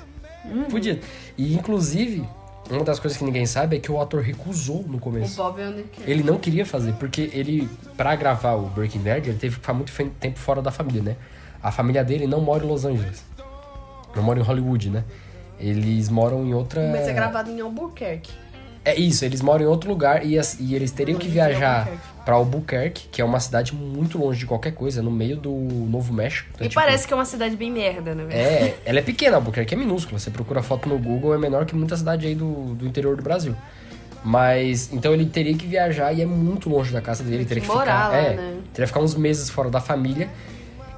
Podia. 0.69 1.01
E 1.37 1.53
inclusive, 1.53 2.23
uma 2.69 2.83
das 2.83 2.99
coisas 2.99 3.17
que 3.17 3.23
ninguém 3.23 3.45
sabe 3.45 3.77
é 3.77 3.79
que 3.79 3.91
o 3.91 3.99
ator 4.01 4.21
recusou 4.21 4.83
no 4.87 4.97
O 4.97 4.99
começo. 4.99 5.35
Bob 5.35 5.61
é 5.61 5.67
Odenkirk. 5.67 6.09
Ele 6.09 6.23
não 6.23 6.37
queria 6.37 6.65
fazer, 6.65 6.93
porque 6.93 7.29
ele, 7.33 7.69
pra 7.95 8.15
gravar 8.15 8.53
o 8.53 8.67
Breaking 8.67 8.99
Bad, 8.99 9.29
ele 9.29 9.37
teve 9.37 9.55
que 9.55 9.61
ficar 9.61 9.73
muito 9.73 9.91
tempo 10.19 10.39
fora 10.39 10.61
da 10.61 10.71
família, 10.71 11.01
né? 11.01 11.15
A 11.61 11.71
família 11.71 12.03
dele 12.03 12.27
não 12.27 12.41
mora 12.41 12.63
em 12.63 12.67
Los 12.67 12.85
Angeles. 12.85 13.23
Não 14.15 14.23
mora 14.23 14.39
em 14.39 14.43
Hollywood, 14.43 14.89
né? 14.89 15.03
Eles 15.59 16.09
moram 16.09 16.45
em 16.45 16.53
outra. 16.53 16.91
Mas 16.91 17.07
é 17.07 17.13
gravado 17.13 17.49
em 17.49 17.59
Albuquerque. 17.61 18.31
É 18.85 18.95
isso, 18.95 19.25
eles 19.25 19.41
moram 19.41 19.65
em 19.65 19.67
outro 19.67 19.89
lugar 19.89 20.23
e, 20.23 20.37
as- 20.37 20.57
e 20.59 20.75
eles 20.75 20.91
teriam 20.91 21.17
que 21.17 21.25
de 21.25 21.33
viajar 21.33 21.89
pra 22.23 22.35
Albuquerque, 22.35 23.07
que 23.11 23.19
é 23.21 23.25
uma 23.25 23.39
cidade 23.39 23.73
muito 23.73 24.17
longe 24.17 24.39
de 24.39 24.45
qualquer 24.45 24.71
coisa, 24.73 25.01
no 25.01 25.09
meio 25.11 25.35
do 25.37 25.51
Novo 25.51 26.13
México. 26.13 26.47
Então, 26.53 26.65
E 26.65 26.69
tipo, 26.69 26.79
parece 26.79 27.07
que 27.07 27.13
é 27.13 27.15
uma 27.17 27.25
cidade 27.25 27.55
bem 27.55 27.71
merda, 27.71 28.13
né? 28.13 28.25
É, 28.29 28.75
ela 28.85 28.99
é 28.99 29.01
pequena, 29.01 29.37
Albuquerque 29.37 29.73
é 29.73 29.77
minúscula. 29.77 30.19
Você 30.19 30.29
procura 30.31 30.61
foto 30.61 30.87
no 30.87 30.97
Google, 30.99 31.33
é 31.33 31.37
menor 31.37 31.65
que 31.65 31.75
muita 31.75 31.97
cidade 31.97 32.27
aí 32.27 32.35
do, 32.35 32.75
do 32.75 32.85
interior 32.85 33.15
do 33.17 33.23
Brasil. 33.23 33.55
Mas, 34.23 34.91
então 34.91 35.13
ele 35.13 35.25
teria 35.27 35.55
que 35.55 35.67
viajar 35.67 36.11
e 36.13 36.21
é 36.21 36.25
muito 36.25 36.67
longe 36.69 36.91
da 36.91 37.01
casa 37.01 37.23
dele. 37.23 37.45
Teria 37.45 37.61
que 37.61 37.67
que 37.69 37.73
morar 37.75 38.05
ficar, 38.05 38.07
lá, 38.09 38.17
é, 38.17 38.35
né? 38.35 38.57
teria 38.73 38.85
que 38.85 38.87
ficar 38.87 38.99
uns 38.99 39.13
meses 39.15 39.49
fora 39.49 39.69
da 39.69 39.79
família. 39.79 40.29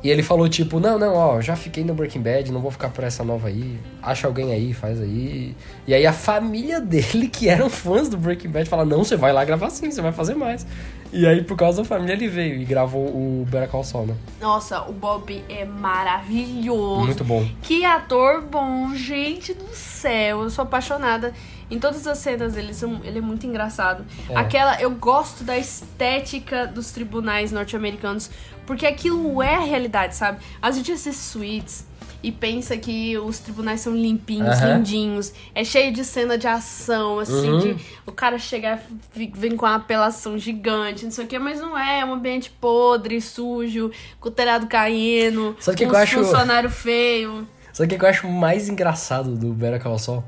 E 0.04 0.10
ele 0.10 0.22
falou, 0.22 0.48
tipo, 0.48 0.80
não, 0.80 1.00
não, 1.00 1.16
ó, 1.16 1.42
já 1.42 1.56
fiquei 1.56 1.84
no 1.84 1.94
Breaking 1.94 2.22
Bad, 2.22 2.52
não 2.52 2.62
vou 2.62 2.70
ficar 2.70 2.90
por 2.90 3.04
essa 3.04 3.24
nova 3.24 3.48
aí. 3.48 3.80
Acha 4.02 4.28
alguém 4.28 4.54
aí, 4.54 4.74
faz 4.74 5.02
aí. 5.02 5.56
E 5.88 5.94
aí 5.94 6.06
a 6.06 6.14
família 6.14 6.80
dele, 6.82 7.28
que 7.28 7.50
eram 7.50 7.70
fãs 7.70 8.08
do 8.08 8.18
Breaking 8.18 8.50
Bad, 8.50 8.70
fala, 8.70 8.86
não, 8.86 9.04
você 9.04 9.16
vai 9.16 9.34
lá 9.34 9.44
gravar 9.44 9.70
sim, 9.70 9.90
você 9.90 10.02
vai 10.02 10.12
fazer 10.12 10.36
mais. 10.36 10.66
E 11.12 11.26
aí, 11.26 11.42
por 11.42 11.56
causa 11.56 11.82
da 11.82 11.88
família, 11.88 12.14
ele 12.14 12.28
veio 12.28 12.62
e 12.62 12.66
gravou 12.66 13.06
o 13.06 13.46
Better 13.50 13.70
Call 13.70 13.84
Saul, 13.84 14.08
né? 14.08 14.16
Nossa, 14.42 14.82
o 14.82 14.92
Bob 14.92 15.42
é 15.48 15.64
maravilhoso. 15.64 17.06
Muito 17.06 17.24
bom. 17.24 17.48
Que 17.62 17.86
ator 17.86 18.42
bom, 18.42 18.94
gente 18.94 19.54
do 19.54 19.74
céu. 19.74 20.44
Eu 20.44 20.50
sou 20.50 20.64
apaixonada. 20.64 21.34
Em 21.70 21.80
todas 21.80 22.08
as 22.08 22.18
cenas 22.18 22.56
ele, 22.56 22.72
ele 23.04 23.18
é 23.20 23.22
muito 23.22 23.46
engraçado. 23.46 24.06
É. 24.30 24.38
Aquela, 24.38 24.82
eu 24.82 24.92
gosto 24.92 25.44
da 25.44 25.58
estética 25.58 26.66
dos 26.66 26.92
tribunais 26.92 27.52
norte-americanos, 27.52 28.30
porque 28.68 28.86
aquilo 28.86 29.42
é 29.42 29.56
a 29.56 29.60
realidade, 29.62 30.16
sabe? 30.16 30.40
A 30.62 30.70
gente 30.70 30.92
assiste 30.92 31.20
suítes 31.22 31.88
e 32.22 32.32
pensa 32.32 32.76
que 32.78 33.18
os 33.18 33.40
tribunais 33.40 33.80
são 33.82 33.96
limpinhos, 33.96 34.58
Aham. 34.58 34.78
lindinhos, 34.78 35.32
é 35.56 35.64
cheio 35.64 35.94
de 35.94 36.04
cena 36.04 36.38
de 36.38 36.48
ação, 36.48 37.20
assim, 37.20 37.50
Uhum. 37.50 37.60
de 37.60 37.76
o 38.08 38.12
cara 38.12 38.38
chegar, 38.40 38.84
vem 39.14 39.56
com 39.56 39.66
uma 39.66 39.76
apelação 39.76 40.38
gigante, 40.38 41.06
não 41.06 41.12
sei 41.12 41.26
o 41.26 41.28
que, 41.28 41.38
mas 41.40 41.60
não 41.62 41.78
é, 41.78 42.00
é 42.02 42.06
um 42.06 42.14
ambiente 42.14 42.50
podre, 42.50 43.22
sujo, 43.22 43.92
com 44.20 44.30
o 44.30 44.32
telhado 44.32 44.66
caindo, 44.68 45.50
o 45.52 45.54
que 45.56 45.66
com 45.72 45.76
que 45.76 45.84
eu 45.86 45.90
uns 45.90 45.96
acho- 45.96 46.18
funcionário 46.24 46.70
feio. 46.70 47.48
Sabe 47.72 47.86
o 47.86 47.90
que 47.92 47.98
que 48.00 48.06
eu 48.06 48.10
acho 48.10 48.28
mais 48.28 48.68
engraçado 48.68 49.36
do 49.36 49.54
Better 49.54 49.80
Call 49.82 50.00
Saul? 50.00 50.24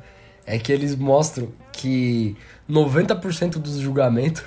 É 0.46 0.58
que 0.60 0.72
eles 0.72 0.96
mostram 0.96 1.52
que 1.72 2.36
90% 2.70 3.58
dos 3.60 3.78
julgamentos 3.80 4.44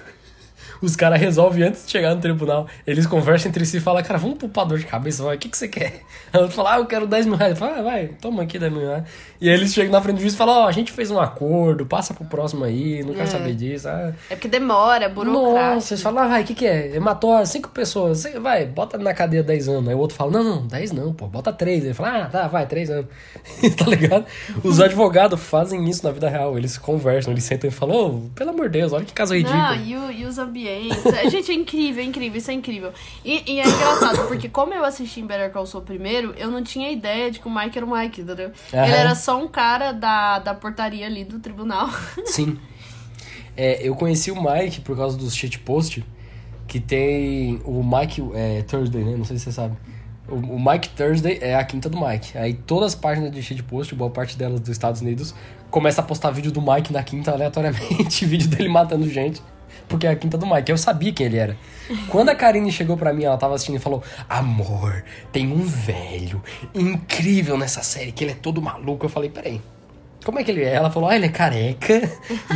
Os 0.83 0.97
caras 0.97 1.21
resolvem 1.21 1.63
antes 1.63 1.87
de 1.87 1.93
chegar 1.93 2.13
no 2.15 2.21
tribunal. 2.21 2.67
Eles 2.85 3.07
conversam 3.07 3.49
entre 3.49 3.65
si 3.65 3.77
e 3.77 3.81
falam, 3.81 4.03
cara, 4.03 4.19
vamos 4.19 4.37
pro 4.37 4.49
pau 4.49 4.67
dor 4.67 4.79
de 4.79 4.85
cabeça, 4.85 5.23
vai, 5.23 5.37
o 5.37 5.39
que, 5.39 5.49
que 5.49 5.57
você 5.57 5.69
quer? 5.69 6.03
Aí 6.33 6.41
outro 6.41 6.57
fala, 6.57 6.75
ah, 6.75 6.79
eu 6.79 6.87
quero 6.87 7.07
10 7.07 7.27
mil 7.27 7.37
reais. 7.37 7.57
Fala, 7.57 7.79
ah, 7.79 7.83
vai, 7.83 8.09
toma 8.21 8.43
aqui 8.43 8.59
10 8.59 8.73
mil 8.73 8.83
reais. 8.83 9.05
E 9.43 9.49
aí 9.49 9.57
eles 9.57 9.75
chegam 9.75 9.91
na 9.91 10.01
frente 10.01 10.17
do 10.17 10.21
juiz 10.21 10.35
e 10.35 10.37
falam, 10.37 10.63
ó, 10.63 10.69
a 10.69 10.73
gente 10.73 10.93
fez 10.93 11.11
um 11.11 11.19
acordo, 11.21 11.85
passa 11.85 12.15
pro 12.15 12.25
próximo 12.25 12.65
aí, 12.65 13.03
não 13.03 13.13
quero 13.13 13.27
saber 13.29 13.55
disso. 13.55 13.89
Ah, 13.89 14.13
É 14.31 14.37
porque 14.37 14.47
demora, 14.47 15.07
é 15.07 15.09
burocrático. 15.09 15.53
nossa, 15.75 15.81
vocês 15.89 16.01
falam, 16.01 16.23
ah, 16.23 16.29
vai, 16.29 16.43
o 16.43 16.45
que, 16.45 16.55
que 16.55 16.65
é? 16.65 16.87
Ele 16.87 17.01
matou 17.01 17.45
cinco 17.45 17.69
pessoas, 17.71 18.19
Você- 18.21 18.39
vai, 18.39 18.67
bota 18.67 18.97
na 18.99 19.13
cadeia 19.13 19.43
10 19.43 19.69
anos. 19.69 19.89
Aí 19.89 19.95
o 19.97 19.99
outro 19.99 20.17
fala, 20.17 20.31
não, 20.31 20.45
não, 20.45 20.67
10 20.69 20.93
não, 20.93 21.13
pô, 21.13 21.27
bota 21.27 21.53
3. 21.53 21.85
Ele 21.85 21.93
fala, 21.95 22.23
ah, 22.23 22.27
tá, 22.27 22.47
vai, 22.47 22.67
3 22.67 22.89
anos. 22.91 23.07
tá 23.77 23.85
ligado? 23.87 24.27
Os 24.63 24.81
advogados 24.81 25.41
fazem 25.41 25.89
isso 25.91 26.05
na 26.07 26.13
vida 26.13 26.29
real, 26.29 26.57
eles 26.57 26.79
conversam, 26.79 27.33
eles 27.33 27.43
sentam 27.43 27.67
e 27.69 27.73
falam, 27.73 27.97
ô, 27.97 28.21
pelo 28.37 28.51
amor 28.51 28.69
de 28.69 28.79
Deus, 28.79 28.93
olha 28.93 29.05
que 29.05 29.13
caso 29.13 29.35
ridículo. 29.35 29.61
Não, 29.61 29.75
e, 29.75 29.97
o- 29.97 30.11
e 30.13 30.25
os 30.25 30.39
ambientes. 30.39 31.05
É, 31.07 31.29
Gente, 31.29 31.51
é 31.51 31.55
incrível, 31.55 32.03
é 32.05 32.07
incrível, 32.07 32.39
isso 32.39 32.51
é 32.51 32.55
incrível. 32.55 32.93
E, 33.25 33.43
e 33.55 33.59
é 33.59 33.67
engraçado, 33.67 34.29
porque 34.29 34.49
como 34.49 34.73
eu 34.73 34.85
assisti 34.85 35.21
em 35.21 35.27
Better 35.27 35.51
Call 35.51 35.67
Saul 35.67 35.83
primeiro, 35.83 36.33
eu 36.37 36.49
não 36.49 36.63
tinha 36.63 36.93
ideia 36.93 37.29
de 37.31 37.41
que 37.41 37.49
o 37.49 37.51
Mike 37.51 37.77
era 37.77 37.85
o 37.85 37.91
Mike, 37.91 38.21
entendeu? 38.21 38.53
Aham. 38.73 38.85
Ele 38.87 38.95
era 38.95 39.15
só 39.17 39.32
um 39.35 39.49
cara 39.49 39.93
da, 39.93 40.39
da 40.39 40.55
portaria 40.55 41.07
ali 41.07 41.25
do 41.25 41.39
tribunal. 41.39 41.89
Sim. 42.27 42.59
É, 43.57 43.87
eu 43.87 43.95
conheci 43.95 44.31
o 44.31 44.37
Mike 44.43 44.81
por 44.81 44.97
causa 44.97 45.17
dos 45.17 45.35
shitpost, 45.35 46.05
que 46.67 46.81
tem 46.81 47.61
o 47.65 47.83
Mike 47.83 48.23
é, 48.35 48.63
Thursday, 48.63 49.05
né? 49.05 49.17
Não 49.17 49.25
sei 49.25 49.39
se 49.39 49.45
você 49.45 49.53
sabe. 49.53 49.77
O, 50.29 50.35
o 50.35 50.59
Mike 50.59 50.89
Thursday 50.91 51.39
é 51.41 51.55
a 51.55 51.65
quinta 51.65 51.89
do 51.89 52.01
Mike. 52.01 52.37
Aí 52.39 52.55
todas 52.55 52.95
as 52.95 52.95
páginas 52.95 53.31
de 53.31 53.43
shitpost, 53.43 53.95
boa 53.95 54.11
parte 54.11 54.37
delas 54.37 54.61
dos 54.61 54.71
Estados 54.71 55.01
Unidos, 55.01 55.35
começa 55.71 56.01
a 56.01 56.05
postar 56.05 56.31
vídeo 56.31 56.51
do 56.51 56.63
Mike 56.63 56.93
na 56.93 57.03
quinta 57.03 57.31
aleatoriamente, 57.33 58.25
vídeo 58.27 58.49
dele 58.49 58.69
matando 58.69 59.09
gente. 59.09 59.43
Porque 59.89 60.07
é 60.07 60.11
a 60.11 60.17
quinta 60.17 60.39
do 60.39 60.47
Mike. 60.47 60.71
Eu 60.71 60.79
sabia 60.79 61.13
quem 61.13 61.27
ele 61.27 61.37
era. 61.37 61.57
Quando 62.09 62.29
a 62.29 62.35
Karine 62.35 62.71
chegou 62.73 62.97
pra 62.97 63.13
mim, 63.13 63.25
ela 63.25 63.37
tava 63.37 63.55
assistindo 63.55 63.77
e 63.77 63.79
falou: 63.81 64.03
Amor, 64.29 65.05
tem 65.31 65.51
um 65.53 65.63
velho 65.63 66.43
incrível 66.75 67.57
nessa 67.57 67.83
série, 67.83 68.13
que 68.13 68.25
ele 68.25 68.33
é 68.33 68.37
todo 68.37 68.61
maluco. 68.63 69.07
Eu 69.07 69.11
falei: 69.11 69.31
Peraí, 69.31 69.61
como 70.25 70.39
é 70.39 70.45
que 70.45 70.51
ele 70.51 70.63
é? 70.63 70.75
Ela 70.75 70.91
falou, 70.91 71.09
ah, 71.09 71.17
ele 71.17 71.27
é 71.27 71.29
careca 71.29 71.95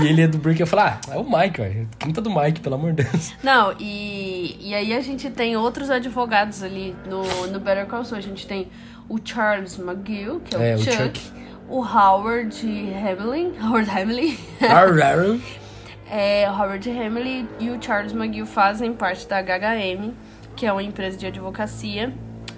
e 0.01 0.07
ele 0.07 0.23
é 0.23 0.29
do 0.29 0.39
Brick. 0.39 0.61
Eu 0.61 0.67
falei, 0.69 0.87
ah, 0.87 1.01
é 1.15 1.17
o 1.19 1.25
Mike, 1.25 1.61
velho. 1.61 1.89
Quinta 1.99 2.21
do 2.21 2.31
Mike, 2.31 2.61
pelo 2.61 2.77
amor 2.77 2.93
de 2.93 3.03
Deus. 3.03 3.35
Não, 3.43 3.75
e, 3.81 4.57
e 4.61 4.73
aí 4.75 4.95
a 4.95 5.01
gente 5.01 5.29
tem 5.31 5.57
outros 5.57 5.91
advogados 5.91 6.63
ali 6.63 6.95
no, 7.09 7.25
no 7.49 7.59
Better 7.59 7.87
Call 7.87 8.05
Saul. 8.05 8.19
A 8.19 8.23
gente 8.23 8.47
tem 8.47 8.69
o 9.09 9.19
Charles 9.23 9.79
McGill, 9.79 10.41
que 10.41 10.55
é 10.55 10.59
o, 10.59 10.63
É, 10.63 10.75
o 10.77 10.79
Chuck, 10.79 10.97
Chuck. 10.97 11.21
o 11.69 11.81
Howard 11.81 12.57
Hamlin, 12.95 13.53
Howard 13.61 13.91
Hamlin, 13.91 14.39
é, 16.11 16.49
Howard 16.49 16.89
Hamlin 16.91 17.49
e 17.59 17.71
o 17.71 17.83
Charles 17.83 18.13
McGill 18.13 18.47
fazem 18.47 18.93
parte 18.93 19.27
da 19.27 19.39
HHM, 19.43 20.13
que 20.55 20.67
é 20.67 20.73
uma 20.73 20.83
empresa 20.83 21.17
de 21.17 21.27
advocacia, 21.27 22.13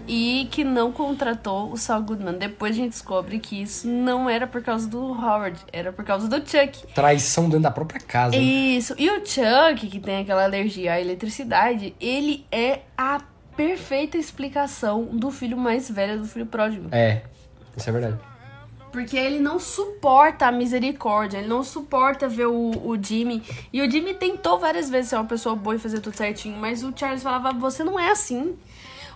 e 0.07 0.49
que 0.51 0.65
não 0.65 0.91
contratou 0.91 1.71
o 1.71 1.77
Saul 1.77 2.03
Goodman. 2.03 2.39
Depois 2.39 2.73
a 2.73 2.77
gente 2.77 2.93
descobre 2.93 3.39
que 3.39 3.61
isso 3.61 3.87
não 3.87 4.29
era 4.29 4.47
por 4.47 4.63
causa 4.63 4.89
do 4.89 4.99
Howard, 4.99 5.59
era 5.71 5.93
por 5.93 6.05
causa 6.05 6.27
do 6.27 6.37
Chuck. 6.37 6.87
Traição 6.95 7.45
dentro 7.45 7.61
da 7.61 7.71
própria 7.71 8.01
casa. 8.01 8.35
hein? 8.35 8.77
Isso. 8.79 8.95
E 8.99 9.11
o 9.11 9.25
Chuck, 9.25 9.87
que 9.87 10.01
tem 10.01 10.23
aquela 10.23 10.45
alergia 10.45 10.95
à 10.95 11.01
eletricidade, 11.01 11.95
ele 12.01 12.47
é 12.51 12.81
a 12.97 13.21
perfeita 13.55 14.17
explicação 14.17 15.05
do 15.05 15.31
filho 15.31 15.59
mais 15.59 15.91
velho 15.91 16.19
do 16.19 16.25
filho 16.25 16.47
pródigo. 16.47 16.89
É, 16.93 17.23
isso 17.77 17.89
é 17.89 17.93
verdade. 17.93 18.17
Porque 18.91 19.17
ele 19.17 19.39
não 19.39 19.59
suporta 19.59 20.47
a 20.47 20.53
misericórdia, 20.53 21.39
ele 21.39 21.49
não 21.49 21.63
suporta 21.63 22.29
ver 22.29 22.47
o, 22.47 22.71
o 22.87 23.03
Jimmy. 23.03 23.43
E 23.73 23.81
o 23.81 23.91
Jimmy 23.91 24.15
tentou 24.15 24.59
várias 24.59 24.89
vezes 24.89 25.11
ser 25.11 25.17
uma 25.17 25.25
pessoa 25.25 25.55
boa 25.55 25.77
e 25.77 25.79
fazer 25.79 26.01
tudo 26.01 26.17
certinho, 26.17 26.57
mas 26.57 26.83
o 26.83 26.93
Charles 26.95 27.23
falava: 27.23 27.53
você 27.53 27.85
não 27.85 27.99
é 27.99 28.11
assim. 28.11 28.57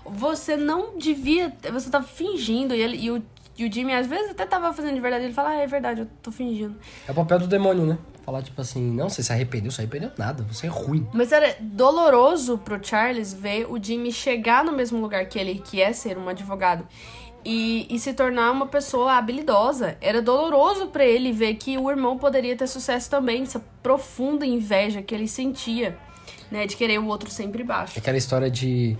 Você 0.04 0.56
não 0.56 0.98
devia. 0.98 1.52
Você 1.72 1.90
tá 1.90 2.02
fingindo. 2.02 2.74
E, 2.74 2.80
ele, 2.80 2.96
e, 2.96 3.10
o, 3.10 3.22
e 3.56 3.66
o 3.66 3.72
Jimmy 3.72 3.94
às 3.94 4.06
vezes 4.06 4.30
até 4.30 4.44
tava 4.44 4.72
fazendo 4.72 4.94
de 4.94 5.00
verdade. 5.00 5.24
Ele 5.24 5.34
fala: 5.34 5.50
ah, 5.50 5.54
é 5.54 5.66
verdade, 5.66 6.00
eu 6.00 6.08
tô 6.22 6.30
fingindo. 6.32 6.76
É 7.06 7.12
o 7.12 7.14
papel 7.14 7.38
do 7.38 7.46
demônio, 7.46 7.86
né? 7.86 7.98
Falar 8.24 8.40
tipo 8.42 8.60
assim, 8.60 8.92
não, 8.92 9.08
você 9.08 9.20
se 9.20 9.32
arrependeu, 9.32 9.70
se 9.72 9.80
arrependeu 9.80 10.10
nada, 10.16 10.44
você 10.44 10.66
é 10.68 10.70
ruim. 10.70 11.06
Mas 11.12 11.32
era 11.32 11.56
doloroso 11.60 12.56
pro 12.56 12.82
Charles 12.82 13.34
ver 13.34 13.66
o 13.68 13.82
Jimmy 13.82 14.12
chegar 14.12 14.64
no 14.64 14.70
mesmo 14.70 15.00
lugar 15.00 15.26
que 15.26 15.38
ele, 15.38 15.56
que 15.58 15.82
é 15.82 15.92
ser 15.92 16.16
um 16.16 16.28
advogado, 16.28 16.86
e, 17.44 17.86
e 17.90 17.98
se 17.98 18.12
tornar 18.12 18.50
uma 18.50 18.66
pessoa 18.66 19.14
habilidosa. 19.14 19.96
Era 20.00 20.22
doloroso 20.22 20.88
pra 20.88 21.04
ele 21.04 21.32
ver 21.32 21.54
que 21.54 21.76
o 21.78 21.90
irmão 21.90 22.18
poderia 22.18 22.56
ter 22.56 22.66
sucesso 22.66 23.10
também, 23.10 23.42
essa 23.42 23.62
profunda 23.82 24.46
inveja 24.46 25.02
que 25.02 25.14
ele 25.14 25.28
sentia, 25.28 25.96
né, 26.50 26.66
de 26.66 26.76
querer 26.76 26.98
o 26.98 27.06
outro 27.06 27.30
sempre 27.30 27.64
baixo. 27.64 27.98
Aquela 27.98 28.16
história 28.16 28.50
de. 28.50 28.96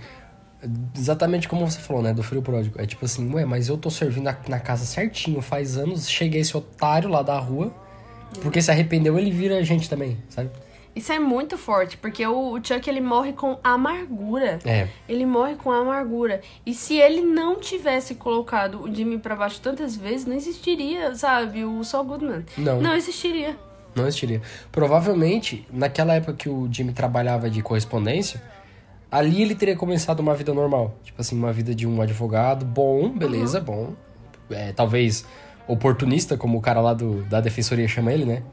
Exatamente 0.95 1.49
como 1.49 1.69
você 1.69 1.79
falou, 1.79 2.01
né? 2.01 2.13
Do 2.13 2.23
filho 2.23 2.41
pródigo. 2.41 2.79
É 2.79 2.85
tipo 2.85 3.03
assim, 3.03 3.29
ué, 3.33 3.43
mas 3.43 3.67
eu 3.67 3.77
tô 3.77 3.89
servindo 3.89 4.23
na, 4.23 4.37
na 4.47 4.59
casa 4.59 4.85
certinho, 4.85 5.41
faz 5.41 5.77
anos, 5.77 6.09
chega 6.09 6.37
esse 6.37 6.55
otário 6.55 7.09
lá 7.09 7.21
da 7.21 7.37
rua, 7.37 7.73
porque 8.41 8.61
se 8.61 8.71
arrependeu, 8.71 9.19
ele 9.19 9.29
vira 9.29 9.57
a 9.57 9.61
gente 9.61 9.89
também, 9.89 10.17
sabe? 10.29 10.49
Isso 10.95 11.11
é 11.11 11.17
muito 11.17 11.57
forte, 11.57 11.97
porque 11.97 12.25
o, 12.25 12.59
Chuck 12.63 12.87
ele 12.87 13.01
morre 13.01 13.33
com 13.33 13.57
amargura. 13.63 14.59
É. 14.63 14.87
Ele 15.09 15.25
morre 15.25 15.55
com 15.55 15.71
amargura. 15.71 16.41
E 16.65 16.73
se 16.73 16.97
ele 16.97 17.21
não 17.21 17.59
tivesse 17.59 18.15
colocado 18.15 18.81
o 18.83 18.93
Jimmy 18.93 19.17
pra 19.17 19.35
baixo 19.35 19.59
tantas 19.59 19.95
vezes, 19.95 20.25
não 20.25 20.35
existiria, 20.35 21.15
sabe, 21.15 21.65
o 21.65 21.83
Saul 21.83 22.05
Goodman. 22.05 22.45
Não. 22.57 22.79
Não 22.79 22.95
existiria. 22.95 23.57
Não 23.95 24.05
existiria. 24.05 24.41
Provavelmente, 24.71 25.65
naquela 25.71 26.13
época 26.13 26.33
que 26.33 26.49
o 26.49 26.67
Jimmy 26.71 26.93
trabalhava 26.93 27.49
de 27.49 27.61
correspondência, 27.61 28.41
ali 29.11 29.41
ele 29.41 29.55
teria 29.55 29.75
começado 29.75 30.19
uma 30.19 30.35
vida 30.35 30.53
normal. 30.53 30.95
Tipo 31.03 31.21
assim, 31.21 31.35
uma 31.35 31.51
vida 31.51 31.73
de 31.73 31.87
um 31.87 32.01
advogado 32.01 32.65
bom, 32.65 33.09
beleza, 33.09 33.59
bom. 33.59 33.93
É, 34.49 34.71
talvez 34.73 35.25
oportunista, 35.67 36.35
como 36.37 36.57
o 36.57 36.61
cara 36.61 36.81
lá 36.81 36.93
do, 36.93 37.23
da 37.23 37.39
defensoria 37.39 37.87
chama 37.87 38.11
ele, 38.11 38.25
né? 38.25 38.43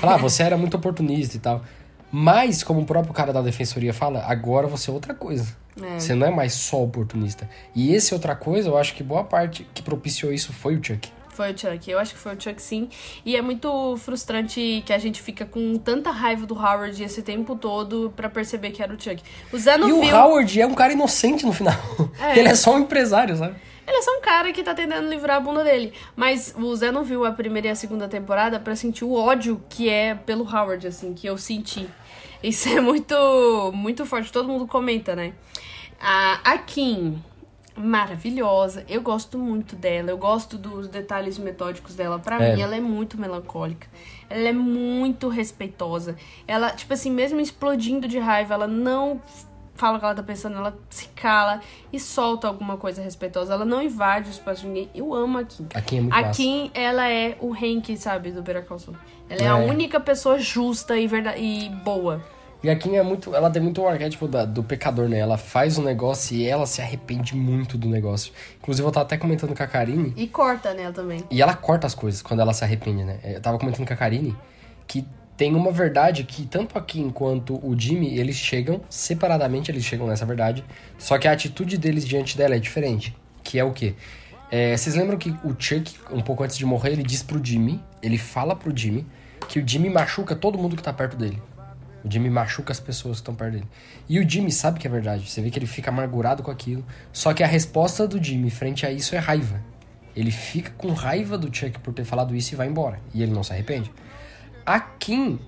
Fala, 0.00 0.14
ah, 0.14 0.18
você 0.18 0.42
era 0.42 0.56
muito 0.56 0.76
oportunista 0.76 1.36
e 1.36 1.40
tal. 1.40 1.62
Mas, 2.10 2.62
como 2.62 2.80
o 2.80 2.84
próprio 2.84 3.12
cara 3.12 3.32
da 3.32 3.42
defensoria 3.42 3.92
fala, 3.92 4.24
agora 4.26 4.66
você 4.66 4.90
é 4.90 4.92
outra 4.92 5.14
coisa. 5.14 5.46
É. 5.80 5.98
Você 5.98 6.14
não 6.14 6.26
é 6.26 6.30
mais 6.30 6.54
só 6.54 6.82
oportunista. 6.82 7.48
E 7.74 7.94
esse 7.94 8.14
outra 8.14 8.34
coisa, 8.34 8.68
eu 8.68 8.76
acho 8.76 8.94
que 8.94 9.02
boa 9.02 9.24
parte 9.24 9.66
que 9.74 9.82
propiciou 9.82 10.32
isso 10.32 10.52
foi 10.52 10.76
o 10.76 10.84
Chuck. 10.84 11.10
Foi 11.38 11.52
o 11.52 11.56
Chuck, 11.56 11.88
eu 11.88 12.00
acho 12.00 12.14
que 12.14 12.18
foi 12.18 12.34
o 12.34 12.40
Chuck 12.40 12.60
sim. 12.60 12.88
E 13.24 13.36
é 13.36 13.42
muito 13.42 13.96
frustrante 13.98 14.82
que 14.84 14.92
a 14.92 14.98
gente 14.98 15.22
fica 15.22 15.46
com 15.46 15.78
tanta 15.78 16.10
raiva 16.10 16.44
do 16.44 16.54
Howard 16.54 17.00
esse 17.00 17.22
tempo 17.22 17.54
todo 17.54 18.12
pra 18.16 18.28
perceber 18.28 18.72
que 18.72 18.82
era 18.82 18.92
o 18.92 19.00
Chuck. 19.00 19.22
O 19.52 19.58
Zé 19.58 19.78
não 19.78 19.88
e 19.88 20.06
viu. 20.06 20.16
o 20.16 20.18
Howard 20.18 20.60
é 20.60 20.66
um 20.66 20.74
cara 20.74 20.92
inocente 20.92 21.46
no 21.46 21.52
final. 21.52 21.76
É. 22.20 22.34
Ele 22.40 22.48
é 22.48 22.56
só 22.56 22.74
um 22.74 22.80
empresário, 22.80 23.36
sabe? 23.36 23.54
Ele 23.88 23.96
é 23.96 24.02
só 24.02 24.18
um 24.18 24.20
cara 24.20 24.52
que 24.52 24.62
tá 24.62 24.74
tentando 24.74 25.08
livrar 25.08 25.38
a 25.38 25.40
bunda 25.40 25.64
dele. 25.64 25.94
Mas 26.14 26.54
o 26.58 26.76
Zé 26.76 26.92
não 26.92 27.02
viu 27.02 27.24
a 27.24 27.32
primeira 27.32 27.68
e 27.68 27.70
a 27.70 27.74
segunda 27.74 28.06
temporada 28.06 28.60
pra 28.60 28.76
sentir 28.76 29.04
o 29.04 29.14
ódio 29.14 29.62
que 29.70 29.88
é 29.88 30.14
pelo 30.14 30.44
Howard, 30.44 30.86
assim, 30.86 31.14
que 31.14 31.26
eu 31.26 31.38
senti. 31.38 31.88
Isso 32.42 32.68
é 32.68 32.80
muito, 32.82 33.14
muito 33.74 34.04
forte. 34.04 34.30
Todo 34.30 34.46
mundo 34.48 34.66
comenta, 34.66 35.16
né? 35.16 35.32
A, 35.98 36.52
a 36.52 36.58
Kim, 36.58 37.20
maravilhosa. 37.74 38.84
Eu 38.88 39.00
gosto 39.00 39.38
muito 39.38 39.74
dela. 39.74 40.10
Eu 40.10 40.18
gosto 40.18 40.58
dos 40.58 40.86
detalhes 40.86 41.38
metódicos 41.38 41.94
dela. 41.94 42.18
Pra 42.18 42.40
É. 42.42 42.54
mim, 42.54 42.60
ela 42.60 42.76
é 42.76 42.80
muito 42.80 43.18
melancólica. 43.18 43.86
Ela 44.28 44.48
é 44.48 44.52
muito 44.52 45.28
respeitosa. 45.28 46.14
Ela, 46.46 46.70
tipo 46.72 46.92
assim, 46.92 47.10
mesmo 47.10 47.40
explodindo 47.40 48.06
de 48.06 48.18
raiva, 48.18 48.52
ela 48.54 48.66
não 48.68 49.20
fala 49.78 49.96
o 49.96 49.98
que 50.00 50.04
ela 50.04 50.14
tá 50.14 50.22
pensando, 50.22 50.56
ela 50.58 50.76
se 50.90 51.08
cala 51.16 51.60
e 51.92 51.98
solta 51.98 52.46
alguma 52.48 52.76
coisa 52.76 53.00
respeitosa. 53.00 53.54
Ela 53.54 53.64
não 53.64 53.80
invade 53.80 54.28
o 54.28 54.30
espaço 54.30 54.62
de 54.62 54.66
ninguém. 54.68 54.90
Eu 54.94 55.14
amo 55.14 55.38
a 55.38 55.44
Kim. 55.44 55.66
A 55.74 55.80
Kim 55.80 55.96
é 55.96 56.00
muito 56.02 56.12
A 56.14 56.20
massa. 56.20 56.32
Kim, 56.34 56.70
ela 56.74 57.08
é 57.08 57.36
o 57.40 57.52
Hank, 57.54 57.96
sabe, 57.96 58.30
do 58.32 58.44
Saul. 58.78 58.96
Ela 59.30 59.42
é, 59.42 59.48
a 59.48 59.58
É. 59.58 59.66
única 59.66 59.98
pessoa 60.00 60.38
justa 60.38 60.96
e, 60.98 61.06
verda 61.06 61.36
e 61.38 61.70
boa. 61.84 62.22
E 62.60 62.68
a 62.68 62.74
Kim 62.74 62.96
é 62.96 63.02
muito. 63.04 63.32
Ela 63.36 63.48
tem 63.50 63.62
muito 63.62 63.80
o 63.80 63.86
arquétipo 63.86 64.26
da- 64.26 64.44
do 64.44 64.64
pecador, 64.64 65.08
né? 65.08 65.18
Ela 65.20 65.38
faz 65.38 65.78
um 65.78 65.82
negócio 65.84 66.36
e 66.36 66.44
ela 66.44 66.66
se 66.66 66.82
arrepende 66.82 67.36
muito 67.36 67.78
do 67.78 67.88
negócio. 67.88 68.32
Inclusive, 68.60 68.84
eu 68.86 68.90
tava 68.90 69.06
até 69.06 69.16
comentando 69.16 69.56
com 69.56 69.62
a 69.62 69.66
Karine. 69.68 70.12
E 70.16 70.26
corta 70.26 70.74
nela 70.74 70.92
também. 70.92 71.22
E 71.30 71.40
ela 71.40 71.54
corta 71.54 71.86
as 71.86 71.94
coisas 71.94 72.20
quando 72.20 72.40
ela 72.40 72.52
se 72.52 72.64
arrepende, 72.64 73.04
né? 73.04 73.20
Eu 73.22 73.40
tava 73.40 73.58
comentando 73.58 73.86
com 73.86 73.92
a 73.94 73.96
Karine 73.96 74.36
que 74.88 75.06
tem 75.38 75.54
uma 75.54 75.70
verdade 75.70 76.24
que 76.24 76.44
tanto 76.44 76.76
a 76.76 76.82
Kim 76.82 77.10
quanto 77.10 77.64
o 77.64 77.78
Jimmy, 77.78 78.18
eles 78.18 78.34
chegam 78.34 78.80
separadamente, 78.90 79.70
eles 79.70 79.84
chegam 79.84 80.08
nessa 80.08 80.26
verdade. 80.26 80.64
Só 80.98 81.16
que 81.16 81.28
a 81.28 81.32
atitude 81.32 81.78
deles 81.78 82.04
diante 82.04 82.36
dela 82.36 82.56
é 82.56 82.58
diferente. 82.58 83.16
Que 83.44 83.56
é 83.56 83.62
o 83.62 83.72
quê? 83.72 83.94
É, 84.50 84.76
vocês 84.76 84.96
lembram 84.96 85.16
que 85.16 85.30
o 85.44 85.54
Chuck, 85.56 85.94
um 86.10 86.20
pouco 86.20 86.42
antes 86.42 86.58
de 86.58 86.66
morrer, 86.66 86.90
ele 86.90 87.04
diz 87.04 87.22
pro 87.22 87.42
Jimmy, 87.42 87.80
ele 88.02 88.18
fala 88.18 88.56
pro 88.56 88.76
Jimmy, 88.76 89.06
que 89.48 89.60
o 89.60 89.66
Jimmy 89.66 89.88
machuca 89.88 90.34
todo 90.34 90.58
mundo 90.58 90.74
que 90.74 90.82
tá 90.82 90.92
perto 90.92 91.16
dele. 91.16 91.40
O 92.04 92.12
Jimmy 92.12 92.30
machuca 92.30 92.72
as 92.72 92.80
pessoas 92.80 93.18
que 93.18 93.20
estão 93.20 93.34
perto 93.36 93.52
dele. 93.52 93.68
E 94.08 94.18
o 94.18 94.28
Jimmy 94.28 94.50
sabe 94.50 94.80
que 94.80 94.88
é 94.88 94.90
verdade. 94.90 95.30
Você 95.30 95.40
vê 95.40 95.50
que 95.50 95.58
ele 95.60 95.66
fica 95.66 95.88
amargurado 95.88 96.42
com 96.42 96.50
aquilo. 96.50 96.84
Só 97.12 97.32
que 97.32 97.44
a 97.44 97.46
resposta 97.46 98.08
do 98.08 98.20
Jimmy 98.20 98.50
frente 98.50 98.84
a 98.84 98.90
isso 98.90 99.14
é 99.14 99.18
raiva. 99.18 99.62
Ele 100.16 100.32
fica 100.32 100.72
com 100.76 100.92
raiva 100.92 101.38
do 101.38 101.46
Chuck 101.54 101.78
por 101.78 101.94
ter 101.94 102.04
falado 102.04 102.34
isso 102.34 102.54
e 102.54 102.56
vai 102.56 102.66
embora. 102.66 102.98
E 103.14 103.22
ele 103.22 103.30
não 103.30 103.44
se 103.44 103.52
arrepende. 103.52 103.88
A 104.68 104.78
Kim, 104.80 105.38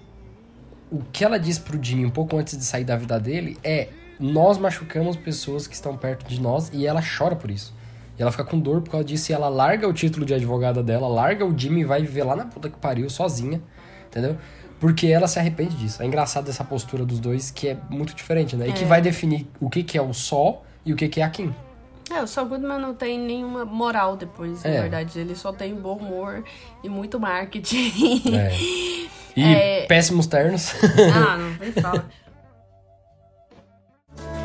o 0.90 1.02
que 1.12 1.22
ela 1.22 1.38
diz 1.38 1.58
pro 1.58 1.78
Jimmy 1.78 2.06
um 2.06 2.10
pouco 2.10 2.38
antes 2.38 2.56
de 2.56 2.64
sair 2.64 2.84
da 2.84 2.96
vida 2.96 3.20
dele 3.20 3.58
é: 3.62 3.88
nós 4.18 4.56
machucamos 4.56 5.14
pessoas 5.14 5.66
que 5.66 5.74
estão 5.74 5.94
perto 5.94 6.26
de 6.26 6.40
nós 6.40 6.70
e 6.72 6.86
ela 6.86 7.02
chora 7.02 7.36
por 7.36 7.50
isso. 7.50 7.74
E 8.18 8.22
ela 8.22 8.30
fica 8.30 8.44
com 8.44 8.58
dor 8.58 8.80
por 8.80 8.92
causa 8.92 9.04
disso 9.04 9.30
e 9.30 9.34
ela 9.34 9.50
larga 9.50 9.86
o 9.86 9.92
título 9.92 10.24
de 10.24 10.32
advogada 10.32 10.82
dela, 10.82 11.06
larga 11.06 11.44
o 11.44 11.56
Jimmy 11.56 11.82
e 11.82 11.84
vai 11.84 12.00
viver 12.00 12.24
lá 12.24 12.34
na 12.34 12.46
puta 12.46 12.70
que 12.70 12.78
pariu 12.78 13.10
sozinha, 13.10 13.60
entendeu? 14.06 14.38
Porque 14.80 15.08
ela 15.08 15.28
se 15.28 15.38
arrepende 15.38 15.76
disso. 15.76 16.02
É 16.02 16.06
engraçado 16.06 16.48
essa 16.48 16.64
postura 16.64 17.04
dos 17.04 17.20
dois 17.20 17.50
que 17.50 17.68
é 17.68 17.76
muito 17.90 18.14
diferente, 18.14 18.56
né? 18.56 18.68
E 18.68 18.72
que 18.72 18.86
vai 18.86 19.02
definir 19.02 19.46
o 19.60 19.68
que, 19.68 19.82
que 19.82 19.98
é 19.98 20.02
o 20.02 20.14
Sol 20.14 20.64
e 20.82 20.94
o 20.94 20.96
que, 20.96 21.06
que 21.08 21.20
é 21.20 21.24
a 21.24 21.28
Kim. 21.28 21.54
É, 22.10 22.22
o 22.22 22.26
Saul 22.26 22.48
Goodman 22.48 22.80
não 22.80 22.92
tem 22.94 23.18
nenhuma 23.18 23.64
moral 23.64 24.16
depois, 24.16 24.64
É. 24.64 24.74
na 24.74 24.80
verdade. 24.82 25.18
Ele 25.18 25.34
só 25.36 25.52
tem 25.52 25.74
bom 25.74 25.96
humor 25.96 26.42
e 26.82 26.88
muito 26.88 27.20
marketing. 27.20 28.34
É. 28.34 28.56
E 28.56 29.08
É. 29.44 29.86
péssimos 29.86 30.26
ternos. 30.26 30.72
ah, 31.14 31.36
não 31.36 31.50
nem 31.60 31.72
fala. 31.72 32.04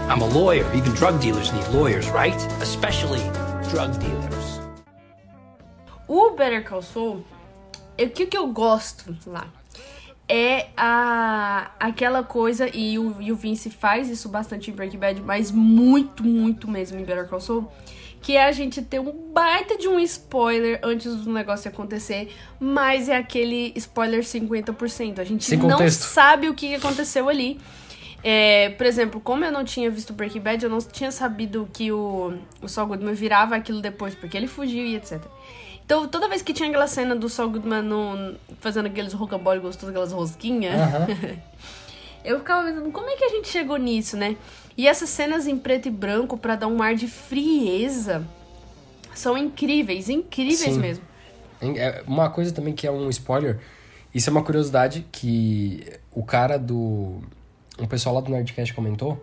I'm 0.07 0.21
a 0.21 0.25
lawyer. 0.27 0.63
Even 0.75 0.93
drug 0.93 1.17
dealers 1.19 1.51
need 1.51 1.67
lawyers, 1.73 2.07
right? 2.11 2.37
Especially 2.61 3.21
drug 3.71 3.97
dealers. 3.97 4.61
O 6.07 6.31
Better 6.35 6.63
Call 6.63 6.83
Saul, 6.83 7.25
o 7.99 8.09
que, 8.09 8.27
que 8.27 8.37
eu 8.37 8.47
gosto 8.53 9.15
lá? 9.25 9.47
É 10.27 10.67
a, 10.75 11.71
aquela 11.79 12.23
coisa, 12.23 12.67
e 12.75 12.97
o, 12.97 13.15
e 13.19 13.31
o 13.31 13.35
Vince 13.35 13.69
faz 13.69 14.09
isso 14.09 14.27
bastante 14.27 14.71
em 14.71 14.73
Breaking 14.73 14.97
Bad, 14.97 15.21
mas 15.21 15.51
muito, 15.51 16.23
muito 16.23 16.67
mesmo 16.67 16.99
em 16.99 17.03
Better 17.03 17.27
Call 17.27 17.39
Saul, 17.39 17.71
que 18.21 18.35
é 18.35 18.45
a 18.45 18.51
gente 18.51 18.81
ter 18.81 18.99
um 18.99 19.31
baita 19.31 19.77
de 19.77 19.87
um 19.87 19.99
spoiler 19.99 20.79
antes 20.81 21.15
do 21.15 21.31
negócio 21.31 21.69
acontecer, 21.69 22.35
mas 22.59 23.07
é 23.07 23.15
aquele 23.15 23.71
spoiler 23.75 24.23
50%. 24.23 25.19
A 25.19 25.23
gente 25.23 25.45
Sem 25.45 25.59
não 25.59 25.69
contexto. 25.69 26.01
sabe 26.01 26.49
o 26.49 26.55
que 26.55 26.73
aconteceu 26.73 27.29
ali. 27.29 27.59
É, 28.27 28.69
por 28.71 28.87
exemplo, 28.87 29.21
como 29.21 29.45
eu 29.45 29.51
não 29.51 29.63
tinha 29.63 29.87
visto 29.91 30.11
Breaking 30.11 30.39
Bad, 30.39 30.63
eu 30.63 30.69
não 30.69 30.79
tinha 30.79 31.11
sabido 31.11 31.69
que 31.71 31.91
o, 31.91 32.33
o 32.59 32.67
Saul 32.67 32.87
Goodman 32.87 33.13
virava 33.13 33.55
aquilo 33.55 33.81
depois, 33.81 34.15
porque 34.15 34.35
ele 34.35 34.47
fugiu 34.47 34.83
e 34.83 34.95
etc. 34.95 35.21
Então, 35.85 36.07
toda 36.07 36.27
vez 36.27 36.41
que 36.41 36.51
tinha 36.51 36.67
aquela 36.67 36.87
cena 36.87 37.15
do 37.15 37.29
Saul 37.29 37.51
Goodman 37.51 37.83
no- 37.83 38.35
fazendo 38.59 38.87
aqueles 38.87 39.13
rocambole 39.13 39.59
gostosos, 39.59 39.89
aquelas 39.89 40.11
rosquinhas, 40.11 40.73
eu 42.25 42.39
ficava 42.39 42.67
pensando, 42.67 42.91
como 42.91 43.07
é 43.07 43.15
que 43.15 43.25
a 43.25 43.29
gente 43.29 43.47
chegou 43.47 43.77
nisso, 43.77 44.17
né? 44.17 44.35
E 44.75 44.87
essas 44.87 45.09
cenas 45.09 45.45
em 45.45 45.55
preto 45.55 45.87
e 45.87 45.91
branco, 45.91 46.35
pra 46.35 46.55
dar 46.55 46.65
um 46.65 46.81
ar 46.81 46.95
de 46.95 47.07
frieza, 47.07 48.25
são 49.13 49.37
incríveis, 49.37 50.09
incríveis 50.09 50.73
Sim. 50.73 50.79
mesmo. 50.79 51.03
É 51.61 52.01
Uma 52.07 52.27
coisa 52.31 52.51
também 52.51 52.73
que 52.73 52.87
é 52.87 52.91
um 52.91 53.07
spoiler, 53.11 53.59
isso 54.11 54.27
é 54.27 54.31
uma 54.31 54.43
curiosidade 54.43 55.05
que 55.11 55.85
o 56.11 56.23
cara 56.23 56.57
do. 56.57 57.21
Um 57.79 57.87
pessoal 57.87 58.15
lá 58.15 58.21
do 58.21 58.31
Nerdcast 58.31 58.73
comentou 58.73 59.21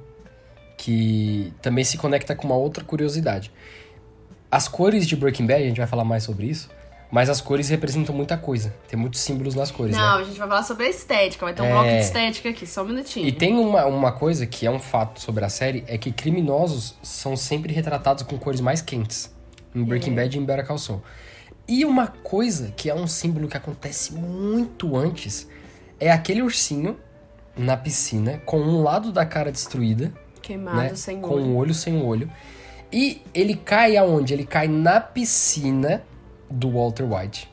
que 0.76 1.52
também 1.62 1.84
se 1.84 1.96
conecta 1.96 2.34
com 2.34 2.46
uma 2.46 2.56
outra 2.56 2.82
curiosidade. 2.84 3.52
As 4.50 4.68
cores 4.68 5.06
de 5.06 5.14
Breaking 5.16 5.46
Bad, 5.46 5.62
a 5.62 5.66
gente 5.66 5.78
vai 5.78 5.86
falar 5.86 6.04
mais 6.04 6.24
sobre 6.24 6.46
isso, 6.46 6.68
mas 7.10 7.30
as 7.30 7.40
cores 7.40 7.68
representam 7.68 8.14
muita 8.14 8.36
coisa. 8.36 8.74
Tem 8.88 8.98
muitos 8.98 9.20
símbolos 9.20 9.54
nas 9.54 9.70
cores, 9.70 9.96
Não, 9.96 10.16
né? 10.18 10.22
a 10.22 10.24
gente 10.24 10.38
vai 10.38 10.48
falar 10.48 10.62
sobre 10.62 10.86
a 10.86 10.90
estética, 10.90 11.44
vai 11.46 11.54
ter 11.54 11.62
um 11.62 11.66
É. 11.66 11.70
bloco 11.72 11.88
de 11.88 11.98
estética 12.00 12.48
aqui, 12.48 12.66
só 12.66 12.82
um 12.82 12.86
minutinho. 12.86 13.26
E 13.26 13.32
tem 13.32 13.54
uma, 13.54 13.86
uma 13.86 14.12
coisa 14.12 14.44
que 14.46 14.66
é 14.66 14.70
um 14.70 14.78
fato 14.80 15.20
sobre 15.20 15.44
a 15.44 15.48
série, 15.48 15.84
é 15.86 15.96
que 15.96 16.10
criminosos 16.10 16.96
são 17.02 17.36
sempre 17.36 17.72
retratados 17.72 18.22
com 18.24 18.36
cores 18.38 18.60
mais 18.60 18.82
quentes. 18.82 19.32
Em 19.74 19.84
Breaking 19.84 20.14
Bad 20.14 20.36
e 20.36 20.40
em 20.40 20.44
Better 20.44 20.66
Call 20.66 20.78
Saul. 20.78 21.02
E 21.68 21.84
uma 21.84 22.08
coisa 22.08 22.72
que 22.76 22.90
é 22.90 22.94
um 22.94 23.06
símbolo 23.06 23.46
que 23.48 23.56
acontece 23.56 24.12
muito 24.14 24.96
antes, 24.96 25.48
é 25.98 26.10
aquele 26.10 26.42
ursinho 26.42 26.98
na 27.56 27.76
piscina, 27.76 28.38
com 28.46 28.60
um 28.60 28.82
lado 28.82 29.12
da 29.12 29.24
cara 29.26 29.52
destruída, 29.52 30.12
Queimado, 30.40 30.76
né? 30.78 30.94
sem 30.94 31.20
com 31.20 31.34
olho. 31.34 31.44
um 31.44 31.56
olho 31.56 31.74
sem 31.74 32.02
olho. 32.02 32.30
E 32.92 33.22
ele 33.32 33.54
cai 33.54 33.96
aonde? 33.96 34.34
Ele 34.34 34.44
cai 34.44 34.68
na 34.68 35.00
piscina 35.00 36.02
do 36.50 36.70
Walter 36.72 37.04
White. 37.04 37.50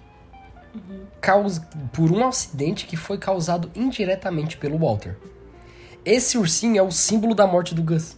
Uhum. 0.76 1.02
Caus- 1.22 1.62
por 1.94 2.12
um 2.12 2.28
acidente 2.28 2.86
que 2.86 2.98
foi 2.98 3.18
causado 3.18 3.72
indiretamente 3.76 4.58
pelo 4.58 4.78
Walter. 4.78 5.18
Esse 6.06 6.38
ursinho 6.38 6.78
é 6.78 6.82
o 6.82 6.92
símbolo 6.92 7.34
da 7.36 7.46
morte 7.48 7.74
do 7.76 7.82
Gus. 7.84 8.18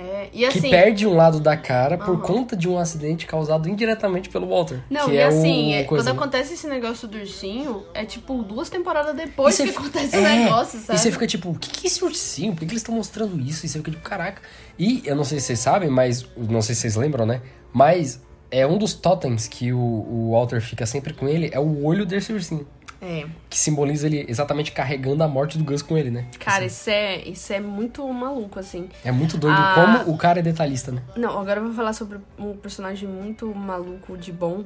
É, 0.00 0.30
e 0.32 0.46
assim, 0.46 0.62
que 0.62 0.70
perde 0.70 1.06
um 1.06 1.14
lado 1.14 1.38
da 1.38 1.56
cara 1.58 1.98
por 1.98 2.22
conta 2.22 2.56
de 2.56 2.66
um 2.66 2.78
acidente 2.78 3.26
causado 3.26 3.68
indiretamente 3.68 4.30
pelo 4.30 4.48
Walter. 4.48 4.80
Não, 4.88 5.04
que 5.06 5.12
e 5.12 5.16
é 5.18 5.26
assim, 5.26 5.72
o, 5.72 5.74
é, 5.74 5.84
coisa- 5.84 6.04
quando 6.04 6.16
acontece 6.16 6.54
esse 6.54 6.66
negócio 6.66 7.06
do 7.06 7.18
ursinho, 7.18 7.84
é 7.92 8.06
tipo 8.06 8.42
duas 8.42 8.70
temporadas 8.70 9.14
depois 9.14 9.56
que 9.58 9.68
acontece 9.68 10.16
é, 10.16 10.18
o 10.18 10.22
negócio, 10.22 10.80
sabe? 10.80 10.98
E 10.98 11.02
você 11.02 11.12
fica 11.12 11.26
tipo, 11.26 11.50
o 11.50 11.54
que, 11.58 11.68
que 11.70 11.86
é 11.86 11.90
esse 11.90 12.02
ursinho? 12.02 12.52
Por 12.54 12.60
que, 12.60 12.66
que 12.66 12.72
eles 12.72 12.80
estão 12.82 12.94
mostrando 12.94 13.38
isso? 13.38 13.66
E 13.66 13.68
você 13.68 13.76
fica 13.78 13.90
tipo, 13.90 14.02
caraca. 14.02 14.40
E 14.78 15.02
eu 15.04 15.14
não 15.14 15.24
sei 15.24 15.38
se 15.38 15.46
vocês 15.48 15.58
sabem, 15.58 15.90
mas. 15.90 16.26
Não 16.34 16.62
sei 16.62 16.74
se 16.74 16.80
vocês 16.80 16.96
lembram, 16.96 17.26
né? 17.26 17.42
Mas 17.70 18.22
é 18.50 18.66
um 18.66 18.78
dos 18.78 18.94
totens 18.94 19.46
que 19.46 19.70
o, 19.72 19.78
o 19.78 20.30
Walter 20.32 20.60
fica 20.62 20.86
sempre 20.86 21.12
com 21.12 21.28
ele, 21.28 21.50
é 21.52 21.60
o 21.60 21.84
olho 21.84 22.06
desse 22.06 22.32
ursinho. 22.32 22.66
É. 23.02 23.26
Que 23.48 23.58
simboliza 23.58 24.06
ele 24.06 24.26
exatamente 24.28 24.72
carregando 24.72 25.22
a 25.24 25.28
morte 25.28 25.56
do 25.56 25.64
Gus 25.64 25.80
com 25.80 25.96
ele, 25.96 26.10
né? 26.10 26.26
Cara, 26.38 26.66
Assim, 26.66 26.66
isso 26.66 26.90
é, 26.90 27.16
isso 27.28 27.52
é 27.52 27.58
muito 27.60 28.06
maluco, 28.12 28.58
assim. 28.58 28.88
é 29.04 29.10
muito 29.10 29.38
doido 29.38 29.56
Ah. 29.58 29.72
como 30.04 30.14
o 30.14 30.18
cara 30.18 30.40
é 30.40 30.42
detalhista, 30.42 30.92
né? 30.92 31.02
Não, 31.16 31.38
agora 31.40 31.60
eu 31.60 31.64
vou 31.64 31.72
falar 31.74 31.92
sobre 31.94 32.18
um 32.38 32.54
personagem 32.54 33.08
muito 33.08 33.46
maluco 33.54 34.18
de 34.18 34.30
bom, 34.32 34.64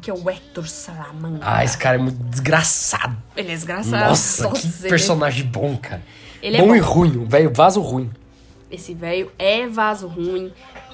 que 0.00 0.10
é 0.10 0.14
o 0.14 0.30
Hector 0.30 0.66
Salamanca. 0.66 1.34
Uhum. 1.36 1.40
Ah, 1.42 1.62
esse 1.62 1.76
cara 1.76 1.96
é 1.96 1.98
muito 2.00 2.16
desgraçado. 2.24 3.14
Ele 3.36 3.48
é 3.50 3.54
desgraçado. 3.54 4.08
Nossa, 4.08 4.48
que 4.50 4.66
ele- 4.66 4.88
personagem 4.88 5.44
bom, 5.44 5.76
cara. 5.76 6.02
Ele 6.42 6.56
é 6.56 6.60
bom, 6.60 6.68
bom. 6.68 6.74
e 6.74 6.78
ruim, 6.78 7.24
velho, 7.26 7.52
vaso 7.52 7.82
ruim. 7.82 8.10
Esse 8.70 8.94
velho 8.94 9.30
é 9.38 9.66
vaso 9.66 10.06
ruim. 10.08 10.52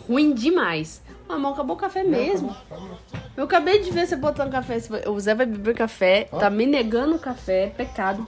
Ruim 0.08 0.34
demais. 0.34 1.00
Mamão, 1.28 1.52
acabou 1.52 1.74
o 1.76 1.78
café 1.78 2.02
mesmo. 2.04 2.54
Eu 3.36 3.44
acabei 3.44 3.80
de 3.80 3.90
ver 3.90 4.06
você 4.06 4.16
botando 4.16 4.50
café. 4.52 4.78
O 5.08 5.18
Zé 5.18 5.34
vai 5.34 5.46
beber 5.46 5.74
café, 5.74 6.24
tá 6.24 6.50
me 6.50 6.66
negando 6.66 7.16
o 7.16 7.18
café, 7.18 7.72
pecado. 7.76 8.26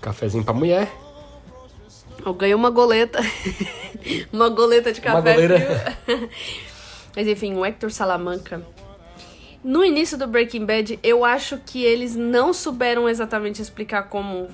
Cafezinho 0.00 0.44
pra 0.44 0.54
mulher. 0.54 0.90
Eu 2.24 2.32
ganhei 2.34 2.54
uma 2.54 2.70
goleta. 2.70 3.18
uma 4.32 4.48
goleta 4.48 4.92
de 4.92 5.00
Uma 5.00 5.06
café 5.22 5.32
goleira. 5.32 5.58
frio. 6.04 6.30
Mas 7.16 7.26
enfim, 7.26 7.54
o 7.54 7.64
Hector 7.64 7.90
Salamanca. 7.90 8.62
No 9.64 9.84
início 9.84 10.16
do 10.16 10.26
Breaking 10.26 10.64
Bad, 10.64 10.98
eu 11.02 11.24
acho 11.24 11.58
que 11.58 11.82
eles 11.82 12.14
não 12.14 12.52
souberam 12.54 13.08
exatamente 13.08 13.60
explicar 13.60 14.04
como. 14.04 14.48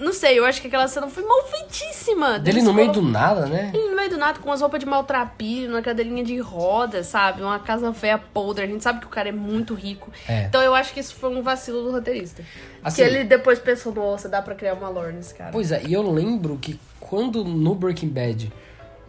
Não 0.00 0.12
sei, 0.12 0.38
eu 0.38 0.44
acho 0.44 0.60
que 0.60 0.66
aquela 0.66 0.88
cena 0.88 1.08
foi 1.08 1.22
mal 1.24 1.42
feitíssima. 1.46 2.38
Dele 2.38 2.62
no 2.62 2.72
meio 2.72 2.90
do 2.90 3.02
nada, 3.02 3.46
né? 3.46 3.70
Ele 3.74 3.90
no 3.90 3.96
meio 3.96 4.10
do 4.10 4.16
nada, 4.16 4.38
com 4.38 4.50
as 4.50 4.60
roupas 4.60 4.80
de 4.80 4.86
maltrapilho, 4.86 5.68
numa 5.70 5.82
cadeirinha 5.82 6.24
de 6.24 6.38
roda, 6.38 7.02
sabe? 7.04 7.42
Uma 7.42 7.58
casa 7.58 7.92
feia 7.92 8.18
podre. 8.18 8.64
A 8.64 8.66
gente 8.66 8.82
sabe 8.82 9.00
que 9.00 9.06
o 9.06 9.10
cara 9.10 9.28
é 9.28 9.32
muito 9.32 9.74
rico. 9.74 10.10
É. 10.28 10.44
Então 10.44 10.62
eu 10.62 10.74
acho 10.74 10.92
que 10.94 11.00
isso 11.00 11.14
foi 11.14 11.30
um 11.34 11.42
vacilo 11.42 11.82
do 11.82 11.90
roteirista. 11.92 12.42
Assim- 12.82 13.02
que 13.02 13.08
ele 13.08 13.24
depois 13.24 13.58
pensou, 13.58 13.92
nossa, 13.94 14.28
dá 14.28 14.40
pra 14.40 14.54
criar 14.54 14.74
uma 14.74 14.88
lore 14.88 15.12
nesse 15.12 15.34
cara. 15.34 15.50
Pois 15.52 15.70
é, 15.70 15.82
e 15.86 15.92
eu 15.92 16.02
lembro 16.10 16.56
que 16.56 16.78
quando 16.98 17.44
no 17.44 17.74
Breaking 17.74 18.08
Bad 18.08 18.52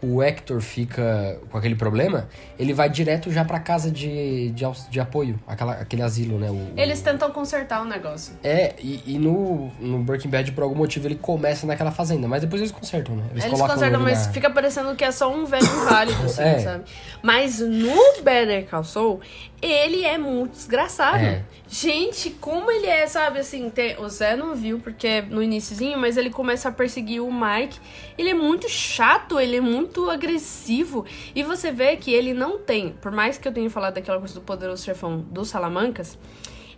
o 0.04 0.22
Hector 0.24 0.62
fica 0.62 1.40
com 1.52 1.58
aquele 1.58 1.76
problema, 1.76 2.28
ele 2.58 2.74
vai 2.74 2.90
direto 2.90 3.32
já 3.32 3.46
pra 3.46 3.60
casa 3.60 3.92
de, 3.92 4.50
de, 4.50 4.66
de 4.90 5.00
apoio, 5.00 5.40
aquela, 5.48 5.74
aquele 5.74 6.02
asilo, 6.02 6.40
né? 6.40 6.50
O- 6.50 6.74
Eles 6.76 7.02
tentam 7.02 7.30
consertar 7.32 7.82
o 7.82 7.86
negócio. 7.86 8.34
É, 8.44 8.74
e, 8.80 9.04
e 9.06 9.20
no, 9.20 9.72
no 9.80 10.00
Breaking 10.00 10.30
Bad, 10.30 10.52
por 10.54 10.64
algum 10.64 10.76
motivo, 10.76 11.08
ele 11.08 11.16
começa 11.16 11.68
naquela 11.68 11.92
fazenda, 11.92 12.28
mas 12.28 12.42
depois 12.42 12.62
eles 12.62 12.72
consertam, 12.72 13.16
né? 13.16 13.24
Eles 13.32 13.46
colocam 13.46 13.76
consertam, 13.76 14.02
mas 14.02 14.26
na- 14.28 14.34
fica 14.34 14.50
parecendo 14.50 14.96
que 14.96 15.04
é 15.04 15.12
só 15.12 15.32
um 15.32 15.46
velho 15.46 15.66
inválido, 15.82 16.24
assim, 16.24 16.42
É. 16.42 16.60
sabe? 16.60 16.84
Mas 17.22 17.60
no 17.60 18.22
Better 18.24 18.66
Call 18.68 18.84
Saul, 18.84 19.20
ele 19.62 20.04
é 20.04 20.18
muito 20.18 20.54
desgraçado. 20.54 21.18
É. 21.18 21.44
Gente, 21.68 22.32
como 22.32 22.70
ele 22.70 22.88
é, 22.88 23.08
sabe, 23.08 23.40
assim, 23.40 23.70
tem- 23.70 23.98
o 23.98 24.10
Zé 24.10 24.36
não 24.36 24.54
viu, 24.56 24.80
porque 24.80 25.08
é 25.08 25.22
no 25.22 25.42
iniciozinho, 25.42 25.98
mas 25.98 26.18
ele 26.18 26.30
começa 26.30 26.68
a 26.68 26.72
perseguir 26.72 27.22
o 27.22 27.32
Mike. 27.32 27.80
Ele 28.18 28.30
é 28.30 28.34
muito 28.34 28.68
chato, 28.68 29.40
ele 29.40 29.56
é 29.58 29.62
muito 29.62 30.10
agressivo. 30.10 31.06
E 31.36 31.44
você 31.44 31.72
vê 31.72 31.96
que 31.96 32.12
ele 32.14 32.34
não 32.34 32.58
tem, 32.60 32.90
por 33.02 33.12
mais 33.12 33.38
que 33.38 33.48
eu 33.48 33.54
tenha 33.54 33.70
falado 33.70 33.94
daquela 33.96 34.20
coisa 34.20 34.34
do 34.34 34.42
poderoso 34.42 34.84
chefão 34.84 35.20
dos 35.20 35.50
Salamancas, 35.50 36.18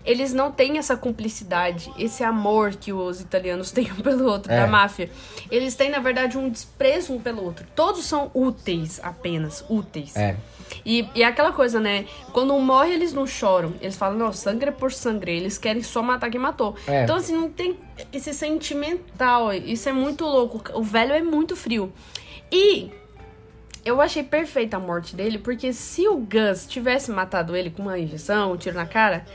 eles 0.05 0.33
não 0.33 0.51
têm 0.51 0.77
essa 0.77 0.97
cumplicidade, 0.97 1.89
esse 1.97 2.25
amor 2.25 2.75
que 2.75 2.91
os 2.91 3.21
italianos 3.21 3.71
têm 3.73 3.89
um 3.91 4.01
pelo 4.01 4.25
outro, 4.29 4.51
É. 4.51 4.57
da 4.57 4.67
máfia. 4.67 5.09
Eles 5.49 5.75
têm, 5.75 5.89
na 5.89 5.99
verdade, 5.99 6.37
um 6.37 6.49
desprezo 6.49 7.13
um 7.13 7.21
pelo 7.21 7.41
outro. 7.43 7.65
Todos 7.73 8.03
são 8.05 8.29
úteis 8.33 8.99
apenas, 9.01 9.63
úteis. 9.69 10.15
É. 10.15 10.35
E, 10.85 11.07
e 11.15 11.23
é 11.23 11.25
aquela 11.25 11.51
coisa, 11.51 11.79
né? 11.79 12.05
Quando 12.31 12.53
um 12.53 12.59
morre, 12.59 12.93
eles 12.93 13.13
não 13.13 13.25
choram. 13.25 13.73
Eles 13.81 13.95
falam, 13.95 14.17
não, 14.17 14.33
sangue 14.33 14.65
é 14.65 14.71
por 14.71 14.91
sangue. 14.91 15.31
Eles 15.31 15.57
querem 15.57 15.81
só 15.81 16.01
matar 16.01 16.29
quem 16.29 16.39
matou. 16.39 16.75
É. 16.87 17.03
Então, 17.03 17.15
assim, 17.15 17.33
não 17.33 17.49
tem 17.49 17.77
esse 18.11 18.33
sentimental. 18.33 19.53
Isso 19.53 19.87
é 19.89 19.93
muito 19.93 20.25
louco. 20.25 20.61
O 20.73 20.83
velho 20.83 21.13
é 21.13 21.21
muito 21.21 21.55
frio. 21.55 21.91
E 22.51 22.91
eu 23.85 23.99
achei 23.99 24.23
perfeita 24.23 24.77
a 24.77 24.79
morte 24.79 25.15
dele, 25.15 25.37
porque 25.37 25.73
se 25.73 26.07
o 26.07 26.17
Gus 26.17 26.65
tivesse 26.65 27.11
matado 27.11 27.55
ele 27.55 27.69
com 27.69 27.81
uma 27.81 27.99
injeção, 27.99 28.53
um 28.53 28.57
tiro 28.57 28.75
na 28.75 28.85
cara, 28.85 29.25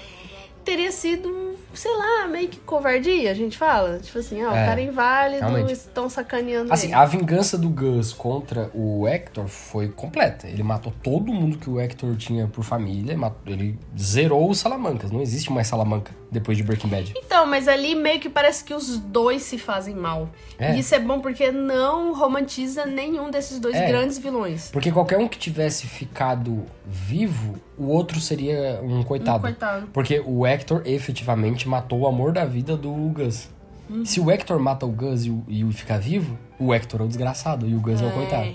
teria 0.64 0.90
sido 0.90 1.47
sei 1.74 1.90
lá, 1.96 2.26
meio 2.28 2.48
que 2.48 2.58
covardia, 2.60 3.30
a 3.30 3.34
gente 3.34 3.56
fala. 3.56 3.98
Tipo 3.98 4.18
assim, 4.18 4.42
ah, 4.42 4.50
o 4.50 4.54
É, 4.54 4.66
cara 4.66 4.80
é 4.80 4.84
inválido, 4.84 5.40
realmente. 5.46 5.72
estão 5.72 6.08
sacaneando 6.10 6.72
Assim, 6.72 6.88
ele. 6.88 6.94
a 6.94 7.04
vingança 7.04 7.56
do 7.58 7.68
Gus 7.68 8.12
contra 8.12 8.70
o 8.74 9.06
Hector 9.06 9.46
foi 9.46 9.88
completa. 9.88 10.46
Ele 10.48 10.62
matou 10.62 10.92
todo 11.02 11.32
mundo 11.32 11.58
que 11.58 11.68
o 11.70 11.80
Hector 11.80 12.16
tinha 12.16 12.46
por 12.46 12.64
família. 12.64 13.16
Ele 13.46 13.78
zerou 13.98 14.48
os 14.50 14.58
Salamancas. 14.58 15.10
Não 15.10 15.20
existe 15.20 15.52
mais 15.52 15.66
Salamanca 15.66 16.12
depois 16.30 16.56
de 16.56 16.62
Breaking 16.62 16.88
Bad. 16.88 17.14
Então, 17.16 17.46
mas 17.46 17.66
ali 17.68 17.94
meio 17.94 18.20
que 18.20 18.28
parece 18.28 18.62
que 18.64 18.74
os 18.74 18.98
dois 18.98 19.42
se 19.42 19.58
fazem 19.58 19.94
mal. 19.94 20.28
É. 20.58 20.74
E 20.76 20.80
isso 20.80 20.94
é 20.94 20.98
bom 20.98 21.20
porque 21.20 21.50
não 21.50 22.14
romantiza 22.14 22.84
nenhum 22.84 23.30
desses 23.30 23.58
dois 23.58 23.74
É. 23.74 23.86
grandes 23.88 24.18
vilões. 24.18 24.70
Porque 24.70 24.92
qualquer 24.92 25.18
um 25.18 25.26
que 25.28 25.38
tivesse 25.38 25.86
ficado 25.86 26.64
vivo, 26.84 27.56
o 27.76 27.86
outro 27.88 28.20
seria 28.20 28.80
um 28.82 29.02
coitado. 29.02 29.38
Um 29.38 29.42
coitado. 29.42 29.86
Porque 29.92 30.22
o 30.24 30.46
Hector 30.46 30.82
efetivamente 30.84 31.68
matou 31.68 32.00
o 32.00 32.06
amor 32.06 32.32
da 32.32 32.44
vida 32.44 32.76
do 32.76 32.90
Gus. 32.92 33.48
Uhum. 33.88 34.04
Se 34.04 34.20
o 34.20 34.30
Hector 34.30 34.58
mata 34.60 34.84
o 34.84 34.90
Gus 34.90 35.24
e 35.24 35.30
o, 35.30 35.42
e 35.48 35.64
o 35.64 35.72
fica 35.72 35.98
vivo, 35.98 36.38
o 36.58 36.74
Hector 36.74 37.00
é 37.00 37.04
o 37.04 37.08
desgraçado 37.08 37.66
e 37.66 37.74
o 37.74 37.80
Gus 37.80 38.02
é, 38.02 38.04
o 38.04 38.08
É. 38.08 38.12
coitado. 38.12 38.48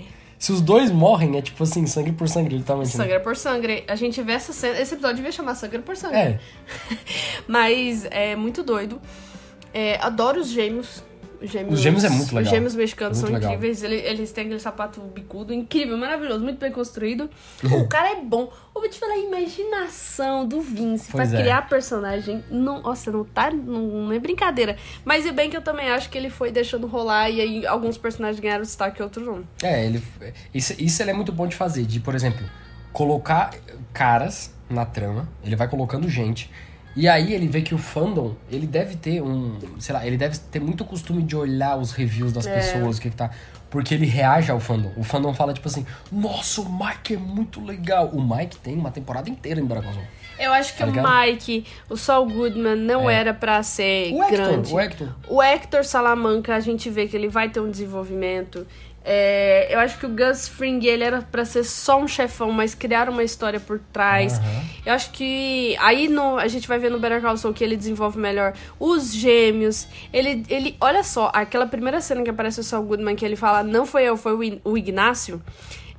Se 0.44 0.52
os 0.52 0.60
dois 0.60 0.90
morrem, 0.90 1.38
é 1.38 1.40
tipo 1.40 1.62
assim, 1.62 1.86
sangue 1.86 2.12
por 2.12 2.28
sangue, 2.28 2.54
literalmente. 2.54 2.94
né? 2.98 3.04
Sangue 3.04 3.18
por 3.20 3.34
sangue. 3.34 3.82
A 3.88 3.96
gente 3.96 4.20
vê 4.20 4.32
essa 4.32 4.52
cena. 4.52 4.78
Esse 4.78 4.92
episódio 4.92 5.16
devia 5.16 5.32
chamar 5.32 5.54
Sangue 5.54 5.78
por 5.78 5.96
sangue. 5.96 6.16
É. 6.16 6.38
Mas 7.48 8.04
é 8.10 8.36
muito 8.36 8.62
doido. 8.62 9.00
É, 9.72 9.96
adoro 10.02 10.38
os 10.38 10.48
gêmeos. 10.48 11.02
Os 11.44 11.50
gêmeos, 11.50 11.74
Os 11.74 11.80
gêmeos 11.80 12.04
é 12.04 12.08
muito 12.08 12.34
legal. 12.34 12.42
Os 12.44 12.50
gêmeos 12.50 12.74
mexicanos 12.74 13.18
Muito 13.18 13.26
são 13.30 13.34
legal. 13.34 13.52
incríveis. 13.52 13.82
Ele- 13.82 13.96
Eles 13.96 14.32
têm 14.32 14.44
aquele 14.44 14.60
sapato 14.60 15.00
bicudo 15.00 15.52
incrível, 15.52 15.96
maravilhoso, 15.96 16.42
muito 16.42 16.58
bem 16.58 16.72
construído. 16.72 17.28
o 17.62 17.86
cara 17.88 18.12
é 18.12 18.20
bom. 18.20 18.52
Eu 18.74 18.80
vou 18.80 18.88
te 18.88 18.98
falar, 18.98 19.14
a 19.14 19.18
imaginação 19.18 20.46
do 20.46 20.60
Vince 20.60 21.10
Pois 21.10 21.30
pra 21.30 21.38
é. 21.38 21.42
criar 21.42 21.68
personagem. 21.68 22.42
Não, 22.50 22.82
nossa, 22.82 23.10
não 23.10 23.24
tá. 23.24 23.50
Não, 23.50 23.80
não 24.06 24.12
é 24.12 24.18
brincadeira. 24.18 24.76
Mas 25.04 25.26
é 25.26 25.32
bem 25.32 25.48
que 25.50 25.56
eu 25.56 25.62
também 25.62 25.88
acho 25.90 26.10
que 26.10 26.18
ele 26.18 26.30
foi 26.30 26.50
deixando 26.50 26.86
rolar 26.86 27.30
e 27.30 27.40
aí 27.40 27.66
alguns 27.66 27.96
personagens 27.98 28.40
ganharam 28.40 28.62
destaque 28.62 29.00
e 29.00 29.02
outros 29.02 29.26
não. 29.26 29.44
É, 29.62 29.84
ele. 29.86 30.02
Isso, 30.52 30.74
isso 30.78 31.02
ele 31.02 31.10
é 31.10 31.14
muito 31.14 31.30
bom 31.32 31.46
de 31.46 31.54
fazer. 31.56 31.84
De, 31.84 32.00
por 32.00 32.14
exemplo, 32.14 32.44
colocar 32.92 33.50
caras 33.92 34.52
na 34.68 34.84
trama. 34.84 35.28
Ele 35.44 35.54
vai 35.56 35.68
colocando 35.68 36.08
gente. 36.08 36.50
E 36.96 37.08
aí 37.08 37.32
ele 37.32 37.48
vê 37.48 37.60
que 37.60 37.74
o 37.74 37.78
fandom, 37.78 38.34
ele 38.50 38.66
deve 38.66 38.94
ter 38.96 39.20
um. 39.20 39.58
Sei 39.80 39.92
lá, 39.94 40.06
ele 40.06 40.16
deve 40.16 40.38
ter 40.38 40.60
muito 40.60 40.84
costume 40.84 41.22
de 41.22 41.34
olhar 41.36 41.76
os 41.76 41.90
reviews 41.92 42.32
das 42.32 42.46
É. 42.46 42.54
pessoas, 42.54 42.98
o 42.98 43.00
que, 43.00 43.10
que 43.10 43.16
tá. 43.16 43.30
Porque 43.68 43.92
ele 43.94 44.06
reage 44.06 44.52
ao 44.52 44.60
fandom. 44.60 44.92
O 44.96 45.02
fandom 45.02 45.34
fala, 45.34 45.52
tipo 45.52 45.66
assim, 45.66 45.84
nossa, 46.12 46.60
o 46.60 46.72
Mike 46.72 47.14
é 47.14 47.16
muito 47.16 47.60
legal. 47.64 48.08
O 48.12 48.22
Mike 48.22 48.58
tem 48.58 48.76
uma 48.76 48.92
temporada 48.92 49.28
inteira 49.28 49.60
em 49.60 49.66
Dragon 49.66 49.90
Ball. 49.92 50.04
Eu 50.38 50.52
acho 50.52 50.72
que 50.76 50.84
Tá 50.84 50.86
o? 50.86 51.26
Mike, 51.26 51.64
o 51.88 51.96
Saul 51.96 52.26
Goodman 52.28 52.76
não 52.76 53.08
É. 53.10 53.14
era 53.14 53.34
pra 53.34 53.62
ser 53.62 54.12
O 54.12 54.22
Hector, 54.22 54.36
grande. 54.36 54.72
o 54.74 54.80
Hector. 54.80 55.08
O 55.28 55.42
Hector 55.42 55.84
Salamanca, 55.84 56.54
a 56.54 56.60
gente 56.60 56.88
vê 56.90 57.06
que 57.08 57.16
ele 57.16 57.28
vai 57.28 57.48
ter 57.48 57.60
um 57.60 57.70
desenvolvimento. 57.70 58.66
É, 59.06 59.68
eu 59.70 59.78
acho 59.80 59.98
que 59.98 60.06
o 60.06 60.08
Gus 60.08 60.48
Fring, 60.48 60.82
ele 60.86 61.04
era 61.04 61.20
pra 61.20 61.44
ser 61.44 61.62
só 61.62 62.00
um 62.00 62.08
chefão, 62.08 62.50
mas 62.50 62.74
criaram 62.74 63.12
uma 63.12 63.22
história 63.22 63.60
por 63.60 63.78
trás. 63.92 64.40
Eu 64.84 64.94
acho 64.94 65.10
que 65.10 65.76
aí 65.78 66.08
no, 66.08 66.38
a 66.38 66.48
gente 66.48 66.66
vai 66.66 66.78
ver 66.78 66.90
no 66.90 66.98
Better 66.98 67.20
Call 67.20 67.36
Saul 67.36 67.52
que 67.52 67.62
ele 67.62 67.76
desenvolve 67.76 68.18
melhor 68.18 68.54
os 68.80 69.14
gêmeos. 69.14 69.86
Ele, 70.10 70.44
ele, 70.48 70.76
olha 70.80 71.04
só, 71.04 71.30
aquela 71.34 71.66
primeira 71.66 72.00
cena 72.00 72.22
que 72.22 72.30
aparece 72.30 72.60
o 72.60 72.64
Saul 72.64 72.84
Goodman, 72.84 73.14
que 73.14 73.24
ele 73.24 73.36
fala, 73.36 73.62
não 73.62 73.84
foi 73.84 74.04
eu, 74.04 74.16
foi 74.16 74.60
o 74.64 74.78
Ignácio. 74.78 75.42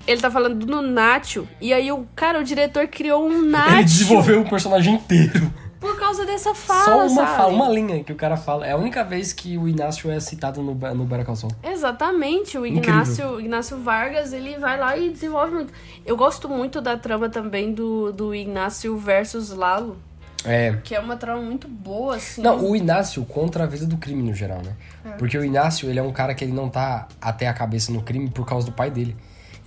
Ele 0.08 0.22
tá 0.22 0.30
falando 0.30 0.66
do 0.66 0.82
Nacho. 0.82 1.48
E 1.60 1.74
aí 1.74 1.92
o 1.92 2.08
cara, 2.16 2.40
o 2.40 2.44
diretor 2.44 2.88
criou 2.88 3.28
um 3.28 3.42
Nacho. 3.42 3.76
Ele 3.76 3.84
desenvolveu 3.84 4.42
o 4.42 4.50
personagem 4.50 4.96
inteiro. 4.96 5.52
Por 5.86 6.00
causa 6.00 6.26
dessa 6.26 6.54
fala, 6.56 6.84
Só 6.86 6.98
uma 7.08 7.26
sabe? 7.26 7.38
fala, 7.38 7.54
uma 7.54 7.70
linha 7.70 8.04
que 8.04 8.12
o 8.12 8.16
cara 8.16 8.36
fala. 8.38 8.66
É 8.66 8.72
a 8.72 8.78
única 8.78 9.04
vez 9.04 9.32
que 9.34 9.58
o 9.58 9.68
Inácio 9.68 10.10
é 10.10 10.20
citado 10.20 10.62
no, 10.62 10.74
no 10.74 11.06
Better 11.06 11.26
Call 11.26 11.36
Saul. 11.36 11.52
Exatamente, 11.64 12.58
o 12.58 12.66
Incrível. 12.66 12.92
Ignácio, 12.94 13.28
o 13.30 13.40
Ignácio 13.40 13.78
Vargas, 13.78 14.34
ele 14.34 14.58
vai 14.58 14.80
lá 14.80 14.98
e 14.98 15.10
desenvolve 15.10 15.54
muito. 15.54 15.74
Eu 16.06 16.18
gosto 16.18 16.50
muito 16.50 16.82
da 16.82 16.98
trama 16.98 17.30
também 17.30 17.74
do, 17.74 18.12
do 18.12 18.34
Ignácio 18.34 18.98
versus 18.98 19.52
Lalo, 19.52 19.98
É. 20.44 20.78
que 20.84 20.96
é 20.96 21.00
uma 21.00 21.16
trama 21.16 21.42
muito 21.42 21.68
boa, 21.68 22.16
assim. 22.16 22.42
Não, 22.42 22.64
o 22.70 22.76
Inácio 22.76 23.24
contra 23.26 23.64
a 23.64 23.68
vida 23.68 23.86
do 23.86 23.98
crime 23.98 24.24
no 24.24 24.34
geral, 24.34 24.62
né? 24.64 24.74
Porque 25.18 25.38
o 25.38 25.46
Inácio, 25.46 25.90
ele 25.90 26.00
é 26.00 26.04
um 26.04 26.12
cara 26.12 26.34
que 26.34 26.44
ele 26.44 26.52
não 26.54 26.68
tá 26.68 27.08
até 27.22 27.48
a 27.48 27.54
cabeça 27.54 27.92
no 27.92 28.02
crime 28.02 28.30
por 28.30 28.46
causa 28.46 28.66
do 28.66 28.72
pai 28.72 28.90
dele. 28.90 29.16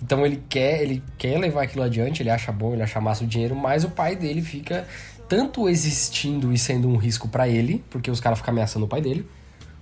Então 0.01 0.25
ele 0.25 0.41
quer, 0.47 0.81
ele 0.81 1.03
quer 1.17 1.37
levar 1.37 1.63
aquilo 1.63 1.83
adiante, 1.83 2.21
ele 2.23 2.29
acha 2.29 2.51
bom, 2.51 2.73
ele 2.73 2.81
acha 2.81 3.01
massa 3.01 3.23
o 3.23 3.27
dinheiro, 3.27 3.53
mas 3.55 3.83
o 3.83 3.89
pai 3.89 4.15
dele 4.15 4.41
fica 4.41 4.85
tanto 5.29 5.69
existindo 5.69 6.51
e 6.51 6.57
sendo 6.57 6.89
um 6.89 6.97
risco 6.97 7.27
pra 7.29 7.47
ele, 7.47 7.83
porque 7.89 8.09
os 8.11 8.19
caras 8.19 8.39
ficam 8.39 8.51
ameaçando 8.51 8.85
o 8.85 8.89
pai 8.89 8.99
dele, 9.01 9.25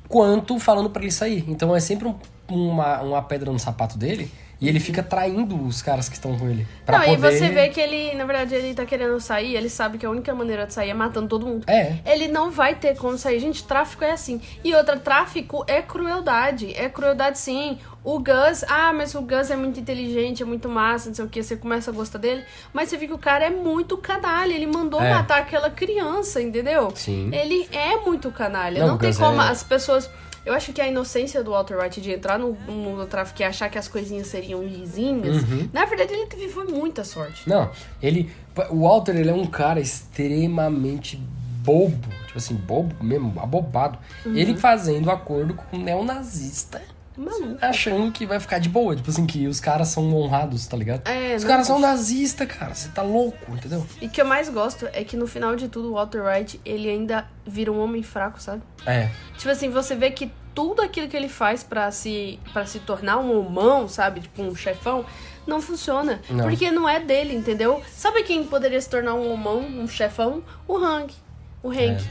quanto 0.07 0.59
falando 0.59 0.89
pra 0.89 1.01
ele 1.01 1.11
sair. 1.11 1.43
Então 1.47 1.75
é 1.75 1.79
sempre 1.79 2.07
um- 2.07 2.15
uma, 2.49 3.01
uma 3.01 3.21
pedra 3.21 3.51
no 3.51 3.57
sapato 3.59 3.97
dele 3.97 4.29
e 4.59 4.67
ele 4.67 4.79
fica 4.79 5.03
traindo 5.03 5.55
os 5.65 5.81
caras 5.81 6.09
que 6.09 6.15
estão 6.15 6.37
com 6.37 6.49
ele. 6.49 6.65
Pra 6.85 6.99
Não, 6.99 7.05
poder... 7.05 7.17
e 7.17 7.39
você 7.39 7.49
vê 7.49 7.69
que 7.69 7.79
ele, 7.79 8.15
na 8.15 8.25
verdade, 8.25 8.55
ele 8.55 8.73
tá 8.73 8.85
querendo 8.85 9.19
sair, 9.19 9.55
ele 9.55 9.69
sabe 9.69 9.97
que 9.97 10.05
a 10.05 10.09
única 10.09 10.33
maneira 10.33 10.65
de 10.65 10.73
sair 10.73 10.89
é 10.89 10.93
matando 10.93 11.27
todo 11.27 11.45
mundo. 11.45 11.63
É. 11.69 11.97
Ele 12.05 12.27
não 12.27 12.49
vai 12.49 12.73
ter 12.75 12.95
como 12.97 13.17
sair. 13.17 13.39
Gente, 13.39 13.63
tráfico 13.63 14.03
é 14.03 14.11
assim. 14.11 14.41
E 14.63 14.73
outra, 14.73 14.97
tráfico 14.97 15.63
é 15.67 15.81
crueldade. 15.81 16.73
É 16.75 16.89
crueldade 16.89 17.37
sim. 17.39 17.77
O 18.03 18.19
Gus, 18.19 18.63
ah, 18.69 18.93
mas 18.93 19.13
o 19.15 19.21
Gus 19.21 19.51
é 19.51 19.55
muito 19.55 19.79
inteligente, 19.79 20.41
é 20.41 20.45
muito 20.45 20.69
massa, 20.69 21.09
não 21.09 21.15
sei 21.15 21.25
o 21.25 21.27
que, 21.27 21.43
você 21.43 21.57
começa 21.57 21.91
a 21.91 21.93
gostar 21.93 22.17
dele. 22.19 22.43
Mas 22.73 22.87
você 22.89 22.95
vê 22.97 23.05
que 23.05 23.13
o 23.13 23.17
cara 23.17 23.45
é 23.45 23.49
muito 23.49 23.97
canalha. 23.97 24.53
Ele 24.53 24.65
mandou 24.65 25.01
É. 25.01 25.13
matar 25.13 25.39
aquela 25.39 25.69
criança, 25.69 26.41
entendeu? 26.41 26.91
Sim. 26.95 27.29
Ele 27.33 27.67
é 27.71 27.97
muito 27.97 28.31
canalha. 28.31 28.79
Não, 28.79 28.87
Não, 28.89 28.97
tem 28.97 29.13
como 29.13 29.41
é- 29.41 29.49
as 29.49 29.61
pessoas. 29.61 30.09
Eu 30.47 30.53
acho 30.53 30.71
que 30.71 30.79
a 30.81 30.87
inocência 30.87 31.43
do 31.43 31.51
Walter 31.51 31.77
White 31.77 31.99
de 31.99 32.11
entrar 32.13 32.39
no 32.39 32.53
mundo 32.53 33.01
do 33.01 33.05
tráfico 33.07 33.41
e 33.41 33.43
achar 33.43 33.69
que 33.69 33.77
as 33.77 33.87
coisinhas 33.89 34.27
seriam 34.27 34.63
lisinhas, 34.63 35.43
Uhum. 35.43 35.69
na 35.73 35.83
verdade 35.85 36.13
ele 36.13 36.25
teve 36.25 36.47
foi 36.47 36.65
muita 36.65 37.03
sorte. 37.03 37.47
Não, 37.49 37.69
ele. 38.01 38.31
O 38.69 38.83
Walter, 38.87 39.15
ele 39.15 39.29
é 39.29 39.33
um 39.33 39.45
cara 39.45 39.79
extremamente 39.79 41.17
bobo. 41.63 42.07
Tipo 42.25 42.37
assim, 42.37 42.55
bobo 42.55 42.95
mesmo, 43.03 43.33
abobado. 43.41 43.99
Uhum. 44.25 44.35
Ele 44.35 44.55
fazendo 44.55 45.11
acordo 45.11 45.53
com 45.53 45.75
um 45.77 45.83
neonazista. 45.83 46.81
Maluco. 47.17 47.57
Achando 47.59 48.11
que 48.11 48.25
vai 48.25 48.39
ficar 48.39 48.59
de 48.59 48.69
boa. 48.69 48.95
Tipo 48.95 49.09
assim, 49.09 49.25
que 49.25 49.47
os 49.47 49.59
caras 49.59 49.87
são 49.87 50.13
honrados, 50.15 50.67
tá 50.67 50.77
ligado? 50.77 51.07
É, 51.07 51.35
os 51.35 51.43
caras 51.43 51.65
são 51.65 51.79
nazistas, 51.79 52.47
cara. 52.47 52.75
Você 52.75 52.89
tá 52.89 53.01
louco, 53.01 53.51
entendeu? 53.51 53.85
E 53.99 54.05
o 54.05 54.09
que 54.09 54.21
eu 54.21 54.25
mais 54.25 54.49
gosto 54.49 54.87
é 54.93 55.03
que 55.03 55.17
no 55.17 55.25
final 55.25 55.55
de 55.55 55.67
tudo 55.67 55.89
o 55.89 55.93
Walter 55.95 56.21
White, 56.23 56.61
ele 56.63 56.89
ainda 56.89 57.27
vira 57.45 57.71
um 57.71 57.79
homem 57.81 58.03
fraco, 58.03 58.39
sabe? 58.39 58.61
É. 58.85 59.09
Tipo 59.37 59.49
assim, 59.49 59.69
você 59.69 59.95
vê 59.95 60.11
que 60.11 60.31
tudo 60.53 60.81
aquilo 60.81 61.07
que 61.07 61.15
ele 61.15 61.29
faz 61.29 61.63
pra 61.63 61.91
se 61.91 62.39
para 62.51 62.65
se 62.65 62.79
tornar 62.79 63.17
um 63.17 63.39
homão, 63.39 63.87
sabe? 63.87 64.21
Tipo 64.21 64.41
um 64.41 64.55
chefão, 64.55 65.05
não 65.45 65.61
funciona. 65.61 66.21
Não. 66.29 66.45
Porque 66.45 66.71
não 66.71 66.89
é 66.89 66.99
dele, 66.99 67.35
entendeu? 67.35 67.81
Sabe 67.93 68.23
quem 68.23 68.43
poderia 68.43 68.81
se 68.81 68.89
tornar 68.89 69.13
um 69.13 69.31
homão, 69.31 69.59
um 69.59 69.87
chefão? 69.87 70.43
O 70.67 70.77
Hank. 70.77 71.13
O 71.61 71.69
Hank. 71.69 72.03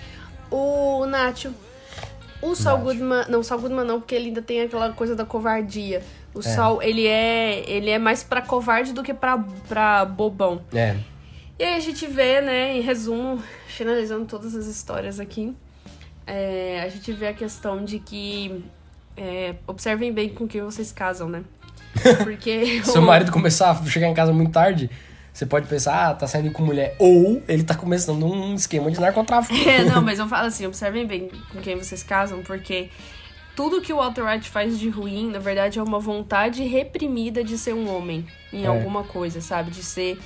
O 0.50 1.06
Nacho. 1.06 1.52
O 2.50 2.54
Saul. 2.54 2.78
Goodman. 2.80 3.24
Não, 3.28 3.40
o 3.40 3.44
Saul 3.44 3.60
Goodman 3.60 3.84
não, 3.84 4.00
porque 4.00 4.14
ele 4.14 4.28
ainda 4.28 4.42
tem 4.42 4.62
aquela 4.62 4.92
coisa 4.92 5.14
da 5.14 5.24
covardia. 5.24 6.02
O 6.34 6.42
Saul, 6.42 6.82
ele 6.82 7.06
é, 7.06 7.64
ele 7.68 7.90
é 7.90 7.98
mais 7.98 8.22
pra 8.22 8.42
covarde 8.42 8.92
do 8.92 9.02
que 9.02 9.14
pra, 9.14 9.38
pra 9.68 10.04
bobão. 10.04 10.60
É. 10.74 10.96
E 11.58 11.64
aí 11.64 11.74
a 11.74 11.80
gente 11.80 12.06
vê, 12.06 12.42
né, 12.42 12.76
em 12.76 12.82
resumo, 12.82 13.42
finalizando 13.66 14.26
todas 14.26 14.54
as 14.54 14.66
histórias 14.66 15.18
aqui, 15.18 15.56
é, 16.26 16.82
a 16.84 16.88
gente 16.90 17.10
vê 17.12 17.28
a 17.28 17.32
questão 17.32 17.82
de 17.82 17.98
que 17.98 18.62
é, 19.16 19.54
observem 19.66 20.12
bem 20.12 20.28
com 20.28 20.46
quem 20.46 20.60
vocês 20.62 20.92
casam, 20.92 21.28
né? 21.28 21.42
Porque. 22.22 22.82
Se 22.82 22.92
seu 22.92 23.00
marido 23.00 23.32
começar 23.32 23.70
a 23.70 23.84
chegar 23.86 24.08
em 24.08 24.14
casa 24.14 24.32
muito 24.32 24.52
tarde, 24.52 24.90
você 25.36 25.44
pode 25.44 25.66
pensar, 25.66 26.08
ah, 26.08 26.14
tá 26.14 26.26
saindo 26.26 26.50
com 26.50 26.62
mulher. 26.62 26.96
Ou 26.98 27.42
ele 27.46 27.62
tá 27.62 27.74
começando 27.74 28.24
um 28.24 28.54
esquema 28.54 28.90
de 28.90 28.98
narcotráfico. 28.98 29.54
É, 29.68 29.84
não, 29.84 30.00
mas 30.02 30.18
eu 30.18 30.26
falo 30.26 30.46
assim, 30.46 30.64
observem 30.66 31.06
bem 31.06 31.30
com 31.52 31.60
quem 31.60 31.76
vocês 31.76 32.02
casam, 32.02 32.42
porque 32.42 32.88
tudo 33.54 33.82
que 33.82 33.92
o 33.92 33.96
Walter 33.96 34.22
White 34.26 34.48
faz 34.48 34.78
de 34.78 34.88
ruim, 34.88 35.30
na 35.30 35.38
verdade, 35.38 35.78
é 35.78 35.82
uma 35.82 35.98
vontade 35.98 36.62
reprimida 36.62 37.44
de 37.44 37.58
ser 37.58 37.74
um 37.74 37.94
homem 37.94 38.26
em 38.50 38.64
É. 38.64 38.66
alguma 38.66 39.04
coisa, 39.04 39.42
sabe? 39.42 39.70
De 39.70 39.82
ser 39.82 40.18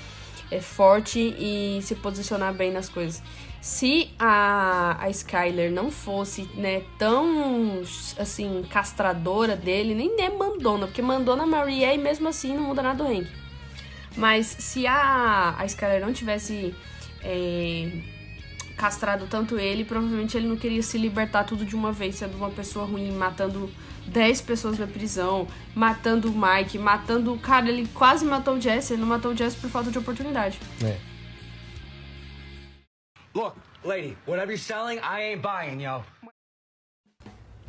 é, 0.49 0.61
forte 0.61 1.19
e 1.19 1.81
se 1.83 1.97
posicionar 1.97 2.55
bem 2.55 2.71
nas 2.71 2.89
coisas. 2.89 3.21
Se 3.61 4.11
a, 4.17 4.97
a 5.01 5.11
Skyler 5.11 5.73
não 5.73 5.91
fosse, 5.91 6.49
né, 6.55 6.83
tão, 6.97 7.83
assim, 8.17 8.65
castradora 8.71 9.57
dele, 9.57 9.93
nem 9.93 10.21
é 10.21 10.31
mandona, 10.31 10.87
porque 10.87 11.03
mandona 11.03 11.45
Marie 11.45 11.85
é 11.85 11.97
e 11.97 11.99
mesmo 11.99 12.29
assim 12.29 12.55
não 12.55 12.63
muda 12.63 12.81
nada 12.81 13.03
do 13.03 13.11
Hank. 13.11 13.27
Mas 14.17 14.47
se 14.47 14.87
a, 14.87 15.55
a 15.59 15.65
Skyler 15.67 16.01
não 16.01 16.13
tivesse 16.13 16.75
é, 17.23 17.91
castrado 18.77 19.27
tanto 19.27 19.59
ele, 19.59 19.85
provavelmente 19.85 20.37
ele 20.37 20.49
não 20.49 20.57
queria 20.57 20.83
se 20.83 20.99
libertar 20.99 21.45
tudo 21.45 21.65
de 21.65 21.77
uma 21.77 21.93
vez, 21.93 22.17
sendo 22.17 22.37
uma 22.37 22.51
pessoa 22.51 22.87
ruim, 22.87 23.13
matando 23.13 23.71
10 24.07 24.41
pessoas 24.43 24.79
na 24.79 24.87
prisão, 24.87 25.47
matando 25.75 26.31
o 26.31 26.35
Mike, 26.35 26.79
matando. 26.79 27.37
Cara, 27.39 27.69
ele 27.69 27.87
quase 27.95 28.25
matou 28.25 28.55
o 28.55 28.61
Jesse, 28.61 28.95
ele 28.95 29.03
não 29.03 29.09
matou 29.09 29.33
o 29.33 29.37
Jesse 29.37 29.57
por 29.57 29.71
falta 29.71 29.91
de 29.91 29.99
oportunidade. 29.99 30.59
É. 30.83 30.99
Look, 33.35 33.55
lady, 33.85 34.17
whatever 34.27 34.51
you're 34.51 34.59
selling, 34.59 34.99
I 34.99 35.33
ain't 35.33 35.43
buying, 35.43 35.83
yo. 35.83 36.03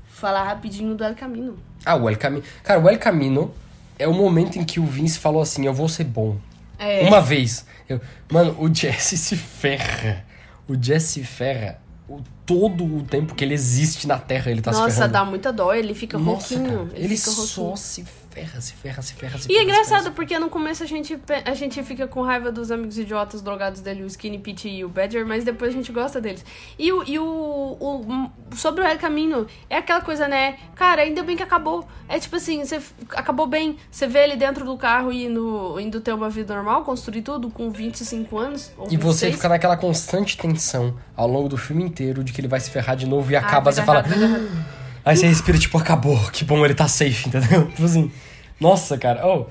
Falar 0.08 0.44
rapidinho 0.44 0.96
do 0.96 1.04
El 1.04 1.16
Camino. 1.16 1.58
Ah, 1.86 1.96
o 1.96 2.10
El 2.10 2.18
Camino. 2.18 2.44
Cara, 2.64 2.80
o 2.80 2.89
El 2.89 2.98
Camino 3.00 3.54
é 4.02 4.08
o 4.08 4.14
momento 4.14 4.58
em 4.58 4.64
que 4.64 4.80
o 4.80 4.86
Vince 4.86 5.20
falou 5.20 5.41
assim: 5.41 5.66
eu 5.66 5.74
vou 5.74 5.88
ser 5.89 6.04
bom. 6.06 6.38
É. 6.80 7.02
Uma 7.08 7.22
vez. 7.22 7.66
Eu- 7.88 8.02
Mano, 8.32 8.56
o 8.60 8.74
Jesse 8.74 9.18
se 9.18 9.36
ferra. 9.36 10.26
O 10.68 10.76
Jesse 10.82 11.08
se 11.20 11.24
ferra. 11.24 11.80
O- 12.08 12.20
todo 12.56 12.84
o 12.97 13.04
tempo 13.04 13.34
que 13.36 13.43
ele 13.43 13.54
existe 13.54 14.08
na 14.08 14.18
Terra, 14.18 14.52
ele 14.52 14.62
tá 14.62 14.74
se 14.74 14.80
Nossa, 14.80 14.93
ferrando. 14.95 15.14
dá 15.14 15.26
muita 15.26 15.52
dó, 15.54 15.74
ele 15.74 15.93
fica 15.93 16.18
Nossa, 16.18 16.56
rouquinho. 16.56 16.86
cara, 16.88 16.99
ele, 16.99 17.16
fica 17.18 17.32
só 17.32 17.62
rouquinho. 17.62 17.78
se 17.78 18.06
ferra, 18.32 18.62
se 18.62 18.74
ferra, 18.74 19.02
se 19.02 19.14
ferra, 19.14 19.38
se 19.38 19.52
E 19.52 19.56
é 19.56 19.60
ferra, 19.60 19.60
se 19.60 19.64
engraçado, 19.72 20.04
ferra. 20.04 20.16
porque 20.16 20.39
no 20.39 20.49
começo 20.49 20.84
a 20.84 20.86
gente, 20.86 21.20
a 21.45 21.54
gente 21.54 21.84
fica 21.84 22.08
com 22.08 22.22
raiva 22.22 22.49
dos 22.52 22.72
amigos 22.72 22.97
idiotas 22.97 23.41
drogados 23.41 23.82
dele, 23.82 24.04
o 24.04 24.08
Skinny 24.08 24.39
Pete 24.39 24.70
e 24.70 24.86
o 24.86 24.89
Badger, 24.89 25.26
mas 25.26 25.43
depois 25.43 25.72
a 25.74 25.76
gente 25.76 25.91
gosta 25.91 26.22
deles. 26.22 26.43
E 26.80 26.91
o, 26.93 27.04
e 27.06 27.20
o, 27.20 27.26
o- 27.26 28.32
sobre 28.56 28.82
o 28.84 28.88
El 28.88 28.97
Camino, 28.97 29.45
é 29.70 29.78
aquela 29.78 30.02
coisa, 30.02 30.28
né? 30.28 30.58
Cara, 30.76 31.02
ainda 31.02 31.24
bem 31.24 31.36
que 31.36 31.43
acabou. 31.43 31.86
É 32.08 32.20
tipo 32.20 32.36
assim, 32.36 32.64
você 32.64 32.82
acabou 33.12 33.47
bem. 33.47 33.78
Você 33.89 34.08
vê 34.08 34.24
ele 34.24 34.36
dentro 34.36 34.66
do 34.66 34.78
carro 34.78 35.12
indo, 35.12 35.78
indo 35.80 35.99
ter 36.02 36.14
uma 36.14 36.30
vida 36.30 36.54
normal, 36.56 36.84
construir 36.84 37.22
tudo 37.22 37.49
com 37.49 37.70
25 37.70 38.38
anos. 38.38 38.72
E 38.89 38.97
você 38.97 39.28
26. 39.28 39.36
fica 39.36 39.49
naquela 39.49 39.78
constante 39.78 40.38
tensão 40.38 40.95
ao 41.16 41.28
longo 41.28 41.47
do 41.49 41.58
filme 41.58 41.84
inteiro 41.84 42.24
de 42.24 42.32
que 42.34 42.41
ele 42.42 42.48
vai 42.48 42.60
se 42.60 42.70
ferrar 42.70 42.96
de 42.96 43.06
novo 43.06 43.32
e 43.32 43.36
acaba, 43.36 43.72
vai 43.72 43.74
você 43.74 43.82
fala. 43.84 44.00
errado, 44.00 44.22
errado. 44.22 44.66
Aí 45.06 45.16
você 45.18 45.28
respira, 45.28 45.58
tipo, 45.58 45.78
acabou, 45.78 46.18
que 46.32 46.44
bom, 46.44 46.64
ele 46.66 46.76
tá 46.76 46.88
safe, 46.88 47.28
entendeu? 47.28 47.68
Tipo 47.74 47.86
assim, 47.86 48.12
nossa, 48.60 48.98
cara, 48.98 49.26
oh, 49.26 49.46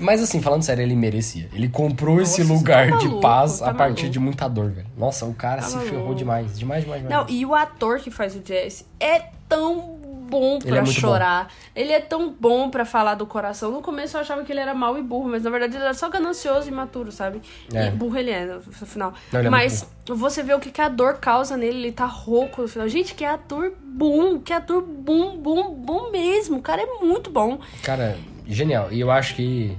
mas 0.00 0.22
assim, 0.22 0.40
falando 0.40 0.62
sério, 0.62 0.82
ele 0.82 0.94
merecia. 0.94 1.48
Ele 1.52 1.68
comprou 1.68 2.20
esse 2.20 2.42
Nossa, 2.42 2.52
lugar 2.54 2.90
tá 2.90 2.96
de 2.98 3.04
maluco, 3.06 3.20
paz 3.20 3.58
tá 3.58 3.70
a 3.70 3.74
partir 3.74 4.02
maluco. 4.02 4.10
de 4.12 4.18
muita 4.20 4.46
dor, 4.48 4.70
velho. 4.70 4.86
Nossa, 4.96 5.24
o 5.24 5.34
cara 5.34 5.62
Tá 5.62 5.68
se 5.68 5.78
ferrou 5.78 5.98
maluco. 6.02 6.14
demais, 6.14 6.56
demais, 6.56 6.84
demais, 6.84 7.02
demais. 7.02 7.26
Não, 7.26 7.34
e 7.34 7.44
o 7.44 7.52
ator 7.54 7.98
que 7.98 8.10
faz 8.10 8.36
o 8.36 8.42
Jesse 8.44 8.86
é 9.00 9.24
tão 9.48 9.98
bom 10.28 10.56
Ele 10.56 10.68
pra 10.68 10.82
é 10.82 10.86
chorar. 10.86 11.52
Ele 11.74 11.92
é 11.92 12.00
tão 12.00 12.32
bom 12.32 12.70
pra 12.70 12.84
falar 12.84 13.14
do 13.14 13.26
coração. 13.26 13.70
No 13.70 13.80
começo 13.82 14.16
eu 14.16 14.20
achava 14.20 14.42
que 14.44 14.52
ele 14.52 14.60
era 14.60 14.74
mau 14.74 14.98
e 14.98 15.02
burro, 15.02 15.28
mas 15.28 15.42
na 15.42 15.50
verdade 15.50 15.76
ele 15.76 15.84
era 15.84 15.94
só 15.94 16.08
ganancioso 16.08 16.68
e 16.68 16.72
imaturo, 16.72 17.12
sabe? 17.12 17.40
É. 17.72 17.88
E 17.88 17.90
burro 17.90 18.16
ele 18.16 18.30
é, 18.30 18.46
no 18.46 18.60
final. 18.86 19.12
Não, 19.32 19.40
ele 19.40 19.48
é 19.48 19.50
mas 19.50 19.82
muito 19.82 19.94
você 20.16 20.42
vê 20.42 20.52
o 20.54 20.60
que, 20.60 20.70
que 20.70 20.80
a 20.80 20.88
dor 20.88 21.14
causa 21.14 21.56
nele, 21.56 21.78
ele 21.78 21.92
tá 21.92 22.04
rouco 22.04 22.62
no 22.62 22.68
final. 22.68 22.88
Gente, 22.88 23.14
que 23.14 23.24
ator 23.24 23.72
bom, 23.82 24.38
que 24.38 24.52
ator 24.52 24.82
bom, 24.82 25.36
bom, 25.38 25.74
bom 25.74 26.10
mesmo. 26.10 26.58
O 26.58 26.62
cara 26.62 26.82
é 26.82 26.86
muito 27.04 27.30
bom. 27.30 27.58
Cara, 27.82 28.16
genial. 28.46 28.92
E 28.92 29.00
eu 29.00 29.10
acho 29.10 29.34
que, 29.34 29.76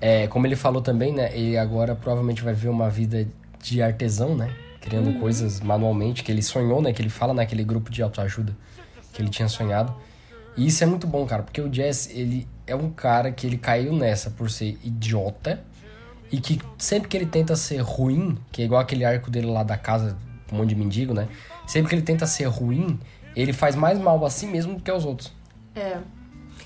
é, 0.00 0.26
como 0.28 0.46
ele 0.46 0.56
falou 0.56 0.80
também, 0.80 1.12
né? 1.12 1.30
Ele 1.36 1.58
agora 1.58 1.94
provavelmente 1.94 2.42
vai 2.42 2.54
ver 2.54 2.68
uma 2.68 2.88
vida 2.88 3.28
de 3.62 3.82
artesão, 3.82 4.34
né? 4.34 4.50
Criando 4.80 5.10
Uhum. 5.10 5.20
coisas 5.20 5.60
manualmente, 5.60 6.24
que 6.24 6.32
ele 6.32 6.42
sonhou, 6.42 6.80
né? 6.80 6.92
Que 6.92 7.02
ele 7.02 7.10
fala 7.10 7.34
naquele 7.34 7.62
grupo 7.62 7.90
de 7.90 8.02
autoajuda 8.02 8.56
que 9.12 9.20
ele 9.22 9.28
tinha 9.28 9.48
sonhado. 9.48 9.94
E 10.56 10.66
isso 10.66 10.82
é 10.82 10.86
muito 10.86 11.06
bom, 11.06 11.24
cara, 11.26 11.42
porque 11.42 11.60
o 11.60 11.72
Jess, 11.72 12.10
ele 12.10 12.46
é 12.66 12.74
um 12.74 12.90
cara 12.90 13.30
que 13.32 13.46
ele 13.46 13.56
caiu 13.56 13.92
nessa 13.92 14.30
por 14.30 14.50
ser 14.50 14.78
idiota 14.82 15.62
e 16.30 16.40
que 16.40 16.60
sempre 16.78 17.08
que 17.08 17.16
ele 17.16 17.26
tenta 17.26 17.56
ser 17.56 17.80
ruim, 17.80 18.38
que 18.52 18.62
é 18.62 18.64
igual 18.64 18.80
aquele 18.80 19.04
arco 19.04 19.30
dele 19.30 19.46
lá 19.46 19.62
da 19.62 19.76
casa, 19.76 20.16
um 20.52 20.56
monte 20.56 20.70
de 20.70 20.74
mendigo, 20.74 21.14
né? 21.14 21.28
Sempre 21.66 21.88
que 21.88 21.94
ele 21.94 22.02
tenta 22.02 22.26
ser 22.26 22.44
ruim, 22.44 22.98
ele 23.34 23.52
faz 23.52 23.74
mais 23.74 23.98
mal 23.98 24.24
a 24.24 24.30
si 24.30 24.46
mesmo 24.46 24.74
do 24.74 24.82
que 24.82 24.90
aos 24.90 25.04
outros. 25.04 25.32
É. 25.74 25.98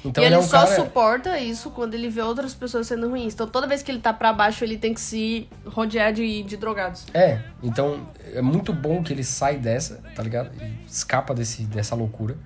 Então 0.05 0.23
e 0.23 0.27
ele, 0.27 0.35
é 0.35 0.39
um 0.39 0.43
só 0.43 0.65
cara... 0.65 0.77
suporta 0.77 1.39
isso 1.39 1.71
quando 1.71 1.95
ele 1.95 2.09
vê 2.09 2.21
outras 2.21 2.55
pessoas 2.55 2.87
sendo 2.87 3.09
ruins. 3.09 3.33
Então 3.33 3.47
toda 3.47 3.67
vez 3.67 3.83
que 3.83 3.91
ele 3.91 4.01
tá 4.01 4.13
pra 4.13 4.33
baixo, 4.33 4.63
ele 4.63 4.77
tem 4.77 4.93
que 4.93 5.01
se 5.01 5.49
rodear 5.67 6.13
de, 6.13 6.43
de 6.43 6.57
drogados. 6.57 7.07
É, 7.15 7.41
então 7.63 8.07
é 8.33 8.43
muito 8.43 8.73
bom 8.73 9.03
que 9.03 9.13
ele 9.13 9.25
sai 9.25 9.57
dessa, 9.57 10.03
tá 10.15 10.23
ligado? 10.23 10.51
Escapa 10.87 11.35
desse, 11.35 11.63
dessa 11.63 11.95
loucura. 11.95 12.37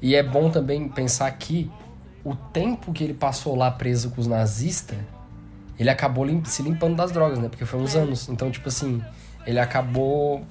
E 0.00 0.14
é 0.14 0.22
bom 0.22 0.50
também 0.50 0.88
pensar 0.88 1.30
que 1.32 1.70
o 2.24 2.34
tempo 2.34 2.92
que 2.92 3.02
ele 3.02 3.14
passou 3.14 3.54
lá 3.56 3.70
preso 3.70 4.10
com 4.10 4.20
os 4.20 4.26
nazistas, 4.26 4.98
ele 5.78 5.90
acabou 5.90 6.26
se 6.44 6.62
limpando 6.62 6.96
das 6.96 7.10
drogas, 7.10 7.38
né? 7.38 7.48
Porque 7.48 7.64
foi 7.64 7.80
uns 7.80 7.96
anos. 7.96 8.28
Então, 8.28 8.50
tipo 8.50 8.68
assim, 8.68 9.02
ele 9.46 9.58
acabou 9.58 10.44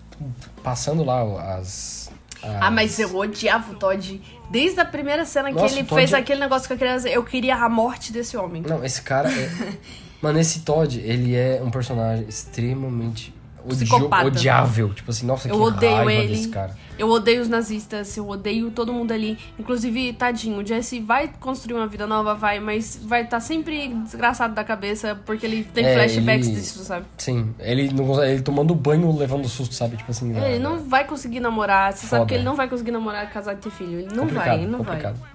passando 0.64 1.04
lá 1.04 1.56
as. 1.56 2.12
As- 2.44 2.62
Ah, 2.62 2.72
mas 2.72 2.98
eu 3.00 3.16
odiava 3.16 3.72
o 3.72 3.76
Todd. 3.76 4.22
Desde 4.50 4.80
a 4.80 4.86
primeira 4.86 5.24
cena 5.26 5.50
que 5.50 5.56
Nossa, 5.56 5.74
ele 5.76 5.84
o 5.84 5.86
Todd- 5.86 6.00
fez 6.02 6.14
aquele 6.14 6.40
negócio 6.42 6.68
com 6.68 6.74
a 6.74 6.78
criança, 6.78 7.08
eu 7.10 7.24
queria 7.24 7.56
a 7.56 7.70
morte 7.70 8.12
desse 8.12 8.36
homem. 8.36 8.62
Não, 8.62 8.84
esse 8.84 9.02
cara 9.02 9.30
é. 9.32 9.50
Mano, 10.22 10.40
esse 10.40 10.60
Todd, 10.62 11.00
ele 11.00 11.36
é 11.36 11.62
um 11.64 11.72
personagem 11.72 12.26
extremamente 12.28 13.34
odio- 13.66 14.10
odiável. 14.26 14.94
Tipo 14.94 15.12
assim, 15.12 15.26
nossa, 15.26 15.48
Eu 15.48 15.56
que 15.56 15.62
odeio 15.62 15.96
raiva 15.96 16.14
ele. 16.14 16.28
desse 16.36 16.48
cara. 16.50 16.76
Eu 16.98 17.10
odeio 17.10 17.42
os 17.42 17.50
nazistas, 17.50 18.16
eu 18.16 18.30
odeio 18.30 18.70
todo 18.70 18.94
mundo 18.94 19.12
ali. 19.12 19.38
Inclusive, 19.58 20.14
tadinho, 20.14 20.60
o 20.62 20.66
Jesse 20.66 21.00
vai 21.00 21.28
construir 21.40 21.74
uma 21.76 21.88
vida 21.88 22.06
nova, 22.06 22.36
vai, 22.36 22.60
mas 22.60 23.00
vai 23.04 23.24
estar 23.24 23.40
sempre 23.40 23.88
desgraçado 23.90 24.54
da 24.54 24.64
cabeça 24.64 25.20
porque 25.26 25.46
ele 25.46 25.64
tem 25.64 25.84
É, 25.86 25.94
flashbacks 25.96 26.48
ele- 26.48 26.56
disso, 26.58 26.84
sabe? 26.84 27.06
Sim, 27.18 27.56
ele, 27.60 27.92
não, 27.92 28.24
ele 28.24 28.42
tomando 28.42 28.76
banho 28.76 29.16
levando 29.18 29.48
susto, 29.50 29.74
sabe? 29.74 29.98
Tipo 29.98 30.12
assim. 30.12 30.36
Ele 30.38 30.60
não 30.60 30.78
vai 30.80 31.06
conseguir 31.06 31.40
namorar. 31.40 31.92
Você 31.94 32.06
sabe 32.06 32.20
Foda. 32.22 32.26
que 32.30 32.34
ele 32.36 32.44
não 32.44 32.56
vai 32.56 32.68
conseguir 32.70 32.92
namorar, 32.92 33.30
casar 33.32 33.54
e 33.54 33.58
ter 33.58 33.72
filho. 33.72 34.00
Ele 34.00 34.10
não 34.14 34.24
complicado, 34.26 34.46
vai, 34.48 34.58
ele 34.58 34.68
não 34.68 34.80
complicado. 34.80 35.16
vai. 35.18 35.30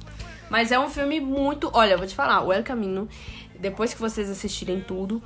Mas 0.49 0.71
é 0.71 0.79
um 0.79 0.89
filme 0.89 1.19
muito. 1.19 1.69
Olha, 1.73 1.93
eu 1.95 1.99
vou 1.99 2.07
te 2.07 2.15
falar, 2.15 2.43
o 2.45 2.53
El 2.53 2.63
Camino, 2.63 3.09
depois 3.59 3.93
que 3.93 4.01
vocês 4.01 4.31
assistirem 4.31 4.81
tudo, 4.81 5.21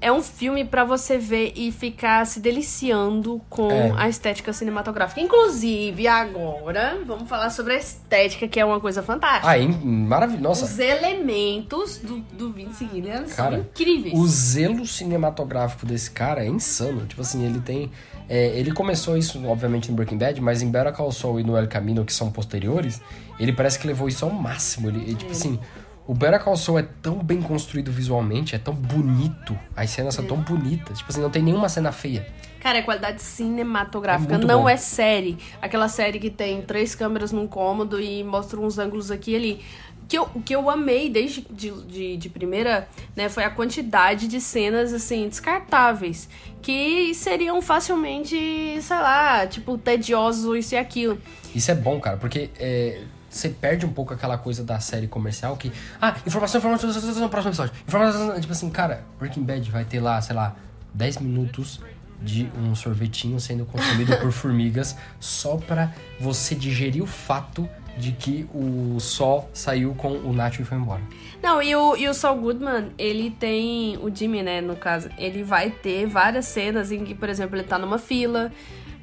é 0.00 0.12
um 0.12 0.22
filme 0.22 0.64
pra 0.64 0.84
você 0.84 1.16
ver 1.18 1.52
e 1.56 1.72
ficar 1.72 2.26
se 2.26 2.40
deliciando 2.40 3.40
com 3.48 3.70
É. 3.70 3.92
a 3.96 4.08
estética 4.08 4.52
cinematográfica. 4.52 5.20
Inclusive, 5.20 6.06
agora, 6.06 6.98
vamos 7.06 7.28
falar 7.28 7.50
sobre 7.50 7.74
a 7.74 7.78
estética, 7.78 8.46
que 8.46 8.60
é 8.60 8.64
uma 8.64 8.80
coisa 8.80 9.02
fantástica. 9.02 9.48
Ah, 9.48 9.58
é 9.58 9.66
maravilhoso. 9.66 10.42
Nossa, 10.42 10.64
Os 10.64 10.78
elementos 10.78 11.98
do, 11.98 12.18
do 12.32 12.52
Vince 12.52 12.86
Gillian 12.92 13.26
são 13.26 13.36
cara, 13.44 13.58
incríveis. 13.58 14.18
o 14.18 14.26
zelo 14.26 14.86
cinematográfico 14.86 15.86
desse 15.86 16.10
cara 16.10 16.44
é 16.44 16.48
insano. 16.48 17.06
Tipo 17.06 17.22
assim, 17.22 17.44
ele 17.44 17.60
tem. 17.60 17.90
é, 18.28 18.58
ele 18.58 18.72
começou 18.72 19.16
isso, 19.16 19.42
obviamente, 19.46 19.90
no 19.90 19.96
Breaking 19.96 20.18
Bad, 20.18 20.40
mas 20.40 20.62
em 20.62 20.70
Better 20.70 20.92
Call 20.92 21.12
Saul 21.12 21.40
e 21.40 21.44
no 21.44 21.56
El 21.56 21.68
Camino, 21.68 22.04
que 22.04 22.12
são 22.12 22.30
posteriores, 22.30 23.00
ele 23.38 23.52
parece 23.52 23.78
que 23.78 23.86
levou 23.86 24.08
isso 24.08 24.24
ao 24.24 24.30
máximo. 24.30 24.88
Ele, 24.88 25.00
ele, 25.02 25.14
tipo 25.14 25.32
assim, 25.32 25.58
o 26.06 26.14
Better 26.14 26.42
Call 26.42 26.56
Saul 26.56 26.78
é 26.78 26.86
tão 27.02 27.18
bem 27.18 27.40
construído 27.40 27.90
visualmente, 27.90 28.54
é 28.54 28.58
tão 28.58 28.74
bonito, 28.74 29.58
as 29.74 29.90
cenas 29.90 30.14
são 30.14 30.24
tão 30.24 30.36
bonitas. 30.36 30.98
Tipo 30.98 31.10
assim, 31.10 31.20
não 31.20 31.30
tem 31.30 31.42
nenhuma 31.42 31.68
cena 31.68 31.92
feia. 31.92 32.26
Cara, 32.60 32.78
é 32.78 32.82
qualidade 32.82 33.20
cinematográfica, 33.22 34.34
É 34.34 34.38
não 34.38 34.62
bom. 34.62 34.68
é 34.68 34.76
série. 34.76 35.36
Aquela 35.60 35.88
série 35.88 36.18
que 36.18 36.30
tem 36.30 36.62
três 36.62 36.94
câmeras 36.94 37.30
num 37.32 37.46
cômodo 37.46 38.00
e 38.00 38.22
mostra 38.24 38.58
uns 38.58 38.78
ângulos 38.78 39.10
aqui 39.10 39.32
e 39.32 39.36
ali. 39.36 39.60
O 40.02 40.06
que 40.06 40.18
eu, 40.18 40.28
o 40.34 40.40
que 40.42 40.54
eu 40.54 40.68
amei 40.68 41.08
desde 41.08 41.40
de, 41.50 41.70
de, 41.86 42.16
de 42.18 42.28
primeira, 42.28 42.86
né, 43.16 43.30
foi 43.30 43.42
a 43.42 43.48
quantidade 43.50 44.28
de 44.28 44.38
cenas, 44.38 44.92
assim, 44.92 45.26
descartáveis. 45.28 46.28
Que 46.60 47.14
seriam 47.14 47.60
facilmente, 47.62 48.36
sei 48.82 48.96
lá, 48.96 49.46
tipo, 49.46 49.78
tedioso 49.78 50.54
isso 50.56 50.74
e 50.74 50.78
aquilo. 50.78 51.18
Isso 51.54 51.70
é 51.70 51.74
bom, 51.74 51.98
cara, 52.00 52.16
porque 52.18 52.50
é, 52.58 53.00
você 53.34 53.48
perde 53.48 53.84
um 53.84 53.92
pouco 53.92 54.14
aquela 54.14 54.38
coisa 54.38 54.62
da 54.62 54.78
série 54.80 55.08
comercial 55.08 55.56
que. 55.56 55.72
Ah, 56.00 56.16
informação, 56.26 56.58
informação, 56.58 56.88
informação 56.88 57.22
no 57.22 57.28
próximo 57.28 57.50
episódio. 57.50 57.74
Informação, 57.86 58.40
tipo 58.40 58.52
assim, 58.52 58.70
cara, 58.70 59.04
Breaking 59.18 59.42
Bad 59.42 59.70
vai 59.70 59.84
ter 59.84 60.00
lá, 60.00 60.20
sei 60.20 60.36
lá, 60.36 60.54
10 60.94 61.18
minutos 61.18 61.80
de 62.22 62.48
um 62.56 62.74
sorvetinho 62.74 63.38
sendo 63.40 63.66
consumido 63.66 64.16
por 64.22 64.32
formigas 64.32 64.96
só 65.18 65.56
pra 65.56 65.92
você 66.18 66.54
digerir 66.54 67.02
o 67.02 67.06
fato 67.06 67.68
de 67.98 68.12
que 68.12 68.48
o 68.52 68.98
Sol 68.98 69.48
saiu 69.52 69.94
com 69.94 70.12
o 70.12 70.32
Nacho 70.32 70.62
e 70.62 70.64
foi 70.64 70.78
embora. 70.78 71.02
Não, 71.42 71.62
e 71.62 71.74
o, 71.76 71.96
e 71.96 72.08
o 72.08 72.14
Saul 72.14 72.40
Goodman, 72.40 72.90
ele 72.98 73.30
tem. 73.30 73.98
O 73.98 74.14
Jimmy, 74.14 74.42
né, 74.42 74.60
no 74.60 74.76
caso, 74.76 75.08
ele 75.18 75.42
vai 75.42 75.70
ter 75.70 76.06
várias 76.06 76.46
cenas 76.46 76.90
em 76.90 77.04
que, 77.04 77.14
por 77.14 77.28
exemplo, 77.28 77.56
ele 77.56 77.64
tá 77.64 77.78
numa 77.78 77.98
fila. 77.98 78.50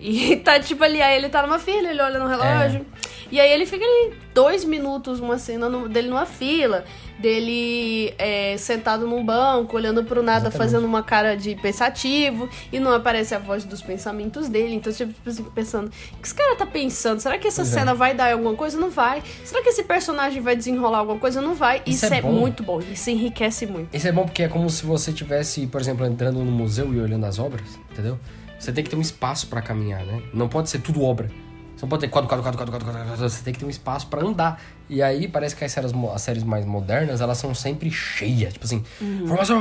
E 0.02 0.36
tá 0.44 0.60
tipo 0.60 0.84
ali, 0.84 1.02
aí 1.02 1.16
ele 1.18 1.30
tá 1.30 1.42
numa 1.44 1.60
fila, 1.60 1.90
ele 1.90 2.02
olha 2.02 2.20
no 2.20 2.28
relógio. 2.28 2.86
E 3.32 3.40
aí 3.40 3.50
ele 3.50 3.66
fica 3.66 3.86
ali 3.86 4.14
dois 4.34 4.66
minutos, 4.66 5.20
uma 5.22 5.38
cena 5.38 5.70
no- 5.70 5.88
dele 5.88 6.10
numa 6.10 6.26
fila, 6.26 6.84
dele 7.18 8.14
é, 8.18 8.58
sentado 8.58 9.08
num 9.08 9.24
banco, 9.24 9.78
olhando 9.78 10.04
pro 10.04 10.22
nada, 10.22 10.48
Exatamente. 10.50 10.58
fazendo 10.58 10.86
uma 10.86 11.02
cara 11.02 11.36
de 11.38 11.56
pensativo, 11.56 12.50
e 12.74 12.80
não 12.80 12.92
aparece 12.94 13.34
a 13.34 13.40
voz 13.40 13.64
dos 13.64 13.82
pensamentos 13.82 14.50
dele. 14.50 14.76
Então 14.76 14.92
você 14.92 15.06
tipo 15.06 15.50
pensando, 15.52 15.88
o 15.88 16.18
que 16.18 16.26
esse 16.28 16.36
cara 16.36 16.56
tá 16.58 16.66
pensando? 16.66 17.22
Será 17.22 17.38
que 17.38 17.48
essa 17.48 17.62
Pois 17.62 17.74
é. 17.74 17.80
cena 17.80 17.94
vai 17.94 18.14
dar 18.14 18.34
alguma 18.34 18.54
coisa? 18.54 18.78
Não 18.78 18.90
vai. 18.90 19.24
Será 19.46 19.62
que 19.62 19.70
esse 19.70 19.84
personagem 19.84 20.42
vai 20.42 20.56
desenrolar 20.56 20.98
alguma 21.00 21.20
coisa? 21.20 21.40
Não 21.42 21.56
vai. 21.56 21.82
Isso 21.86 22.06
Isso, 22.06 22.14
é 22.14 22.18
é, 22.18 22.22
bom. 22.22 22.32
muito 22.34 22.64
bom. 22.64 22.82
Isso 22.82 23.10
enriquece 23.10 23.66
muito. 23.66 23.96
Isso 23.96 24.08
é 24.08 24.12
bom 24.12 24.26
porque 24.26 24.44
é 24.44 24.48
como 24.50 24.70
se 24.70 24.86
você 24.86 25.14
tivesse, 25.14 25.68
por 25.68 25.80
exemplo, 25.80 26.06
entrando 26.06 26.40
no 26.44 26.52
museu 26.52 26.94
e 26.94 27.00
olhando 27.00 27.26
as 27.26 27.40
obras, 27.40 27.80
entendeu? 27.92 28.20
Você 28.62 28.72
tem 28.72 28.84
que 28.84 28.90
ter 28.92 28.96
um 28.96 29.02
espaço 29.02 29.48
pra 29.48 29.60
caminhar, 29.60 30.06
né? 30.06 30.22
Não 30.32 30.48
pode 30.48 30.70
ser 30.70 30.80
tudo 30.80 31.02
obra. 31.02 31.28
Você 31.76 31.82
não 31.82 31.90
pode 31.90 32.02
ter 32.02 32.10
quadro, 32.10 32.30
quadro, 32.30 32.44
quadro, 32.44 32.58
quadro, 32.58 32.86
quadro, 32.86 33.08
quadro. 33.08 33.30
Você 33.30 33.44
tem 33.44 33.52
que 33.52 33.60
ter 33.60 33.66
um 33.66 33.70
espaço 33.72 34.06
pra 34.06 34.22
andar. 34.22 34.62
E 34.88 35.02
aí 35.02 35.28
parece 35.28 35.56
que 35.56 35.66
as 35.66 35.72
séries, 35.72 35.92
as 36.14 36.22
séries 36.22 36.44
mais 36.44 36.64
modernas, 36.64 37.22
elas 37.22 37.40
são 37.40 37.56
sempre 37.56 37.90
cheias. 37.90 38.54
Tipo 38.54 38.66
assim, 38.66 38.84
informação, 39.02 39.60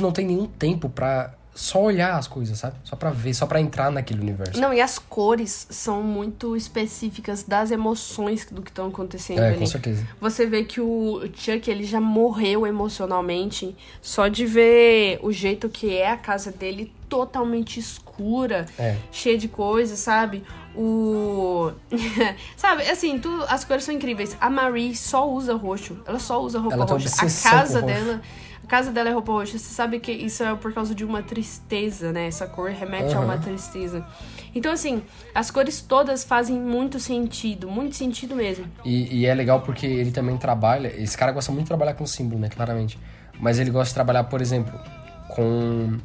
não 0.00 0.12
tem 0.12 0.26
nenhum 0.26 0.46
tempo 0.46 0.90
pra 0.90 1.32
só 1.54 1.82
olhar 1.82 2.18
as 2.18 2.26
coisas, 2.26 2.58
sabe? 2.58 2.76
Só 2.84 2.96
pra 2.96 3.10
ver, 3.10 3.32
só 3.34 3.46
pra 3.46 3.60
entrar 3.60 3.90
naquele 3.90 4.20
universo. 4.20 4.60
Não, 4.60 4.72
e 4.72 4.80
as 4.80 4.98
cores 4.98 5.66
são 5.70 6.02
muito 6.02 6.56
específicas 6.56 7.42
das 7.42 7.70
emoções 7.70 8.46
do 8.50 8.62
que 8.62 8.70
estão 8.70 8.88
acontecendo 8.88 9.40
é, 9.40 9.48
ali. 9.48 9.58
com 9.58 9.66
certeza. 9.66 10.06
Você 10.20 10.46
vê 10.46 10.64
que 10.64 10.80
o 10.80 11.22
Chuck, 11.34 11.70
ele 11.70 11.84
já 11.84 12.00
morreu 12.00 12.66
emocionalmente 12.66 13.74
só 14.00 14.28
de 14.28 14.46
ver 14.46 15.18
o 15.22 15.32
jeito 15.32 15.68
que 15.68 15.96
é 15.96 16.10
a 16.10 16.16
casa 16.16 16.50
dele 16.50 16.92
totalmente 17.12 17.78
escura, 17.78 18.64
É. 18.78 18.96
cheia 19.10 19.36
de 19.36 19.46
coisas, 19.46 19.98
sabe? 19.98 20.42
O... 20.74 21.70
sabe, 22.56 22.82
assim, 22.84 23.18
tudo, 23.18 23.44
as 23.50 23.64
cores 23.66 23.84
são 23.84 23.94
incríveis. 23.94 24.34
A 24.40 24.48
Marie 24.48 24.96
só 24.96 25.28
usa 25.30 25.54
roxo. 25.54 25.98
Ela 26.06 26.18
só 26.18 26.40
usa 26.40 26.58
roupa 26.58 26.74
Ela 26.74 26.86
roxa. 26.86 27.08
A 27.18 27.20
casa 27.50 27.80
com 27.80 27.86
roxo. 27.86 28.00
dela... 28.04 28.22
A 28.64 28.66
casa 28.72 28.90
dela 28.92 29.10
é 29.10 29.12
roupa 29.12 29.32
roxa. 29.32 29.58
Você 29.58 29.74
sabe 29.74 30.00
que 30.00 30.10
isso 30.10 30.42
é 30.42 30.54
por 30.54 30.72
causa 30.72 30.94
de 30.94 31.04
uma 31.04 31.22
tristeza, 31.22 32.12
né? 32.12 32.28
Essa 32.28 32.46
cor 32.46 32.70
remete 32.70 33.12
a 33.12 33.20
uma 33.20 33.36
tristeza. 33.36 34.06
Então, 34.54 34.72
assim, 34.72 35.02
as 35.34 35.50
cores 35.50 35.82
todas 35.82 36.24
fazem 36.24 36.58
muito 36.58 36.98
sentido. 36.98 37.68
Muito 37.68 37.96
sentido 37.96 38.34
mesmo. 38.34 38.64
E, 38.84 39.18
e 39.20 39.26
é 39.26 39.34
legal 39.34 39.60
porque 39.60 39.84
ele 39.84 40.10
também 40.12 40.38
trabalha. 40.38 40.88
Esse 40.96 41.18
cara 41.18 41.32
gosta 41.32 41.52
muito 41.52 41.64
de 41.64 41.68
trabalhar 41.68 41.92
com 41.94 42.06
símbolo, 42.06 42.40
né? 42.40 42.48
Claramente. 42.48 42.98
Mas 43.38 43.58
ele 43.58 43.70
gosta 43.70 43.88
de 43.88 43.94
trabalhar, 43.94 44.24
por 44.24 44.40
exemplo, 44.40 44.80
com. 45.28 45.98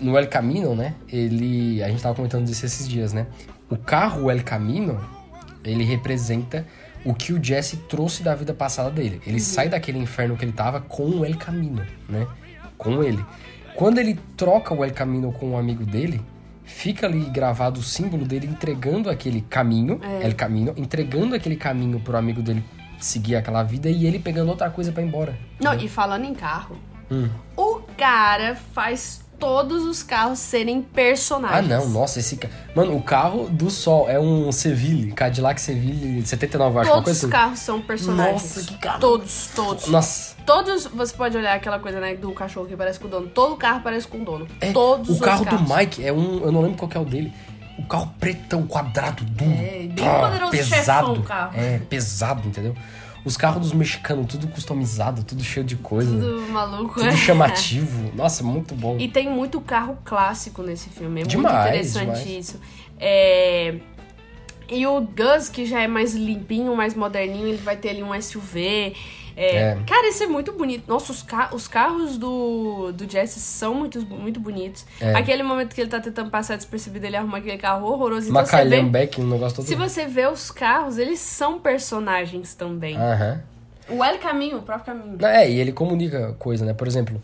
No 0.00 0.16
El 0.18 0.28
Camino, 0.28 0.74
né? 0.74 0.94
Ele. 1.08 1.82
A 1.82 1.88
gente 1.88 2.02
tava 2.02 2.14
comentando 2.14 2.44
disso 2.44 2.64
esses 2.66 2.88
dias, 2.88 3.12
né? 3.12 3.26
O 3.68 3.76
carro 3.76 4.30
El 4.30 4.42
Camino, 4.42 5.00
ele 5.64 5.84
representa 5.84 6.66
o 7.04 7.14
que 7.14 7.32
o 7.32 7.42
Jesse 7.42 7.76
trouxe 7.88 8.22
da 8.22 8.34
vida 8.34 8.52
passada 8.52 8.90
dele. 8.90 9.20
Ele 9.26 9.40
sai 9.40 9.68
daquele 9.68 9.98
inferno 9.98 10.36
que 10.36 10.44
ele 10.44 10.52
tava 10.52 10.80
com 10.80 11.04
o 11.08 11.24
El 11.24 11.36
Camino, 11.36 11.82
né? 12.08 12.26
Com 12.76 13.02
ele. 13.02 13.24
Quando 13.74 13.98
ele 13.98 14.18
troca 14.36 14.74
o 14.74 14.84
El 14.84 14.92
Camino 14.92 15.32
com 15.32 15.50
um 15.52 15.56
amigo 15.58 15.84
dele, 15.86 16.20
fica 16.64 17.06
ali 17.06 17.20
gravado 17.30 17.80
o 17.80 17.82
símbolo 17.82 18.24
dele 18.26 18.46
entregando 18.46 19.08
aquele 19.08 19.40
caminho, 19.42 20.00
El 20.20 20.34
Camino, 20.34 20.74
entregando 20.76 21.34
aquele 21.34 21.56
caminho 21.56 22.00
pro 22.00 22.16
amigo 22.16 22.42
dele 22.42 22.62
seguir 22.98 23.36
aquela 23.36 23.62
vida 23.62 23.88
e 23.88 24.06
ele 24.06 24.18
pegando 24.18 24.50
outra 24.50 24.68
coisa 24.68 24.92
pra 24.92 25.02
ir 25.02 25.06
embora. 25.06 25.36
Não, 25.60 25.74
e 25.74 25.88
falando 25.88 26.24
em 26.24 26.34
carro, 26.34 26.76
Hum. 27.10 27.28
o 27.56 27.80
cara 27.96 28.54
faz 28.54 29.19
todos 29.40 29.84
os 29.84 30.02
carros 30.02 30.38
serem 30.38 30.86
Ah, 30.88 30.94
personagens. 30.94 31.68
não, 31.68 31.88
nossa, 31.88 32.20
esse 32.20 32.36
ca... 32.36 32.48
Mano, 32.76 32.94
o 32.96 33.02
carro 33.02 33.48
do 33.48 33.70
sol 33.70 34.08
é 34.08 34.20
um 34.20 34.52
Seville, 34.52 35.10
Cadillac 35.12 35.60
Seville 35.60 36.24
79, 36.24 36.76
eu 36.76 36.80
acho, 36.82 36.90
Todos 36.92 37.10
os 37.10 37.16
assim. 37.18 37.28
carros 37.30 37.58
são 37.58 37.80
personagens. 37.80 38.42
Nossa, 38.56 38.62
que 38.62 38.78
carro. 38.78 39.00
Todos, 39.00 39.50
todos. 39.56 39.86
Nossa, 39.88 40.36
Todos, 40.46 40.86
você 40.86 41.14
pode 41.14 41.36
olhar 41.36 41.54
aquela 41.54 41.78
coisa, 41.78 41.98
né, 42.00 42.14
do 42.14 42.32
cachorro 42.32 42.66
que 42.66 42.76
parece 42.76 42.98
com 43.00 43.06
o 43.06 43.10
dono. 43.10 43.28
Todo 43.28 43.56
carro 43.56 43.80
parece 43.82 44.06
com 44.06 44.18
o 44.20 44.24
dono. 44.24 44.46
é, 44.60 44.72
Todos 44.72 45.18
o 45.18 45.20
carro 45.20 45.44
carros. 45.44 45.62
do 45.68 45.74
Mike 45.76 46.04
é 46.04 46.12
um, 46.12 46.40
eu 46.44 46.52
não 46.52 46.60
lembro 46.60 46.76
qual 46.76 46.88
que 46.88 46.96
é 46.96 47.00
o 47.00 47.04
dele. 47.04 47.32
O 47.78 47.84
carro 47.86 48.12
pretão, 48.20 48.66
quadrado, 48.66 49.24
duro. 49.24 49.50
É, 49.50 49.86
bem 49.90 50.04
poderoso 50.20 50.50
pesado. 50.50 51.06
chefão 51.08 51.12
o 51.14 51.22
carro. 51.22 51.52
É, 51.58 51.78
pesado, 51.88 52.46
entendeu? 52.46 52.74
Os 53.24 53.36
carros 53.36 53.60
dos 53.62 53.72
mexicanos, 53.72 54.26
tudo 54.26 54.48
customizado, 54.48 55.22
tudo 55.22 55.44
cheio 55.44 55.64
de 55.64 55.76
coisa. 55.76 56.10
Tudo 56.10 56.40
maluco, 56.50 56.94
Tudo 56.94 57.08
é. 57.08 57.16
chamativo. 57.16 58.10
Nossa, 58.14 58.42
muito 58.42 58.74
bom. 58.74 58.96
E 58.98 59.08
tem 59.08 59.28
muito 59.28 59.60
carro 59.60 59.98
clássico 60.04 60.62
nesse 60.62 60.88
filme. 60.88 61.20
É 61.20 61.24
Demais, 61.24 61.54
muito 61.54 61.68
interessante 61.68 62.24
demais. 62.24 62.48
isso. 62.48 62.60
É... 62.98 63.74
E 64.70 64.86
o 64.86 65.00
Gus, 65.00 65.48
que 65.48 65.66
já 65.66 65.80
é 65.80 65.88
mais 65.88 66.14
limpinho, 66.14 66.74
mais 66.76 66.94
moderninho, 66.94 67.48
ele 67.48 67.58
vai 67.58 67.76
ter 67.76 67.90
ali 67.90 68.02
um 68.02 68.18
SUV. 68.20 68.94
É, 69.42 69.56
É. 69.56 69.78
Cara, 69.86 70.08
isso 70.08 70.22
é 70.22 70.26
muito 70.26 70.52
bonito. 70.52 70.84
Nossa, 70.86 71.12
os, 71.12 71.22
ca- 71.22 71.50
os 71.52 71.66
carros 71.66 72.18
do, 72.18 72.92
do 72.92 73.10
Jesse 73.10 73.40
são 73.40 73.74
muito, 73.74 74.00
muito 74.06 74.38
bonitos. 74.38 74.84
É. 75.00 75.14
Aquele 75.14 75.42
momento 75.42 75.74
que 75.74 75.80
ele 75.80 75.90
tá 75.90 75.98
tentando 76.00 76.30
passar 76.30 76.56
despercebido, 76.56 77.06
ele 77.06 77.16
arruma 77.16 77.38
aquele 77.38 77.58
carro 77.58 77.86
horroroso. 77.86 78.28
Então 78.28 78.44
você 78.44 78.52
Macalhão 78.56 78.84
vê, 78.84 78.90
Beck, 78.90 79.20
um 79.20 79.26
negócio 79.28 79.56
todo. 79.56 79.66
se 79.66 79.74
você 79.74 80.06
vê 80.06 80.26
os 80.26 80.50
carros, 80.50 80.98
eles 80.98 81.18
são 81.20 81.58
personagens 81.58 82.54
também. 82.54 82.96
Aham. 82.96 83.40
O 83.88 84.04
El 84.04 84.18
Caminho, 84.18 84.58
o 84.58 84.62
próprio 84.62 84.86
caminho. 84.94 85.16
Não, 85.18 85.28
É, 85.28 85.50
e 85.50 85.58
ele 85.58 85.72
comunica 85.72 86.34
coisa, 86.38 86.64
né? 86.64 86.72
Por 86.72 86.86
exemplo, 86.86 87.20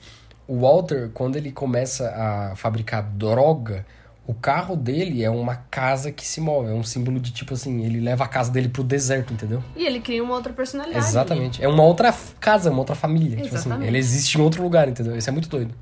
o 0.48 0.60
Walter, 0.60 1.10
quando 1.14 1.36
ele 1.36 1.52
começa 1.52 2.08
a 2.10 2.56
fabricar 2.56 3.02
droga, 3.02 3.86
o 4.26 4.34
carro 4.34 4.74
dele 4.74 5.22
é 5.22 5.30
uma 5.30 5.54
casa 5.54 6.10
que 6.10 6.26
se 6.26 6.40
move. 6.40 6.68
É 6.68 6.72
um 6.72 6.82
símbolo 6.82 7.20
de 7.20 7.30
tipo 7.30 7.54
assim, 7.54 7.84
ele 7.84 8.00
leva 8.00 8.24
a 8.24 8.28
casa 8.28 8.50
dele 8.50 8.68
pro 8.68 8.82
deserto, 8.82 9.32
entendeu? 9.32 9.62
E 9.76 9.86
ele 9.86 10.00
cria 10.00 10.22
uma 10.22 10.34
outra 10.34 10.52
personalidade. 10.52 11.06
Exatamente. 11.06 11.62
É 11.62 11.68
uma 11.68 11.84
outra 11.84 12.12
casa, 12.40 12.70
uma 12.70 12.80
outra 12.80 12.96
família. 12.96 13.36
Tipo 13.36 13.42
assim, 13.54 13.68
Exatamente. 13.68 13.88
ele 13.88 13.98
existe 13.98 14.36
em 14.36 14.40
outro 14.40 14.62
lugar, 14.62 14.88
entendeu? 14.88 15.16
Isso 15.16 15.30
é 15.30 15.32
muito 15.32 15.48
doido. 15.48 15.72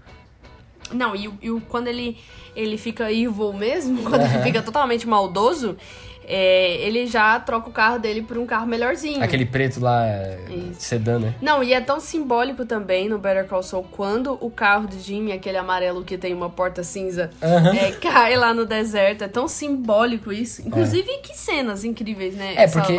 Não, 0.93 1.17
e, 1.17 1.31
e 1.41 1.61
quando 1.69 1.89
ele, 1.89 2.19
ele 2.55 2.77
fica 2.77 3.11
evil 3.11 3.53
mesmo, 3.53 4.03
quando 4.09 4.23
ele 4.23 4.43
fica 4.43 4.63
totalmente 4.63 5.09
maldoso, 5.09 5.77
é, 6.27 6.77
ele 6.87 7.07
já 7.07 7.39
troca 7.41 7.69
o 7.69 7.73
carro 7.73 7.99
dele 7.99 8.23
por 8.23 8.39
um 8.39 8.47
carro 8.47 8.67
melhorzinho. 8.67 9.23
Aquele 9.23 9.45
preto 9.45 9.81
lá, 9.81 10.07
é, 10.07 10.39
Isso. 10.49 10.81
sedã, 10.81 11.19
né? 11.19 11.35
Não, 11.41 11.63
e 11.63 11.73
é 11.73 11.81
tão 11.81 12.01
simbólico 12.01 12.65
também 12.65 13.09
no 13.09 13.19
Better 13.19 13.47
Call 13.47 13.63
Saul 13.63 13.87
quando 13.91 14.39
o 14.41 14.51
carro 14.51 14.87
do 14.87 14.99
Jimmy, 14.99 15.33
aquele 15.33 15.59
amarelo 15.59 16.05
que 16.05 16.17
tem 16.17 16.33
uma 16.33 16.51
porta 16.51 16.83
cinza, 16.83 17.31
é, 17.41 17.93
cai 17.93 18.37
lá 18.37 18.55
no 18.55 18.65
deserto. 18.65 19.25
É 19.25 19.29
tão 19.29 19.47
simbólico 19.47 20.33
isso. 20.33 20.63
Inclusive, 20.67 21.09
que 21.23 21.37
cenas 21.37 21.85
incríveis, 21.85 22.35
né? 22.35 22.55
É, 22.57 22.67
porque 22.67 22.99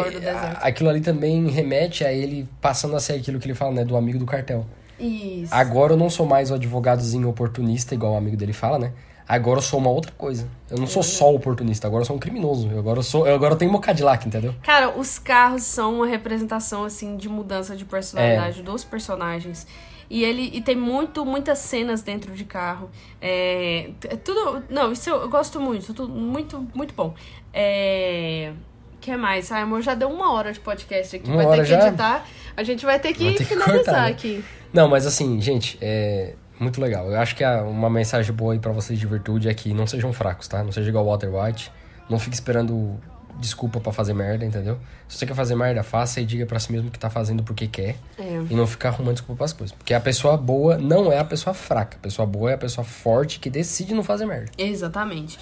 aquilo 0.62 0.90
ali 0.90 1.02
também 1.02 1.48
remete 1.48 2.04
a 2.04 2.12
ele 2.12 2.48
passando 2.62 2.96
a 2.96 3.00
ser 3.00 3.14
aquilo 3.14 3.40
que 3.40 3.48
ele 3.48 3.56
fala, 3.56 3.72
né? 3.72 3.86
Do 3.86 3.96
amigo 3.96 4.20
do 4.20 4.26
cartel. 4.26 4.66
Isso. 5.00 5.54
Agora 5.54 5.94
eu 5.94 5.98
não 5.98 6.10
sou 6.10 6.26
mais 6.26 6.52
o 6.52 6.54
advogadozinho 6.54 7.28
oportunista, 7.28 7.94
igual 7.94 8.14
o 8.14 8.18
amigo 8.18 8.38
dele 8.38 8.54
fala, 8.54 8.80
né? 8.80 8.92
Agora 9.28 9.58
eu 9.58 9.62
sou 9.64 9.80
uma 9.80 9.90
outra 9.90 10.12
coisa. 10.12 10.48
Eu 10.70 10.78
não 10.78 10.86
sou 10.86 11.02
só 11.02 11.34
oportunista, 11.34 11.88
agora 11.88 12.02
eu 12.02 12.06
sou 12.06 12.16
um 12.16 12.20
criminoso. 12.20 12.70
Eu 12.72 12.78
agora 12.80 13.00
eu 13.00 13.04
sou, 13.04 13.28
eu 13.28 13.34
agora 13.36 13.54
eu 13.54 13.58
tenho 13.58 13.72
meu 13.72 13.80
Cadillac, 13.80 14.28
entendeu? 14.28 14.54
Cara, 14.62 14.96
os 14.98 15.18
carros 15.18 15.64
são 15.64 15.96
uma 15.96 16.06
representação, 16.08 16.84
assim, 16.84 17.18
de 17.18 17.28
mudança 17.28 17.76
de 17.76 17.84
É. 17.84 17.88
personalidade 17.88 18.62
dos 18.62 18.84
personagens. 18.84 19.66
E 20.08 20.24
ele 20.24 20.52
e 20.54 20.62
tem 20.62 20.76
muito, 20.76 21.26
muitas 21.26 21.58
cenas 21.58 22.04
dentro 22.04 22.34
de 22.34 22.46
carro. 22.46 22.92
É, 23.20 23.90
é 24.04 24.16
tudo. 24.16 24.64
Não, 24.70 24.92
isso 24.92 25.10
eu, 25.10 25.22
eu 25.22 25.30
gosto 25.30 25.60
muito. 25.60 25.92
Tudo 25.96 26.14
muito, 26.14 26.64
muito 26.76 26.94
bom. 26.94 27.16
É. 27.52 28.54
O 28.94 28.98
que 29.00 29.16
mais? 29.18 29.52
Ai, 29.52 29.62
amor, 29.64 29.82
já 29.82 29.96
deu 29.96 30.10
uma 30.10 30.32
hora 30.34 30.52
de 30.54 30.60
podcast 30.60 31.16
aqui. 31.16 31.28
Uma 31.30 31.44
vai 31.46 31.58
ter 31.58 31.64
que 31.64 31.70
já? 31.70 31.88
editar. 31.88 32.26
A 32.56 32.64
gente 32.64 32.86
vai 32.86 33.00
ter 33.00 33.14
que 33.14 33.24
Vai 33.24 33.34
ter 33.34 33.38
que 33.40 33.46
finalizar 33.46 33.76
cortar, 33.84 34.02
né? 34.04 34.08
aqui. 34.10 34.44
Não, 34.74 34.88
mas 34.88 35.06
assim, 35.06 35.40
gente, 35.42 35.78
é 35.82 36.34
muito 36.60 36.80
legal. 36.82 37.10
Eu 37.10 37.20
acho 37.20 37.36
que 37.36 37.44
uma 37.46 37.90
mensagem 37.90 38.34
boa 38.34 38.54
aí 38.54 38.60
pra 38.60 38.72
vocês 38.72 39.00
de 39.00 39.06
virtude 39.06 39.50
é 39.50 39.54
que 39.54 39.74
não 39.74 39.86
sejam 39.86 40.12
fracos, 40.14 40.48
tá? 40.48 40.64
Não 40.64 40.72
seja 40.72 40.90
igual 40.90 41.06
o 41.06 41.08
Walter 41.08 41.30
White. 41.34 41.72
Não 42.10 42.20
fique 42.20 42.36
esperando 42.36 43.00
desculpa 43.40 43.80
pra 43.80 43.92
fazer 43.92 44.14
merda, 44.14 44.46
entendeu? 44.46 44.80
Se 45.08 45.18
você 45.18 45.26
quer 45.26 45.36
fazer 45.36 45.56
merda, 45.56 45.84
faça 45.84 46.22
e 46.22 46.26
diga 46.26 46.46
pra 46.46 46.60
si 46.60 46.72
mesmo 46.72 46.90
que 46.90 46.98
tá 46.98 47.10
fazendo 47.10 47.44
porque 47.44 47.68
quer. 47.68 47.96
É. 48.18 48.42
E 48.50 48.56
não 48.56 48.66
ficar 48.66 48.90
arrumando 48.90 49.16
desculpa 49.16 49.40
pras 49.40 49.54
coisas. 49.54 49.76
Porque 49.76 49.94
a 49.94 50.00
pessoa 50.00 50.38
boa 50.38 50.78
não 50.78 51.12
é 51.12 51.20
a 51.20 51.24
pessoa 51.26 51.54
fraca. 51.54 51.98
A 51.98 52.00
pessoa 52.00 52.26
boa 52.26 52.52
é 52.52 52.54
a 52.54 52.58
pessoa 52.58 52.86
forte 52.86 53.40
que 53.40 53.50
decide 53.50 53.94
não 53.94 54.04
fazer 54.04 54.26
merda. 54.26 54.52
Exatamente. 54.58 55.38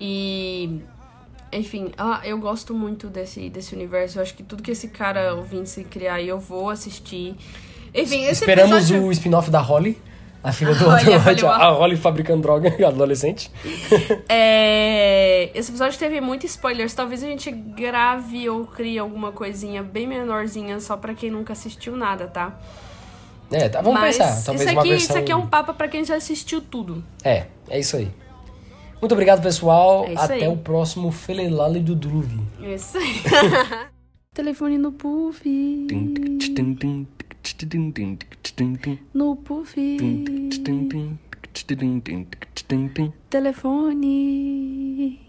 E. 0.00 0.80
Enfim, 1.52 1.92
ah, 1.96 2.20
eu 2.24 2.36
gosto 2.38 2.74
muito 2.74 3.08
desse, 3.08 3.48
desse 3.48 3.74
universo. 3.74 4.18
Eu 4.18 4.22
acho 4.22 4.34
que 4.34 4.42
tudo 4.42 4.62
que 4.62 4.72
esse 4.72 4.88
cara 4.88 5.34
ouvinte 5.34 5.70
se 5.70 5.84
criar 5.84 6.14
aí, 6.14 6.28
eu 6.28 6.40
vou 6.40 6.68
assistir. 6.68 7.36
Enfim, 7.94 8.24
esse 8.24 8.40
Esperamos 8.40 8.90
episódio... 8.90 9.06
o 9.06 9.12
spin-off 9.12 9.50
da 9.50 9.60
Holly. 9.60 10.02
A 10.44 10.52
filha 10.52 10.74
do 10.74 10.84
White. 10.92 11.44
o- 11.44 11.48
A 11.48 11.70
Holly 11.70 11.96
fabricando 11.96 12.42
droga 12.42 12.68
adolescente. 12.86 13.50
É, 14.28 15.50
Esse 15.54 15.70
episódio 15.70 15.98
teve 15.98 16.20
muitos 16.20 16.50
spoilers. 16.50 16.92
Talvez 16.94 17.22
a 17.22 17.26
gente 17.26 17.50
grave 17.50 18.48
ou 18.48 18.66
crie 18.66 18.98
alguma 18.98 19.32
coisinha 19.32 19.82
bem 19.82 20.06
menorzinha 20.06 20.78
só 20.80 20.96
pra 20.96 21.14
quem 21.14 21.30
nunca 21.30 21.52
assistiu 21.54 21.96
nada, 21.96 22.26
tá? 22.26 22.58
É, 23.50 23.68
tá, 23.68 23.80
vamos 23.80 24.00
Mas 24.00 24.16
pensar. 24.18 24.44
Talvez 24.44 24.60
isso 24.68 24.72
uma 24.72 24.80
aqui, 24.80 24.90
versão... 24.90 25.08
isso 25.16 25.18
aqui 25.18 25.32
é 25.32 25.36
um 25.36 25.46
papo 25.46 25.74
pra 25.74 25.88
quem 25.88 26.04
já 26.04 26.16
assistiu 26.16 26.60
tudo. 26.60 27.02
É, 27.22 27.46
é 27.68 27.78
isso 27.80 27.96
aí. 27.96 28.08
Muito 29.00 29.12
obrigado, 29.12 29.42
pessoal. 29.42 30.06
É 30.08 30.14
Até 30.16 30.34
aí. 30.34 30.48
o 30.48 30.56
próximo 30.56 31.10
Felelale 31.10 31.80
do 31.80 31.94
Druve. 31.94 32.40
Isso 32.60 32.96
aí. 32.98 33.20
Telefone 34.34 34.78
no 34.78 34.92
puff. 34.92 35.42
No 39.12 39.34
puff. 39.36 39.74
Telefone. 43.30 45.23